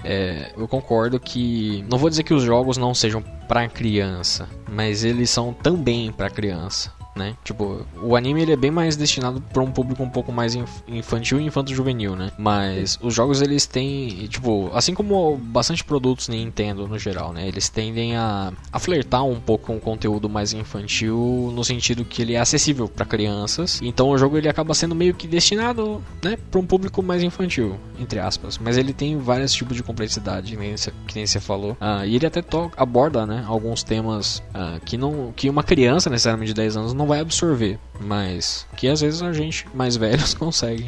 É, 0.03 0.51
eu 0.57 0.67
concordo 0.67 1.19
que. 1.19 1.83
Não 1.89 1.97
vou 1.97 2.09
dizer 2.09 2.23
que 2.23 2.33
os 2.33 2.43
jogos 2.43 2.77
não 2.77 2.93
sejam 2.93 3.21
pra 3.47 3.67
criança, 3.69 4.47
mas 4.73 5.03
eles 5.03 5.29
são 5.29 5.53
também 5.53 6.11
pra 6.11 6.29
criança. 6.29 6.91
Né? 7.15 7.35
Tipo, 7.43 7.85
o 8.01 8.15
anime 8.15 8.41
ele 8.41 8.53
é 8.53 8.55
bem 8.55 8.71
mais 8.71 8.95
destinado 8.95 9.39
para 9.39 9.61
um 9.61 9.71
público 9.71 10.01
um 10.01 10.09
pouco 10.09 10.31
mais 10.31 10.55
inf- 10.55 10.81
infantil 10.87 11.39
e 11.39 11.45
infanto-juvenil, 11.45 12.15
né? 12.15 12.31
Mas 12.37 12.97
os 13.01 13.13
jogos 13.13 13.41
eles 13.41 13.67
têm, 13.67 14.27
tipo, 14.27 14.71
assim 14.73 14.93
como 14.95 15.37
bastante 15.37 15.83
produtos 15.83 16.27
Nintendo 16.27 16.87
no 16.87 16.97
geral, 16.97 17.31
né? 17.31 17.47
Eles 17.47 17.69
tendem 17.69 18.15
a, 18.15 18.51
a 18.71 18.79
flertar 18.79 19.23
um 19.23 19.39
pouco 19.39 19.67
com 19.67 19.77
o 19.77 19.79
conteúdo 19.79 20.27
mais 20.27 20.53
infantil 20.53 21.51
no 21.53 21.63
sentido 21.63 22.03
que 22.03 22.21
ele 22.21 22.33
é 22.33 22.39
acessível 22.39 22.87
para 22.87 23.05
crianças. 23.05 23.79
Então 23.81 24.09
o 24.09 24.17
jogo 24.17 24.37
ele 24.37 24.49
acaba 24.49 24.73
sendo 24.73 24.95
meio 24.95 25.13
que 25.13 25.27
destinado, 25.27 26.03
né, 26.23 26.37
para 26.49 26.59
um 26.59 26.65
público 26.65 27.01
mais 27.01 27.23
infantil, 27.23 27.77
entre 27.99 28.19
aspas. 28.19 28.57
Mas 28.57 28.77
ele 28.77 28.91
tem 28.93 29.17
vários 29.17 29.53
tipos 29.53 29.75
de 29.77 29.83
complexidade, 29.83 30.55
você, 30.55 30.91
que 31.07 31.15
nem 31.15 31.25
você 31.25 31.39
falou. 31.39 31.77
Ah, 31.79 32.05
e 32.05 32.15
ele 32.15 32.25
até 32.25 32.43
aborda, 32.75 33.25
né, 33.25 33.43
alguns 33.47 33.83
temas 33.83 34.41
ah, 34.53 34.79
que 34.85 34.97
não 34.97 35.31
que 35.35 35.49
uma 35.49 35.63
criança 35.63 36.09
necessariamente 36.09 36.49
de 36.49 36.55
10 36.55 36.77
anos 36.77 36.93
não 36.93 37.02
vai 37.07 37.19
absorver, 37.19 37.77
mas 37.99 38.65
que 38.77 38.87
às 38.87 39.01
vezes 39.01 39.21
a 39.21 39.31
gente 39.33 39.65
mais 39.73 39.95
velhos 39.95 40.33
consegue. 40.35 40.87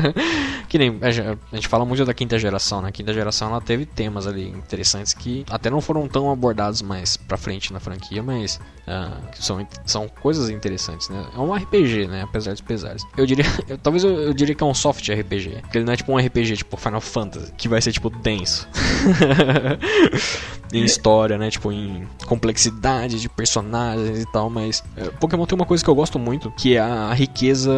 que 0.68 0.78
nem 0.78 0.98
a 1.02 1.10
gen- 1.10 1.38
a 1.52 1.54
gente 1.56 1.68
fala 1.68 1.84
muito 1.84 2.04
da 2.04 2.14
quinta 2.14 2.38
geração, 2.38 2.80
né? 2.82 2.88
A 2.88 2.92
quinta 2.92 3.12
geração 3.12 3.48
ela 3.50 3.60
teve 3.60 3.84
temas 3.86 4.26
ali 4.26 4.48
interessantes 4.48 5.12
que 5.14 5.44
até 5.50 5.68
não 5.70 5.80
foram 5.80 6.06
tão 6.08 6.30
abordados 6.30 6.80
mais 6.82 7.16
pra 7.16 7.36
frente 7.36 7.72
na 7.72 7.80
franquia, 7.80 8.22
mas 8.22 8.60
que 9.32 9.44
são, 9.44 9.64
são 9.86 10.08
coisas 10.08 10.50
interessantes, 10.50 11.08
né? 11.08 11.24
É 11.32 11.38
um 11.38 11.54
RPG, 11.54 12.08
né? 12.08 12.22
Apesar 12.22 12.50
dos 12.52 12.60
pesares. 12.60 13.04
Eu 13.16 13.24
diria, 13.24 13.44
eu- 13.68 13.78
talvez 13.78 14.02
eu, 14.02 14.10
eu 14.10 14.34
diria 14.34 14.54
que 14.54 14.62
é 14.64 14.66
um 14.66 14.74
soft 14.74 15.08
RPG, 15.08 15.58
porque 15.62 15.78
ele 15.78 15.84
não 15.84 15.92
é 15.92 15.96
tipo 15.96 16.12
um 16.12 16.16
RPG 16.18 16.56
tipo 16.56 16.76
Final 16.76 17.00
Fantasy, 17.00 17.52
que 17.56 17.68
vai 17.68 17.80
ser 17.80 17.92
tipo 17.92 18.10
denso. 18.10 18.66
em 20.72 20.84
história, 20.84 21.36
né? 21.38 21.50
Tipo, 21.50 21.72
em 21.72 22.06
complexidade 22.26 23.20
de 23.20 23.28
personagens 23.28 24.20
e 24.20 24.26
tal, 24.32 24.48
mas 24.50 24.82
é, 24.96 25.04
Pokémon 25.10 25.39
tem 25.46 25.56
uma 25.56 25.66
coisa 25.66 25.82
que 25.82 25.90
eu 25.90 25.94
gosto 25.94 26.18
muito, 26.18 26.50
que 26.56 26.76
é 26.76 26.80
a 26.80 27.12
riqueza 27.12 27.70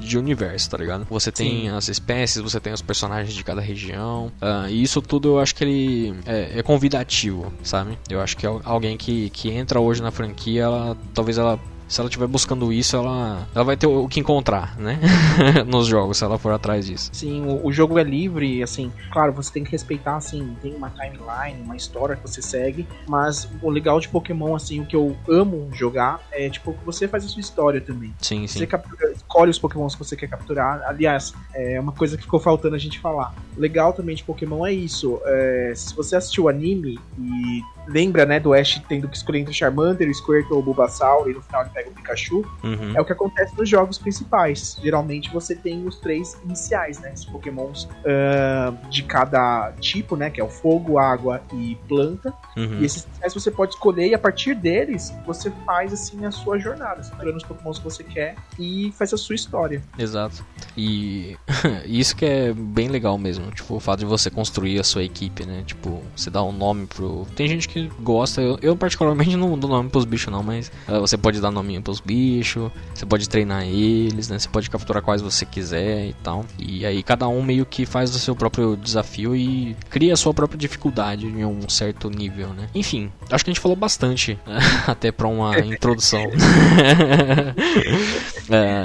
de 0.00 0.18
universo, 0.18 0.70
tá 0.70 0.76
ligado? 0.78 1.06
Você 1.10 1.30
tem 1.32 1.62
Sim. 1.62 1.68
as 1.68 1.88
espécies, 1.88 2.42
você 2.42 2.60
tem 2.60 2.72
os 2.72 2.82
personagens 2.82 3.34
de 3.34 3.42
cada 3.44 3.60
região, 3.60 4.32
ah, 4.40 4.66
e 4.68 4.82
isso 4.82 5.00
tudo 5.02 5.28
eu 5.30 5.38
acho 5.40 5.54
que 5.54 5.64
ele 5.64 6.14
é, 6.26 6.58
é 6.58 6.62
convidativo, 6.62 7.52
sabe? 7.62 7.98
Eu 8.08 8.20
acho 8.20 8.36
que 8.36 8.46
al- 8.46 8.60
alguém 8.64 8.96
que, 8.96 9.30
que 9.30 9.50
entra 9.50 9.80
hoje 9.80 10.02
na 10.02 10.10
franquia, 10.10 10.62
ela, 10.62 10.96
talvez 11.14 11.38
ela 11.38 11.58
se 11.90 12.00
ela 12.00 12.08
estiver 12.08 12.28
buscando 12.28 12.72
isso, 12.72 12.96
ela, 12.96 13.48
ela 13.52 13.64
vai 13.64 13.76
ter 13.76 13.88
o 13.88 14.06
que 14.06 14.20
encontrar, 14.20 14.78
né? 14.78 15.00
Nos 15.66 15.88
jogos, 15.88 16.18
se 16.18 16.24
ela 16.24 16.38
for 16.38 16.52
atrás 16.52 16.86
disso. 16.86 17.10
Sim, 17.12 17.44
o, 17.44 17.66
o 17.66 17.72
jogo 17.72 17.98
é 17.98 18.04
livre, 18.04 18.62
assim, 18.62 18.92
claro, 19.12 19.32
você 19.32 19.52
tem 19.52 19.64
que 19.64 19.72
respeitar, 19.72 20.16
assim, 20.16 20.56
tem 20.62 20.72
uma 20.72 20.88
timeline, 20.90 21.60
uma 21.64 21.74
história 21.74 22.14
que 22.14 22.22
você 22.22 22.40
segue, 22.40 22.86
mas 23.08 23.48
o 23.60 23.68
legal 23.68 23.98
de 23.98 24.08
Pokémon, 24.08 24.54
assim, 24.54 24.80
o 24.80 24.86
que 24.86 24.94
eu 24.94 25.16
amo 25.28 25.68
jogar 25.72 26.20
é, 26.30 26.48
tipo, 26.48 26.72
que 26.72 26.84
você 26.84 27.08
faz 27.08 27.24
a 27.24 27.28
sua 27.28 27.40
história 27.40 27.80
também. 27.80 28.14
Sim, 28.20 28.46
sim. 28.46 28.60
Você 28.60 28.66
captura, 28.68 29.10
escolhe 29.10 29.50
os 29.50 29.58
Pokémons 29.58 29.96
que 29.96 30.04
você 30.04 30.14
quer 30.14 30.28
capturar. 30.28 30.82
Aliás, 30.86 31.34
é 31.52 31.80
uma 31.80 31.92
coisa 31.92 32.16
que 32.16 32.22
ficou 32.22 32.38
faltando 32.38 32.76
a 32.76 32.78
gente 32.78 33.00
falar. 33.00 33.34
O 33.56 33.60
legal 33.60 33.92
também 33.92 34.14
de 34.14 34.22
Pokémon 34.22 34.64
é 34.64 34.72
isso. 34.72 35.20
é, 35.24 35.72
se 35.74 35.94
você 35.96 36.14
assistiu 36.14 36.44
o 36.44 36.48
anime 36.48 37.00
e 37.18 37.62
lembra, 37.90 38.24
né, 38.24 38.38
do 38.38 38.52
Ash 38.54 38.80
tendo 38.88 39.08
que 39.08 39.16
escolher 39.16 39.40
entre 39.40 39.52
o 39.52 39.54
Charmander, 39.54 40.08
o 40.08 40.14
Squirtle 40.14 40.54
ou 40.54 40.60
o 40.60 40.62
Bulbasaur 40.62 41.28
e 41.28 41.34
no 41.34 41.42
final 41.42 41.62
ele 41.62 41.70
pega 41.70 41.90
o 41.90 41.92
Pikachu, 41.92 42.44
Uhum. 42.62 42.92
é 42.96 43.00
o 43.00 43.04
que 43.04 43.12
acontece 43.12 43.56
nos 43.56 43.68
jogos 43.68 43.98
principais. 43.98 44.78
Geralmente 44.82 45.30
você 45.32 45.54
tem 45.54 45.86
os 45.86 45.96
três 45.96 46.38
iniciais, 46.44 47.00
né? 47.00 47.12
Os 47.14 47.24
pokémons 47.24 47.88
ah, 48.06 48.72
de 48.88 49.02
cada 49.02 49.72
tipo, 49.80 50.16
né? 50.16 50.30
Que 50.30 50.40
é 50.40 50.44
o 50.44 50.48
fogo, 50.48 50.98
água 50.98 51.42
e 51.52 51.76
planta. 51.88 52.32
Uhum. 52.56 52.78
E 52.80 52.84
esses 52.84 53.04
iniciais 53.04 53.34
você 53.34 53.50
pode 53.50 53.74
escolher 53.74 54.08
e 54.08 54.14
a 54.14 54.18
partir 54.18 54.54
deles 54.54 55.12
você 55.26 55.50
faz 55.64 55.92
assim 55.92 56.24
a 56.24 56.30
sua 56.30 56.58
jornada. 56.58 57.02
Você 57.02 57.14
vai 57.14 57.26
os 57.30 57.44
pokémons 57.44 57.78
que 57.78 57.84
você 57.84 58.04
quer 58.04 58.36
e 58.58 58.92
faz 58.96 59.12
a 59.12 59.16
sua 59.16 59.34
história. 59.34 59.82
Exato. 59.98 60.44
E 60.76 61.36
isso 61.86 62.14
que 62.16 62.24
é 62.24 62.52
bem 62.52 62.88
legal 62.88 63.16
mesmo, 63.16 63.50
tipo, 63.50 63.74
o 63.74 63.80
fato 63.80 64.00
de 64.00 64.06
você 64.06 64.30
construir 64.30 64.78
a 64.78 64.84
sua 64.84 65.02
equipe, 65.04 65.44
né? 65.44 65.62
Tipo, 65.64 66.02
você 66.14 66.30
dá 66.30 66.42
um 66.42 66.52
nome 66.52 66.86
pro. 66.86 67.26
Tem 67.36 67.48
gente 67.48 67.68
que 67.68 67.79
gosta, 68.00 68.40
eu, 68.40 68.58
eu 68.62 68.76
particularmente 68.76 69.36
não 69.38 69.58
dou 69.58 69.70
nome 69.70 69.88
pros 69.88 70.04
bichos 70.04 70.32
não, 70.32 70.42
mas 70.42 70.70
uh, 70.88 71.00
você 71.00 71.16
pode 71.16 71.40
dar 71.40 71.50
nominho 71.50 71.82
pros 71.82 72.00
bichos, 72.00 72.70
você 72.94 73.06
pode 73.06 73.28
treinar 73.28 73.64
eles, 73.64 74.28
né? 74.28 74.38
Você 74.38 74.48
pode 74.48 74.68
capturar 74.68 75.02
quais 75.02 75.22
você 75.22 75.44
quiser 75.44 76.06
e 76.08 76.12
tal. 76.22 76.44
E 76.58 76.84
aí 76.84 77.02
cada 77.02 77.28
um 77.28 77.42
meio 77.42 77.64
que 77.64 77.86
faz 77.86 78.14
o 78.14 78.18
seu 78.18 78.34
próprio 78.34 78.76
desafio 78.76 79.34
e 79.34 79.76
cria 79.88 80.12
a 80.12 80.16
sua 80.16 80.34
própria 80.34 80.58
dificuldade 80.58 81.26
em 81.26 81.44
um 81.44 81.68
certo 81.68 82.10
nível, 82.10 82.48
né? 82.48 82.68
Enfim, 82.74 83.10
acho 83.30 83.44
que 83.44 83.50
a 83.50 83.52
gente 83.52 83.60
falou 83.60 83.76
bastante 83.76 84.38
até 84.86 85.12
pra 85.12 85.28
uma 85.28 85.58
introdução. 85.60 86.24
uh, 86.24 86.30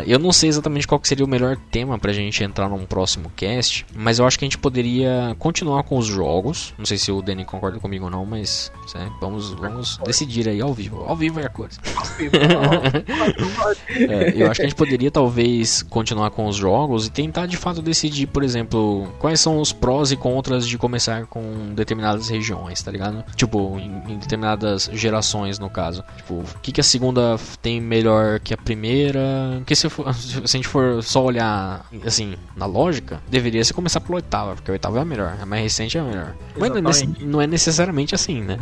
eu 0.08 0.20
não 0.20 0.32
sei 0.32 0.50
exatamente 0.50 0.88
qual 0.88 1.00
seria 1.04 1.26
o 1.26 1.28
melhor 1.28 1.58
tema 1.72 1.98
pra 1.98 2.14
gente 2.14 2.44
entrar 2.44 2.70
num 2.70 2.86
próximo 2.86 3.32
cast, 3.36 3.86
mas 3.96 4.20
eu 4.20 4.26
acho 4.26 4.38
que 4.38 4.46
a 4.46 4.48
gente 4.48 4.58
poderia 4.58 5.36
continuar 5.40 5.84
com 5.84 5.98
os 5.98 6.06
jogos. 6.06 6.74
Não 6.78 6.86
sei 6.86 6.98
se 6.98 7.12
o 7.12 7.22
Danny 7.22 7.46
concorda 7.46 7.80
comigo 7.80 8.06
ou 8.06 8.12
não, 8.12 8.26
mas 8.26 8.72
né, 8.94 9.12
vamos, 9.20 9.52
vamos 9.52 9.98
decidir 10.06 10.48
aí 10.48 10.62
ao 10.62 10.74
vivo. 10.74 11.04
Ao 11.08 11.16
vivo 11.16 11.40
é 11.40 11.46
a 11.46 11.50
coisa. 11.50 11.80
é, 13.90 14.34
eu 14.36 14.50
acho 14.50 14.60
que 14.60 14.66
a 14.66 14.70
gente 14.70 14.76
poderia 14.76 15.10
talvez 15.12 15.82
continuar 15.84 16.32
com 16.32 16.48
os 16.48 16.56
jogos 16.56 17.08
e 17.08 17.12
tentar 17.12 17.46
de 17.46 17.58
fato 17.58 17.82
decidir, 17.82 18.28
por 18.28 18.44
exemplo, 18.44 19.08
quais 19.20 19.40
são 19.40 19.60
os 19.60 19.72
prós 19.72 20.12
e 20.12 20.18
contras 20.18 20.68
de 20.68 20.78
começar 20.78 21.26
com 21.26 21.74
determinadas 21.74 22.30
regiões, 22.30 22.82
tá 22.82 22.92
ligado? 22.92 23.24
Tipo, 23.36 23.80
em, 23.80 24.14
em 24.14 24.18
determinadas 24.18 24.90
gerações, 24.94 25.60
no 25.60 25.70
caso. 25.70 26.04
Tipo, 26.18 26.36
o 26.36 26.60
que, 26.62 26.72
que 26.72 26.82
a 26.82 26.84
segunda 26.84 27.38
tem 27.62 27.80
melhor 27.82 28.40
que 28.40 28.54
a 28.54 28.58
primeira? 28.58 29.22
Que 29.66 29.76
se, 29.76 29.90
for, 29.90 30.14
se 30.16 30.40
a 30.44 30.48
gente 30.48 30.68
for 30.68 31.04
só 31.04 31.24
olhar 31.24 31.86
assim, 32.06 32.36
na 32.56 32.66
lógica, 32.66 33.22
deveria 33.30 33.64
se 33.64 33.74
começar 33.74 34.00
pela 34.00 34.16
oitava, 34.16 34.56
porque 34.56 34.72
a 34.72 34.74
oitava 34.74 35.00
é 35.00 35.02
a 35.02 35.06
melhor, 35.06 35.38
a 35.42 35.46
mais 35.46 35.64
recente 35.64 35.98
é 35.98 36.02
a 36.02 36.04
melhor. 36.04 36.36
Mas 36.58 36.70
não 36.70 36.92
é, 36.92 37.24
não 37.26 37.42
é 37.42 37.48
necessariamente 37.48 38.16
assim, 38.16 38.42
né? 38.42 38.58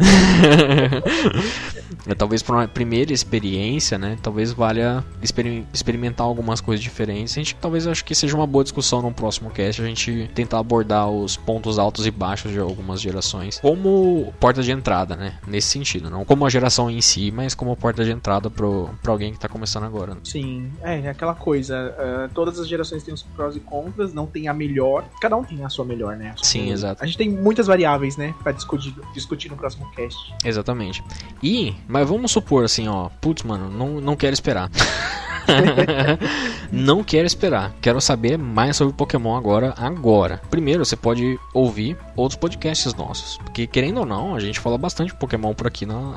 É, 2.07 2.15
talvez 2.15 2.41
para 2.41 2.55
uma 2.55 2.67
primeira 2.67 3.13
experiência, 3.13 3.97
né? 3.97 4.17
Talvez 4.21 4.51
valha 4.51 5.03
exper 5.21 5.63
experimentar 5.73 6.25
algumas 6.25 6.61
coisas 6.61 6.83
diferentes. 6.83 7.33
A 7.33 7.39
gente 7.39 7.55
talvez 7.55 7.87
acho 7.87 8.03
que 8.03 8.15
seja 8.15 8.35
uma 8.35 8.47
boa 8.47 8.63
discussão 8.63 9.01
no 9.01 9.13
próximo 9.13 9.49
cast 9.49 9.81
a 9.81 9.85
gente 9.85 10.29
tentar 10.33 10.59
abordar 10.59 11.09
os 11.09 11.35
pontos 11.37 11.77
altos 11.77 12.05
e 12.05 12.11
baixos 12.11 12.51
de 12.51 12.59
algumas 12.59 13.01
gerações 13.01 13.59
como 13.59 14.33
porta 14.39 14.61
de 14.61 14.71
entrada, 14.71 15.15
né? 15.15 15.37
Nesse 15.47 15.69
sentido, 15.69 16.09
não 16.09 16.25
como 16.25 16.45
a 16.45 16.49
geração 16.49 16.89
em 16.89 17.01
si, 17.01 17.31
mas 17.31 17.53
como 17.55 17.75
porta 17.75 18.03
de 18.03 18.11
entrada 18.11 18.49
para 18.49 19.11
alguém 19.11 19.31
que 19.31 19.37
está 19.37 19.47
começando 19.47 19.83
agora. 19.83 20.15
Né? 20.15 20.21
Sim, 20.23 20.71
é, 20.81 20.99
é 20.99 21.09
aquela 21.09 21.35
coisa. 21.35 21.93
Uh, 21.97 22.33
todas 22.33 22.59
as 22.59 22.67
gerações 22.67 23.03
têm 23.03 23.13
os 23.13 23.23
prós 23.23 23.55
e 23.55 23.59
contras, 23.59 24.13
não 24.13 24.25
tem 24.25 24.47
a 24.47 24.53
melhor. 24.53 25.05
Cada 25.21 25.35
um 25.35 25.43
tem 25.43 25.63
a 25.63 25.69
sua 25.69 25.85
melhor, 25.85 26.15
né? 26.15 26.33
Sim, 26.41 26.71
exato. 26.71 27.03
A 27.03 27.05
gente 27.05 27.17
tem 27.17 27.29
muitas 27.29 27.67
variáveis, 27.67 28.17
né, 28.17 28.33
para 28.41 28.51
discutir, 28.51 28.93
discutir 29.13 29.49
no 29.49 29.57
próximo 29.57 29.89
cast. 29.91 30.02
Exatamente. 30.43 31.03
E, 31.41 31.73
mas 31.87 32.07
vamos 32.07 32.31
supor 32.31 32.65
assim, 32.65 32.87
ó, 32.87 33.09
putz, 33.21 33.43
mano, 33.43 33.69
não, 33.69 34.01
não 34.01 34.15
quero 34.15 34.33
esperar. 34.33 34.69
não 36.71 37.03
quero 37.03 37.25
esperar. 37.25 37.73
Quero 37.81 37.99
saber 38.01 38.37
mais 38.37 38.77
sobre 38.77 38.93
Pokémon 38.93 39.35
agora, 39.35 39.73
agora. 39.77 40.41
Primeiro, 40.49 40.85
você 40.85 40.95
pode 40.95 41.39
ouvir 41.53 41.97
outros 42.15 42.37
podcasts 42.39 42.93
nossos. 42.93 43.37
Porque, 43.37 43.67
querendo 43.67 43.99
ou 43.99 44.05
não, 44.05 44.35
a 44.35 44.39
gente 44.39 44.59
fala 44.59 44.77
bastante 44.77 45.13
Pokémon 45.15 45.53
por 45.53 45.67
aqui 45.67 45.85
na, 45.85 46.13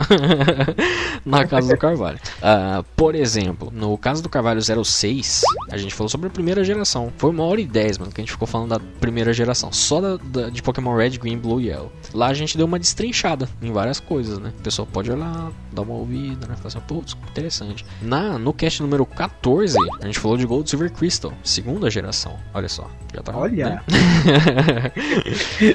na 1.24 1.46
Casa 1.46 1.74
do 1.74 1.78
Carvalho. 1.78 2.18
Uh, 2.38 2.82
por 2.96 3.14
exemplo, 3.14 3.72
no 3.72 3.96
caso 3.98 4.22
do 4.22 4.28
Carvalho 4.28 4.60
06, 4.62 5.42
a 5.70 5.76
gente 5.76 5.94
falou 5.94 6.08
sobre 6.08 6.28
a 6.28 6.30
primeira 6.30 6.64
geração. 6.64 7.12
Foi 7.16 7.30
uma 7.30 7.44
hora 7.44 7.60
e 7.60 7.66
dez, 7.66 7.98
mano, 7.98 8.12
que 8.12 8.20
a 8.20 8.24
gente 8.24 8.32
ficou 8.32 8.46
falando 8.46 8.70
da 8.70 8.80
primeira 9.00 9.32
geração. 9.32 9.72
Só 9.72 10.00
da, 10.00 10.16
da, 10.16 10.50
de 10.50 10.62
Pokémon 10.62 10.96
Red, 10.96 11.10
Green, 11.18 11.38
Blue 11.38 11.60
e 11.60 11.68
Yellow. 11.68 11.92
Lá 12.14 12.28
a 12.28 12.34
gente 12.34 12.56
deu 12.56 12.66
uma 12.66 12.78
destrinchada 12.78 13.48
em 13.60 13.72
várias 13.72 14.00
coisas, 14.00 14.38
né? 14.38 14.52
O 14.58 14.62
pessoal 14.62 14.88
pode 14.90 15.10
olhar, 15.10 15.50
dar 15.72 15.82
uma 15.82 15.94
ouvida, 15.94 16.46
né? 16.46 16.56
Falar 16.56 16.68
assim, 16.68 16.80
putz, 16.80 17.16
interessante. 17.30 17.84
Na, 18.00 18.38
no 18.38 18.52
cast 18.52 18.82
número 18.82 19.04
14, 19.16 19.76
a 20.00 20.06
gente 20.06 20.18
falou 20.18 20.36
de 20.36 20.44
Gold 20.46 20.68
Silver 20.68 20.92
Crystal, 20.92 21.32
segunda 21.42 21.90
geração. 21.90 22.38
Olha 22.52 22.68
só, 22.68 22.90
já 23.14 23.22
tá. 23.22 23.34
Olha! 23.34 23.70
Né? 23.70 23.82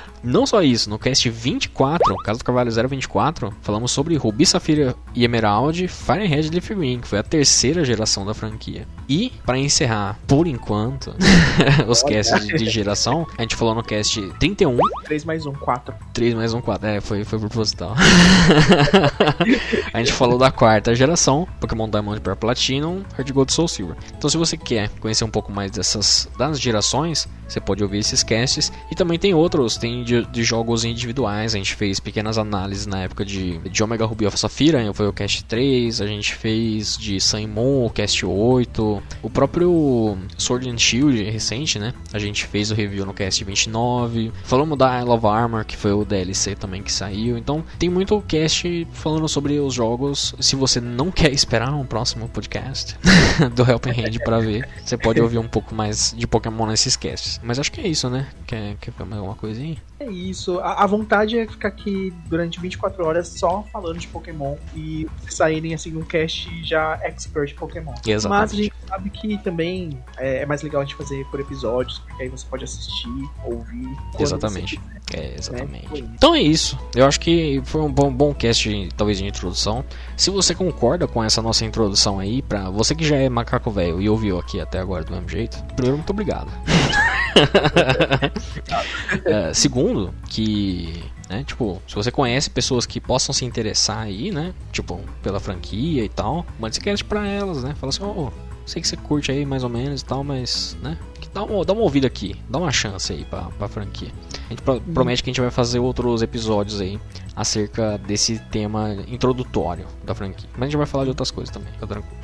Não 0.23 0.45
só 0.45 0.61
isso, 0.61 0.89
no 0.89 0.99
cast 0.99 1.29
24, 1.29 2.15
caso 2.17 2.39
do 2.39 2.45
Carvalho 2.45 2.71
024, 2.71 3.53
falamos 3.61 3.91
sobre 3.91 4.15
Rubi, 4.15 4.45
Safira 4.45 4.95
e 5.15 5.23
Emerald, 5.23 5.87
Fire 5.87 6.25
Red 6.25 6.49
Leaf 6.49 6.69
Green, 6.69 6.99
que 6.99 7.07
foi 7.07 7.19
a 7.19 7.23
terceira 7.23 7.83
geração 7.83 8.25
da 8.25 8.33
franquia. 8.33 8.87
E, 9.09 9.31
para 9.45 9.57
encerrar, 9.57 10.19
por 10.27 10.47
enquanto, 10.47 11.15
os 11.87 12.03
casts 12.03 12.47
de 12.47 12.69
geração, 12.69 13.25
a 13.37 13.41
gente 13.41 13.55
falou 13.55 13.75
no 13.75 13.83
cast 13.83 14.21
31. 14.39 14.77
3 15.05 15.25
mais 15.25 15.45
1, 15.45 15.53
4. 15.53 15.95
3 16.13 16.33
mais 16.33 16.53
1, 16.53 16.61
4. 16.61 16.87
É, 16.87 17.01
foi, 17.01 17.23
foi 17.23 17.39
proposital. 17.39 17.95
a 19.93 19.99
gente 19.99 20.13
falou 20.13 20.37
da 20.37 20.51
quarta 20.51 20.93
geração, 20.95 21.47
Pokémon 21.59 21.89
Diamond 21.89 22.21
para 22.21 22.35
Platinum, 22.35 23.03
Heart 23.17 23.31
Gold 23.31 23.53
Soul 23.53 23.67
Silver. 23.67 23.97
Então, 24.17 24.29
se 24.29 24.37
você 24.37 24.55
quer 24.55 24.89
conhecer 24.99 25.23
um 25.23 25.29
pouco 25.29 25.51
mais 25.51 25.71
dessas 25.71 26.29
das 26.37 26.59
gerações, 26.59 27.27
você 27.47 27.59
pode 27.59 27.83
ouvir 27.83 27.99
esses 27.99 28.23
casts. 28.23 28.71
E 28.91 28.95
também 28.95 29.19
tem 29.19 29.33
outros, 29.33 29.77
tem 29.77 30.03
de, 30.03 30.10
de 30.19 30.43
jogos 30.43 30.83
individuais. 30.83 31.55
A 31.55 31.57
gente 31.57 31.75
fez 31.75 31.99
pequenas 31.99 32.37
análises 32.37 32.85
na 32.85 32.99
época 32.99 33.23
de, 33.23 33.57
de 33.59 33.83
Omega 33.83 34.05
Ruby 34.05 34.25
of 34.25 34.37
Safira, 34.37 34.81
foi 34.93 35.07
o 35.07 35.13
cast 35.13 35.43
3. 35.45 36.01
A 36.01 36.07
gente 36.07 36.35
fez 36.35 36.97
de 36.97 37.19
Sun 37.19 37.47
Moon, 37.47 37.85
o 37.85 37.89
cast 37.89 38.25
8. 38.25 39.03
O 39.21 39.29
próprio 39.29 40.17
Sword 40.37 40.69
and 40.69 40.77
Shield 40.77 41.23
recente, 41.23 41.79
né? 41.79 41.93
A 42.11 42.19
gente 42.19 42.45
fez 42.45 42.71
o 42.71 42.75
review 42.75 43.05
no 43.05 43.13
cast 43.13 43.43
29. 43.43 44.31
Falamos 44.43 44.77
da 44.77 44.99
Isle 44.99 45.11
of 45.11 45.25
Armor, 45.25 45.65
que 45.65 45.77
foi 45.77 45.93
o 45.93 46.03
DLC 46.03 46.55
também 46.55 46.83
que 46.83 46.91
saiu. 46.91 47.37
Então 47.37 47.63
tem 47.79 47.89
muito 47.89 48.21
cast 48.27 48.87
falando 48.91 49.27
sobre 49.29 49.59
os 49.59 49.73
jogos. 49.73 50.35
Se 50.39 50.55
você 50.55 50.81
não 50.81 51.09
quer 51.11 51.31
esperar 51.31 51.73
um 51.73 51.85
próximo 51.85 52.27
podcast 52.27 52.97
do 53.55 53.69
Helping 53.69 54.01
Hand 54.01 54.19
para 54.23 54.39
ver, 54.39 54.67
você 54.83 54.97
pode 54.97 55.21
ouvir 55.21 55.37
um 55.37 55.47
pouco 55.47 55.73
mais 55.73 56.13
de 56.17 56.27
Pokémon 56.27 56.65
nesses 56.65 56.95
casts. 56.95 57.39
Mas 57.43 57.59
acho 57.59 57.71
que 57.71 57.81
é 57.81 57.87
isso, 57.87 58.09
né? 58.09 58.27
Quer, 58.45 58.75
quer 58.79 58.93
mais 59.05 59.17
alguma 59.17 59.35
coisinha? 59.35 59.77
É 60.01 60.09
isso. 60.09 60.59
A, 60.59 60.83
a, 60.83 60.87
vontade 60.87 61.37
é 61.37 61.45
ficar 61.45 61.67
aqui 61.67 62.11
durante 62.25 62.59
24 62.59 63.05
horas 63.05 63.27
só 63.27 63.63
falando 63.71 63.99
de 63.99 64.07
Pokémon 64.07 64.55
e 64.75 65.07
saírem 65.29 65.75
assim 65.75 65.91
num 65.91 66.01
cast 66.01 66.49
já 66.63 66.99
expert 67.03 67.49
de 67.49 67.53
Pokémon. 67.53 67.93
Exatamente. 68.05 68.41
Mas 68.41 68.51
a 68.51 68.55
gente 68.55 68.73
sabe 68.87 69.09
que 69.11 69.37
também 69.43 70.01
é, 70.17 70.41
é, 70.41 70.45
mais 70.45 70.63
legal 70.63 70.81
a 70.81 70.85
gente 70.85 70.95
fazer 70.95 71.23
por 71.27 71.39
episódios, 71.39 71.99
porque 71.99 72.23
aí 72.23 72.29
você 72.29 72.45
pode 72.49 72.63
assistir, 72.63 73.29
ouvir. 73.45 73.95
Exatamente. 74.17 74.81
É, 75.13 75.35
exatamente. 75.37 76.01
Né? 76.01 76.09
Então 76.15 76.33
é 76.33 76.41
isso. 76.41 76.79
Eu 76.95 77.05
acho 77.05 77.19
que 77.19 77.61
foi 77.65 77.81
um 77.81 77.91
bom, 77.91 78.11
bom 78.11 78.33
cast, 78.33 78.89
talvez, 78.97 79.19
de 79.19 79.25
introdução. 79.25 79.85
Se 80.17 80.31
você 80.31 80.55
concorda 80.55 81.07
com 81.07 81.23
essa 81.23 81.43
nossa 81.43 81.63
introdução 81.63 82.17
aí, 82.17 82.41
pra 82.41 82.71
você 82.71 82.95
que 82.95 83.05
já 83.05 83.17
é 83.17 83.29
macaco 83.29 83.69
velho 83.69 84.01
e 84.01 84.09
ouviu 84.09 84.39
aqui 84.39 84.59
até 84.59 84.79
agora 84.79 85.03
do 85.03 85.11
mesmo 85.11 85.29
jeito, 85.29 85.63
primeiro, 85.75 85.97
muito 85.97 86.09
obrigado. 86.09 86.49
é, 89.25 89.53
segundo, 89.53 90.13
que 90.27 91.03
né? 91.31 91.45
Tipo, 91.45 91.81
se 91.87 91.95
você 91.95 92.11
conhece 92.11 92.49
pessoas 92.49 92.85
que 92.85 92.99
possam 92.99 93.33
se 93.33 93.45
interessar 93.45 93.99
aí, 93.99 94.31
né? 94.31 94.53
Tipo, 94.69 94.99
pela 95.23 95.39
franquia 95.39 96.03
e 96.03 96.09
tal, 96.09 96.45
mande 96.59 96.73
esse 96.73 96.81
cast 96.81 97.05
pra 97.05 97.25
elas, 97.25 97.63
né? 97.63 97.73
Fala 97.75 97.89
assim, 97.89 98.03
ô, 98.03 98.27
oh, 98.27 98.31
sei 98.65 98.81
que 98.81 98.87
você 98.87 98.97
curte 98.97 99.31
aí 99.31 99.45
mais 99.45 99.63
ou 99.63 99.69
menos 99.69 100.01
e 100.01 100.05
tal, 100.05 100.25
mas, 100.25 100.77
né? 100.81 100.97
Dá 101.33 101.43
uma, 101.43 101.63
dá 101.63 101.71
uma 101.71 101.83
ouvida 101.83 102.05
aqui, 102.05 102.35
dá 102.49 102.59
uma 102.59 102.71
chance 102.71 103.13
aí 103.13 103.23
pra, 103.23 103.43
pra 103.57 103.69
franquia. 103.69 104.11
A 104.47 104.49
gente 104.49 104.61
pro, 104.61 104.81
promete 104.81 105.23
que 105.23 105.29
a 105.29 105.31
gente 105.31 105.39
vai 105.39 105.49
fazer 105.49 105.79
outros 105.79 106.21
episódios 106.21 106.81
aí 106.81 106.99
acerca 107.33 107.97
desse 107.97 108.37
tema 108.51 108.93
introdutório 109.07 109.87
da 110.03 110.13
franquia. 110.13 110.49
Mas 110.53 110.63
a 110.63 110.65
gente 110.65 110.77
vai 110.77 110.85
falar 110.85 111.05
de 111.05 111.11
outras 111.11 111.31
coisas 111.31 111.53
também, 111.53 111.71
fica 111.71 111.87
tranquilo. 111.87 112.17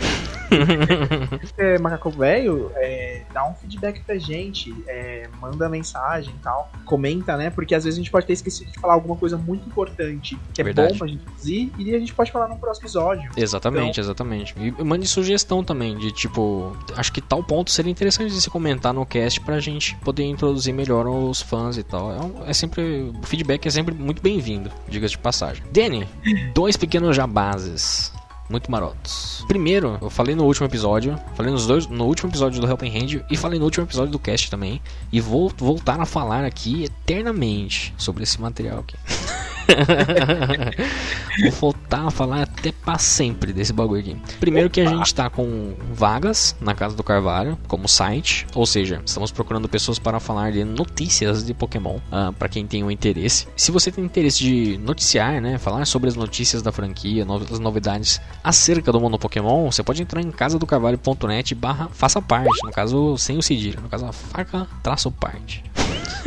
É, 1.57 1.77
Macaco 1.79 2.09
Velho, 2.09 2.71
é, 2.75 3.21
dá 3.33 3.47
um 3.47 3.53
feedback 3.53 4.01
pra 4.01 4.17
gente, 4.17 4.73
é, 4.87 5.27
manda 5.39 5.69
mensagem 5.69 6.33
e 6.33 6.43
tal, 6.43 6.71
comenta, 6.85 7.37
né? 7.37 7.49
Porque 7.49 7.75
às 7.75 7.83
vezes 7.83 7.97
a 7.97 8.01
gente 8.01 8.11
pode 8.11 8.25
ter 8.25 8.33
esquecido 8.33 8.71
de 8.71 8.79
falar 8.79 8.93
alguma 8.93 9.15
coisa 9.15 9.37
muito 9.37 9.67
importante 9.67 10.37
que 10.53 10.61
é 10.61 10.63
Verdade. 10.63 10.93
bom 10.93 10.99
pra 10.99 11.07
gente 11.07 11.23
dizer 11.35 11.71
e 11.77 11.95
a 11.95 11.99
gente 11.99 12.13
pode 12.13 12.31
falar 12.31 12.47
no 12.47 12.57
próximo 12.57 12.85
episódio. 12.85 13.31
Exatamente, 13.35 13.91
então... 13.91 14.03
exatamente. 14.03 14.55
E 14.57 14.83
mande 14.83 15.07
sugestão 15.07 15.63
também 15.63 15.97
de 15.97 16.11
tipo, 16.11 16.75
acho 16.95 17.11
que 17.11 17.21
tal 17.21 17.43
ponto 17.43 17.71
seria 17.71 17.91
interessante 17.91 18.33
de 18.33 18.41
se 18.41 18.49
comentar 18.49 18.93
no 18.93 19.05
cast 19.05 19.39
pra 19.41 19.59
gente 19.59 19.95
poder 19.97 20.23
introduzir 20.23 20.73
melhor 20.73 21.07
os 21.07 21.41
fãs 21.41 21.77
e 21.77 21.83
tal. 21.83 22.11
É, 22.11 22.49
é 22.51 22.53
sempre. 22.53 23.13
O 23.21 23.25
feedback 23.25 23.65
é 23.65 23.69
sempre 23.69 23.93
muito 23.93 24.21
bem-vindo, 24.21 24.71
diga 24.87 25.07
de 25.07 25.17
passagem. 25.17 25.63
Danny, 25.71 26.07
dois 26.53 26.77
pequenos 26.77 27.15
jabases 27.15 28.16
muito 28.49 28.71
marotos. 28.71 29.43
Primeiro, 29.47 29.97
eu 30.01 30.09
falei 30.09 30.35
no 30.35 30.45
último 30.45 30.67
episódio, 30.67 31.19
falei 31.35 31.51
nos 31.51 31.65
dois, 31.65 31.87
no 31.87 32.05
último 32.05 32.29
episódio 32.29 32.61
do 32.61 32.67
Helping 32.67 32.97
Hand 32.97 33.25
e 33.29 33.37
falei 33.37 33.59
no 33.59 33.65
último 33.65 33.85
episódio 33.85 34.11
do 34.11 34.19
cast 34.19 34.49
também, 34.49 34.81
e 35.11 35.19
vou 35.19 35.51
voltar 35.57 35.99
a 35.99 36.05
falar 36.05 36.45
aqui 36.45 36.83
eternamente 36.83 37.93
sobre 37.97 38.23
esse 38.23 38.39
material 38.39 38.79
aqui. 38.79 38.95
Vou 41.41 41.51
voltar 41.51 42.07
a 42.07 42.11
falar 42.11 42.43
até 42.43 42.71
para 42.71 42.97
sempre 42.97 43.53
desse 43.53 43.71
bagulho 43.71 44.01
aqui. 44.01 44.17
Primeiro 44.39 44.69
que 44.69 44.81
a 44.81 44.85
gente 44.85 45.13
tá 45.13 45.29
com 45.29 45.73
vagas 45.93 46.55
na 46.59 46.73
Casa 46.73 46.95
do 46.95 47.03
Carvalho, 47.03 47.57
como 47.67 47.87
site, 47.87 48.47
ou 48.55 48.65
seja, 48.65 49.01
estamos 49.05 49.31
procurando 49.31 49.69
pessoas 49.69 49.99
para 49.99 50.19
falar 50.19 50.51
de 50.51 50.63
notícias 50.63 51.45
de 51.45 51.53
Pokémon, 51.53 51.97
uh, 52.11 52.33
para 52.33 52.49
quem 52.49 52.65
tem 52.65 52.83
um 52.83 52.91
interesse. 52.91 53.47
Se 53.55 53.71
você 53.71 53.91
tem 53.91 54.03
interesse 54.03 54.39
de 54.39 54.77
noticiar, 54.77 55.41
né, 55.41 55.57
falar 55.57 55.85
sobre 55.85 56.09
as 56.09 56.15
notícias 56.15 56.61
da 56.61 56.71
franquia, 56.71 57.25
as 57.51 57.59
novidades 57.59 58.19
acerca 58.43 58.91
do 58.91 58.99
mundo 58.99 59.19
Pokémon, 59.19 59.71
você 59.71 59.83
pode 59.83 60.01
entrar 60.01 60.21
em 60.21 60.31
casadocarvalho.net 60.31 61.53
barra 61.55 61.89
faça 61.93 62.21
parte, 62.21 62.63
no 62.63 62.71
caso 62.71 63.17
sem 63.17 63.37
o 63.37 63.43
cedilha, 63.43 63.79
no 63.81 63.89
caso 63.89 64.05
a 64.05 64.11
faca 64.11 64.67
traço 64.81 65.11
parte. 65.11 65.63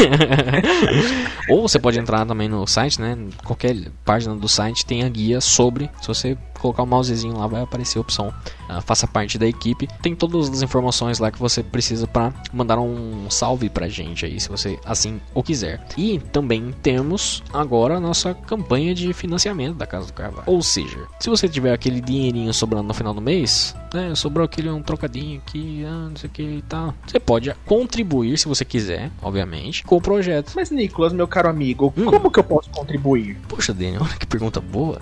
Ou 1.48 1.62
você 1.62 1.78
pode 1.78 1.98
entrar 1.98 2.26
também 2.26 2.48
no 2.48 2.66
site, 2.66 3.00
né? 3.00 3.16
Qualquer 3.44 3.76
página 4.04 4.34
do 4.34 4.48
site 4.48 4.84
tem 4.86 5.02
a 5.02 5.08
guia 5.08 5.40
sobre. 5.40 5.90
Se 6.00 6.08
você 6.08 6.36
colocar 6.60 6.82
o 6.82 6.86
mousezinho 6.86 7.38
lá, 7.38 7.46
vai 7.46 7.62
aparecer 7.62 7.98
a 7.98 8.00
opção 8.00 8.32
uh, 8.70 8.80
faça 8.82 9.06
parte 9.06 9.38
da 9.38 9.46
equipe. 9.46 9.88
Tem 10.00 10.14
todas 10.14 10.48
as 10.48 10.62
informações 10.62 11.18
lá 11.18 11.30
que 11.30 11.38
você 11.38 11.62
precisa 11.62 12.06
para 12.06 12.32
mandar 12.52 12.78
um 12.78 13.28
salve 13.30 13.68
pra 13.68 13.88
gente 13.88 14.24
aí, 14.24 14.40
se 14.40 14.48
você 14.48 14.78
assim 14.84 15.20
o 15.34 15.42
quiser. 15.42 15.84
E 15.96 16.18
também 16.18 16.72
temos 16.82 17.42
agora 17.52 17.96
a 17.96 18.00
nossa 18.00 18.34
campanha 18.34 18.94
de 18.94 19.12
financiamento 19.12 19.76
da 19.76 19.86
Casa 19.86 20.06
do 20.06 20.12
Carvalho. 20.12 20.44
Ou 20.46 20.62
seja, 20.62 21.06
se 21.18 21.28
você 21.28 21.48
tiver 21.48 21.72
aquele 21.72 22.00
dinheirinho 22.00 22.52
sobrando 22.52 22.88
no 22.88 22.94
final 22.94 23.12
do 23.12 23.20
mês, 23.20 23.74
né, 23.92 24.14
sobrou 24.14 24.44
aquele 24.44 24.70
um 24.70 24.82
trocadinho 24.82 25.38
aqui, 25.38 25.84
ah, 25.84 26.08
não 26.08 26.16
sei 26.16 26.28
o 26.28 26.32
que 26.32 26.42
e 26.42 26.62
tal, 26.62 26.94
você 27.06 27.18
pode 27.18 27.54
contribuir 27.66 28.38
se 28.38 28.46
você 28.46 28.64
quiser, 28.64 29.10
obviamente, 29.22 29.84
com 29.84 29.96
o 29.96 30.00
projeto. 30.00 30.52
Mas 30.54 30.70
Nicolas, 30.70 31.12
meu 31.12 31.26
caro 31.26 31.48
amigo, 31.48 31.92
hum. 31.96 32.04
como 32.06 32.30
que 32.30 32.38
eu 32.38 32.44
posso 32.44 32.70
contribuir? 32.70 33.36
Poxa, 33.48 33.72
Daniel, 33.72 34.02
olha 34.02 34.16
que 34.18 34.26
pergunta 34.26 34.60
boa. 34.60 35.00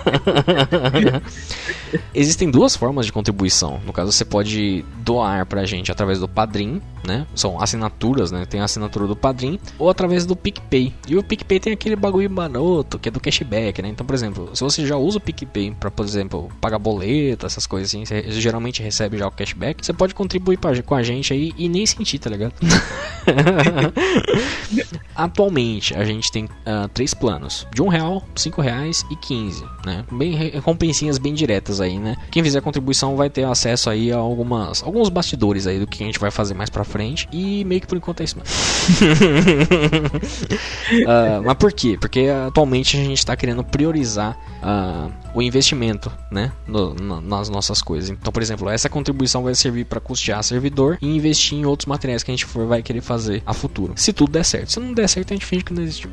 Existem 2.14 2.50
duas 2.50 2.76
formas 2.76 3.06
de 3.06 3.12
contribuição. 3.12 3.80
No 3.84 3.92
caso, 3.92 4.12
você 4.12 4.24
pode 4.24 4.84
doar 4.98 5.46
pra 5.46 5.64
gente 5.64 5.90
através 5.90 6.18
do 6.18 6.28
Padrim, 6.28 6.80
né? 7.04 7.26
São 7.34 7.60
assinaturas, 7.60 8.30
né? 8.30 8.44
Tem 8.46 8.60
a 8.60 8.64
assinatura 8.64 9.06
do 9.06 9.16
Padrim 9.16 9.58
ou 9.78 9.90
através 9.90 10.26
do 10.26 10.36
PicPay. 10.36 10.92
E 11.08 11.16
o 11.16 11.22
PicPay 11.22 11.60
tem 11.60 11.72
aquele 11.72 11.96
bagulho 11.96 12.30
maroto 12.30 12.98
que 12.98 13.08
é 13.08 13.12
do 13.12 13.20
cashback, 13.20 13.82
né? 13.82 13.88
Então, 13.88 14.06
por 14.06 14.14
exemplo, 14.14 14.50
se 14.54 14.62
você 14.62 14.86
já 14.86 14.96
usa 14.96 15.18
o 15.18 15.20
PicPay 15.20 15.74
para, 15.78 15.90
por 15.90 16.04
exemplo, 16.04 16.50
pagar 16.60 16.78
boleto, 16.78 17.46
essas 17.46 17.66
coisas 17.66 17.90
assim, 17.90 18.04
você 18.04 18.30
geralmente 18.32 18.82
recebe 18.82 19.18
já 19.18 19.26
o 19.26 19.30
cashback, 19.30 19.84
você 19.84 19.92
pode 19.92 20.14
contribuir 20.14 20.58
pra, 20.58 20.80
com 20.82 20.94
a 20.94 21.02
gente 21.02 21.32
aí 21.32 21.52
e 21.56 21.68
nem 21.68 21.86
sentir, 21.86 22.18
tá 22.18 22.30
ligado? 22.30 22.54
Atualmente, 25.14 25.94
a 25.94 26.04
gente 26.04 26.30
tem 26.30 26.44
uh, 26.44 26.88
três 26.92 27.14
planos: 27.14 27.66
de 27.74 27.82
um 27.82 27.88
real, 27.88 28.22
cinco 28.34 28.60
reais 28.60 29.04
e 29.10 29.16
quinze, 29.16 29.64
né? 29.84 29.89
Bem 30.10 30.34
recompensinhas 30.34 31.18
bem 31.18 31.34
diretas 31.34 31.80
aí, 31.80 31.98
né? 31.98 32.16
Quem 32.30 32.42
fizer 32.42 32.60
contribuição 32.60 33.16
vai 33.16 33.30
ter 33.30 33.44
acesso 33.44 33.90
aí 33.90 34.12
a 34.12 34.16
algumas 34.16 34.82
alguns 34.82 35.08
bastidores 35.08 35.66
aí 35.66 35.78
do 35.78 35.86
que 35.86 36.02
a 36.02 36.06
gente 36.06 36.18
vai 36.18 36.30
fazer 36.30 36.54
mais 36.54 36.70
para 36.70 36.84
frente 36.84 37.28
e 37.32 37.64
meio 37.64 37.80
que 37.80 37.86
por 37.86 37.96
enquanto 37.96 38.20
é 38.20 38.24
isso 38.24 38.36
uh, 38.38 38.42
mas 41.44 41.54
por 41.54 41.72
quê? 41.72 41.96
Porque 42.00 42.28
atualmente 42.46 42.96
a 42.96 43.00
gente 43.00 43.18
está 43.18 43.36
querendo 43.36 43.62
priorizar 43.64 44.36
uh, 44.62 45.10
o 45.34 45.42
investimento, 45.42 46.10
né, 46.30 46.52
no, 46.66 46.94
no, 46.94 47.20
nas 47.20 47.48
nossas 47.48 47.82
coisas. 47.82 48.10
Então, 48.10 48.32
por 48.32 48.42
exemplo, 48.42 48.68
essa 48.68 48.88
contribuição 48.88 49.42
vai 49.42 49.54
servir 49.54 49.84
para 49.84 50.00
custear 50.00 50.42
servidor 50.42 50.98
e 51.00 51.06
investir 51.06 51.58
em 51.58 51.64
outros 51.64 51.86
materiais 51.86 52.22
que 52.22 52.30
a 52.30 52.34
gente 52.34 52.44
for, 52.44 52.66
vai 52.66 52.82
querer 52.82 53.00
fazer 53.00 53.42
a 53.46 53.52
futuro. 53.52 53.92
Se 53.96 54.12
tudo 54.12 54.32
der 54.32 54.44
certo. 54.44 54.72
Se 54.72 54.80
não 54.80 54.92
der 54.92 55.08
certo, 55.08 55.32
a 55.32 55.34
gente 55.34 55.46
finge 55.46 55.64
que 55.64 55.72
não 55.72 55.82
existiu. 55.82 56.10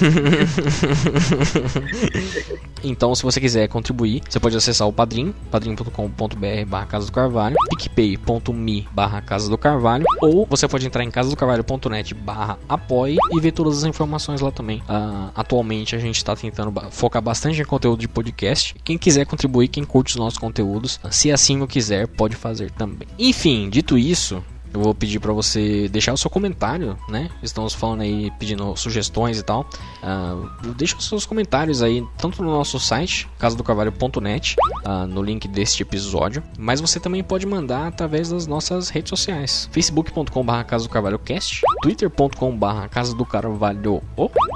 então, 2.82 3.14
se 3.14 3.22
você 3.22 3.40
quiser 3.40 3.68
contribuir, 3.68 4.22
você 4.28 4.40
pode 4.40 4.56
acessar 4.56 4.88
o 4.88 4.92
Padrim, 4.92 5.34
padrim.com.br 5.50 6.66
barra 6.66 6.86
Casa 6.86 7.06
do 7.06 7.12
Carvalho, 7.12 7.56
picpay.me 7.70 8.88
barra 8.92 9.20
Casa 9.20 9.48
do 9.48 9.58
Carvalho, 9.58 10.04
ou 10.20 10.46
você 10.46 10.68
pode 10.68 10.86
entrar 10.86 11.04
em 11.04 11.10
casadocarvalho.net 11.10 12.14
barra 12.14 12.58
apoie 12.68 13.16
e 13.32 13.40
ver 13.40 13.52
todas 13.52 13.78
as 13.78 13.84
informações 13.84 14.40
lá 14.40 14.50
também. 14.50 14.78
Uh, 14.80 15.30
atualmente 15.34 15.94
a 15.94 15.98
gente 15.98 16.16
está 16.16 16.34
tentando 16.34 16.72
focar 16.90 17.22
bastante 17.22 17.60
em 17.60 17.64
conteúdo 17.64 18.00
de 18.00 18.08
podcast. 18.08 18.49
Quem 18.84 18.98
quiser 18.98 19.26
contribuir, 19.26 19.68
quem 19.68 19.84
curte 19.84 20.10
os 20.10 20.16
nossos 20.16 20.38
conteúdos, 20.38 21.00
se 21.10 21.30
assim 21.30 21.60
o 21.60 21.66
quiser, 21.66 22.06
pode 22.06 22.36
fazer 22.36 22.70
também. 22.70 23.08
Enfim, 23.18 23.68
dito 23.68 23.96
isso, 23.96 24.42
eu 24.72 24.80
vou 24.80 24.94
pedir 24.94 25.18
para 25.18 25.32
você 25.32 25.88
deixar 25.88 26.12
o 26.12 26.16
seu 26.16 26.30
comentário, 26.30 26.96
né? 27.08 27.28
Estamos 27.42 27.74
falando 27.74 28.02
aí, 28.02 28.30
pedindo 28.38 28.74
sugestões 28.76 29.38
e 29.38 29.42
tal. 29.42 29.68
Uh, 30.02 30.72
deixa 30.74 30.96
os 30.96 31.08
seus 31.08 31.26
comentários 31.26 31.82
aí, 31.82 32.04
tanto 32.16 32.42
no 32.42 32.50
nosso 32.50 32.78
site, 32.78 33.28
casadocarvalho.net, 33.38 34.56
uh, 34.58 34.80
ah, 34.84 35.06
no 35.06 35.22
link 35.22 35.48
deste 35.48 35.82
episódio, 35.82 36.42
mas 36.58 36.80
você 36.80 37.00
também 37.00 37.22
pode 37.22 37.46
mandar 37.46 37.88
através 37.88 38.30
das 38.30 38.46
nossas 38.46 38.88
redes 38.88 39.10
sociais: 39.10 39.68
facebook.com.br 39.72 40.64
Casa 40.66 40.84
do 40.84 40.90
Carvalho 40.90 41.18
Cast, 41.18 41.62
twitter.com.br 41.82 42.88
Casa 42.90 43.14
do 43.14 43.26
Carvalho 43.26 44.02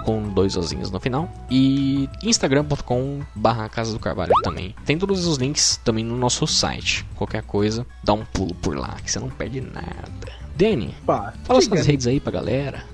com 0.04 0.28
dois 0.28 0.56
ozinhos 0.56 0.90
no 0.90 1.00
final, 1.00 1.28
e 1.50 2.08
instagram.com.br 2.22 3.68
Casa 3.70 3.92
do 3.92 3.98
Carvalho 3.98 4.32
também. 4.42 4.74
Tem 4.84 4.96
todos 4.96 5.26
os 5.26 5.38
links 5.38 5.80
também 5.84 6.04
no 6.04 6.16
nosso 6.16 6.46
site. 6.46 7.04
Qualquer 7.16 7.42
coisa, 7.42 7.86
dá 8.02 8.12
um 8.12 8.24
pulo 8.24 8.54
por 8.54 8.76
lá, 8.76 8.96
que 9.02 9.10
você 9.10 9.18
não 9.18 9.30
perde 9.30 9.60
nada 9.60 10.03
Danny, 10.56 10.94
Pá, 11.04 11.34
fala 11.44 11.60
suas 11.60 11.86
redes 11.86 12.06
aí 12.06 12.20
pra 12.20 12.32
galera. 12.32 12.84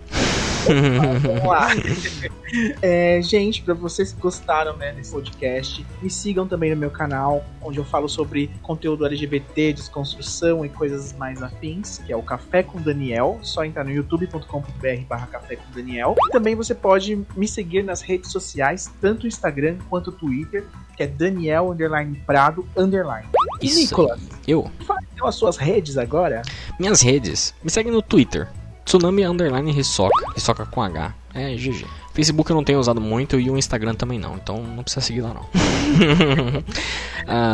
Vamos 0.67 1.45
lá. 1.45 1.69
É, 2.83 3.23
gente, 3.23 3.63
para 3.63 3.75
vocês 3.75 4.13
que 4.13 4.21
gostaram 4.21 4.77
né, 4.77 4.93
desse 4.93 5.13
podcast, 5.13 5.87
me 6.03 6.11
sigam 6.11 6.49
também 6.49 6.71
no 6.71 6.77
meu 6.77 6.91
canal, 6.91 7.45
onde 7.63 7.79
eu 7.79 7.85
falo 7.85 8.09
sobre 8.09 8.51
conteúdo 8.61 9.07
LGBT, 9.07 9.73
desconstrução 9.73 10.65
e 10.65 10.69
coisas 10.69 11.13
mais 11.13 11.45
afins, 11.45 11.99
que 11.99 12.13
é 12.13 12.17
o 12.17 12.23
Café 12.23 12.65
com 12.65 12.81
Daniel. 12.81 13.39
Só 13.43 13.65
entrar 13.65 13.85
no 13.85 13.93
youtube.com.br 13.93 15.05
barra 15.09 15.29
Café 15.29 15.55
com 15.55 15.73
Daniel. 15.73 16.17
E 16.27 16.33
também 16.33 16.57
você 16.57 16.75
pode 16.75 17.25
me 17.37 17.47
seguir 17.47 17.85
nas 17.85 18.01
redes 18.01 18.33
sociais, 18.33 18.91
tanto 19.01 19.29
Instagram 19.29 19.77
quanto 19.89 20.11
Twitter, 20.11 20.67
que 20.97 21.05
é 21.05 21.07
Daniel 21.07 21.73
Prado 22.27 22.67
underline. 22.77 23.29
E. 23.63 23.73
Nicolas, 23.73 24.21
eu. 24.47 24.69
Fale 25.21 25.29
as 25.29 25.35
suas 25.35 25.59
redes 25.59 25.99
agora. 25.99 26.41
Minhas 26.79 27.03
redes. 27.03 27.55
Me 27.63 27.71
segue 27.71 27.91
no 27.91 28.01
Twitter. 28.01 28.49
Tsunami 28.87 29.25
Underline 29.25 29.71
Risoca. 29.71 30.33
Risoca 30.35 30.65
com 30.65 30.83
H. 30.83 31.15
É 31.35 31.55
GG. 31.55 31.87
Facebook 32.15 32.51
eu 32.51 32.57
não 32.57 32.65
tenho 32.65 32.81
usado 32.81 33.01
muito 33.01 33.39
e 33.39 33.51
o 33.51 33.57
Instagram 33.57 33.95
também 33.95 34.19
não, 34.19 34.35
então 34.35 34.61
não 34.63 34.83
precisa 34.83 35.01
seguir 35.01 35.21
lá 35.21 35.33
não. 35.33 35.43
uh, 35.43 35.47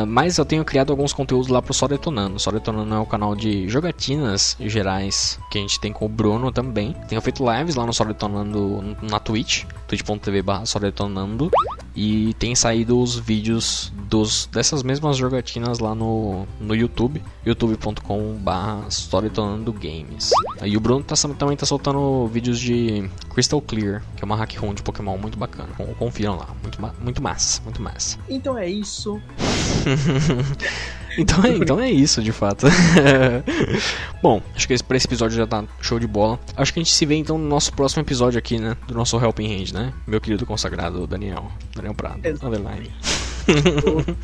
mas 0.09 0.39
eu 0.39 0.47
tenho 0.47 0.65
criado 0.65 0.91
alguns 0.91 1.13
conteúdos 1.13 1.49
lá 1.49 1.61
pro 1.61 1.75
Só 1.75 1.87
Detonando. 1.87 2.39
Só 2.39 2.51
Detonando 2.51 2.95
é 2.95 2.99
o 2.99 3.05
canal 3.05 3.35
de 3.35 3.69
jogatinas 3.69 4.57
gerais 4.61 5.39
que 5.51 5.59
a 5.59 5.61
gente 5.61 5.79
tem 5.79 5.93
com 5.93 6.07
o 6.07 6.09
Bruno 6.09 6.51
também. 6.51 6.97
Tenho 7.09 7.21
feito 7.21 7.45
lives 7.53 7.75
lá 7.75 7.85
no 7.85 7.93
Só 7.93 8.05
Detonando 8.05 8.97
na 9.03 9.19
Twitch, 9.19 9.65
twitch.tv 9.89 10.43
Só 10.65 10.79
Detonando. 10.79 11.51
E 11.97 12.35
tem 12.35 12.55
saído 12.55 13.01
os 13.01 13.19
vídeos 13.19 13.91
dos, 14.09 14.47
dessas 14.53 14.83
mesmas 14.83 15.17
jogatinas 15.17 15.79
lá 15.79 15.95
no, 15.95 16.47
no 16.61 16.75
YouTube, 16.75 17.23
youtube.com 17.45 18.39
Só 18.91 19.21
Detonando 19.23 19.73
Games. 19.73 20.31
E 20.63 20.77
o 20.77 20.81
Bruno 20.81 21.03
tá, 21.03 21.15
também 21.39 21.57
tá 21.57 21.65
soltando 21.65 22.27
vídeos 22.27 22.61
de 22.61 23.09
Crystal 23.31 23.61
Clear, 23.63 24.03
que 24.15 24.23
é 24.23 24.27
uma 24.27 24.37
hack 24.37 24.55
room 24.59 24.75
de 24.75 24.83
Pokémon 24.83 25.17
muito 25.17 25.39
bacana. 25.39 25.71
Confiram 25.99 26.37
lá, 26.37 26.49
muito, 26.63 26.79
muito 27.03 27.23
massa, 27.23 27.63
muito 27.63 27.81
massa. 27.81 28.19
Então 28.29 28.59
é 28.59 28.69
isso. 28.69 29.19
então, 31.17 31.45
é, 31.45 31.49
então 31.51 31.81
é 31.81 31.91
isso, 31.91 32.23
de 32.23 32.33
fato. 32.33 32.67
Bom, 34.23 34.43
acho 34.55 34.67
que 34.67 34.75
esse, 34.75 34.85
pra 34.85 34.97
esse 34.97 35.07
episódio 35.07 35.37
já 35.37 35.47
tá 35.47 35.65
show 35.81 35.99
de 35.99 36.07
bola. 36.07 36.39
Acho 36.57 36.73
que 36.73 36.81
a 36.81 36.83
gente 36.83 36.93
se 36.93 37.07
vê 37.07 37.17
então 37.17 37.39
no 37.39 37.49
nosso 37.49 37.73
próximo 37.73 38.03
episódio 38.03 38.39
aqui, 38.39 38.59
né? 38.59 38.77
Do 38.87 38.95
nosso 38.95 39.19
Helping 39.19 39.55
Hand, 39.55 39.73
né? 39.73 39.93
Meu 40.07 40.21
querido 40.21 40.47
consagrado 40.47 41.07
Daniel. 41.07 41.51
Daniel 41.75 41.95
Prado. 41.95 42.21
Underline. 42.43 42.91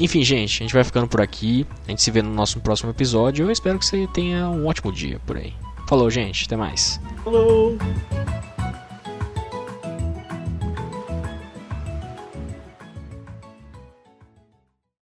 Enfim, 0.00 0.22
gente, 0.22 0.62
a 0.62 0.64
gente 0.64 0.74
vai 0.74 0.84
ficando 0.84 1.06
por 1.06 1.20
aqui. 1.20 1.66
A 1.86 1.90
gente 1.90 2.02
se 2.02 2.10
vê 2.10 2.22
no 2.22 2.30
nosso 2.30 2.60
próximo 2.60 2.90
episódio. 2.90 3.46
Eu 3.46 3.50
espero 3.50 3.78
que 3.78 3.86
você 3.86 4.08
tenha 4.12 4.48
um 4.48 4.66
ótimo 4.66 4.92
dia 4.92 5.20
por 5.26 5.36
aí. 5.36 5.52
Falou, 5.86 6.10
gente. 6.10 6.46
Até 6.46 6.56
mais. 6.56 7.00
Falou. 7.22 7.76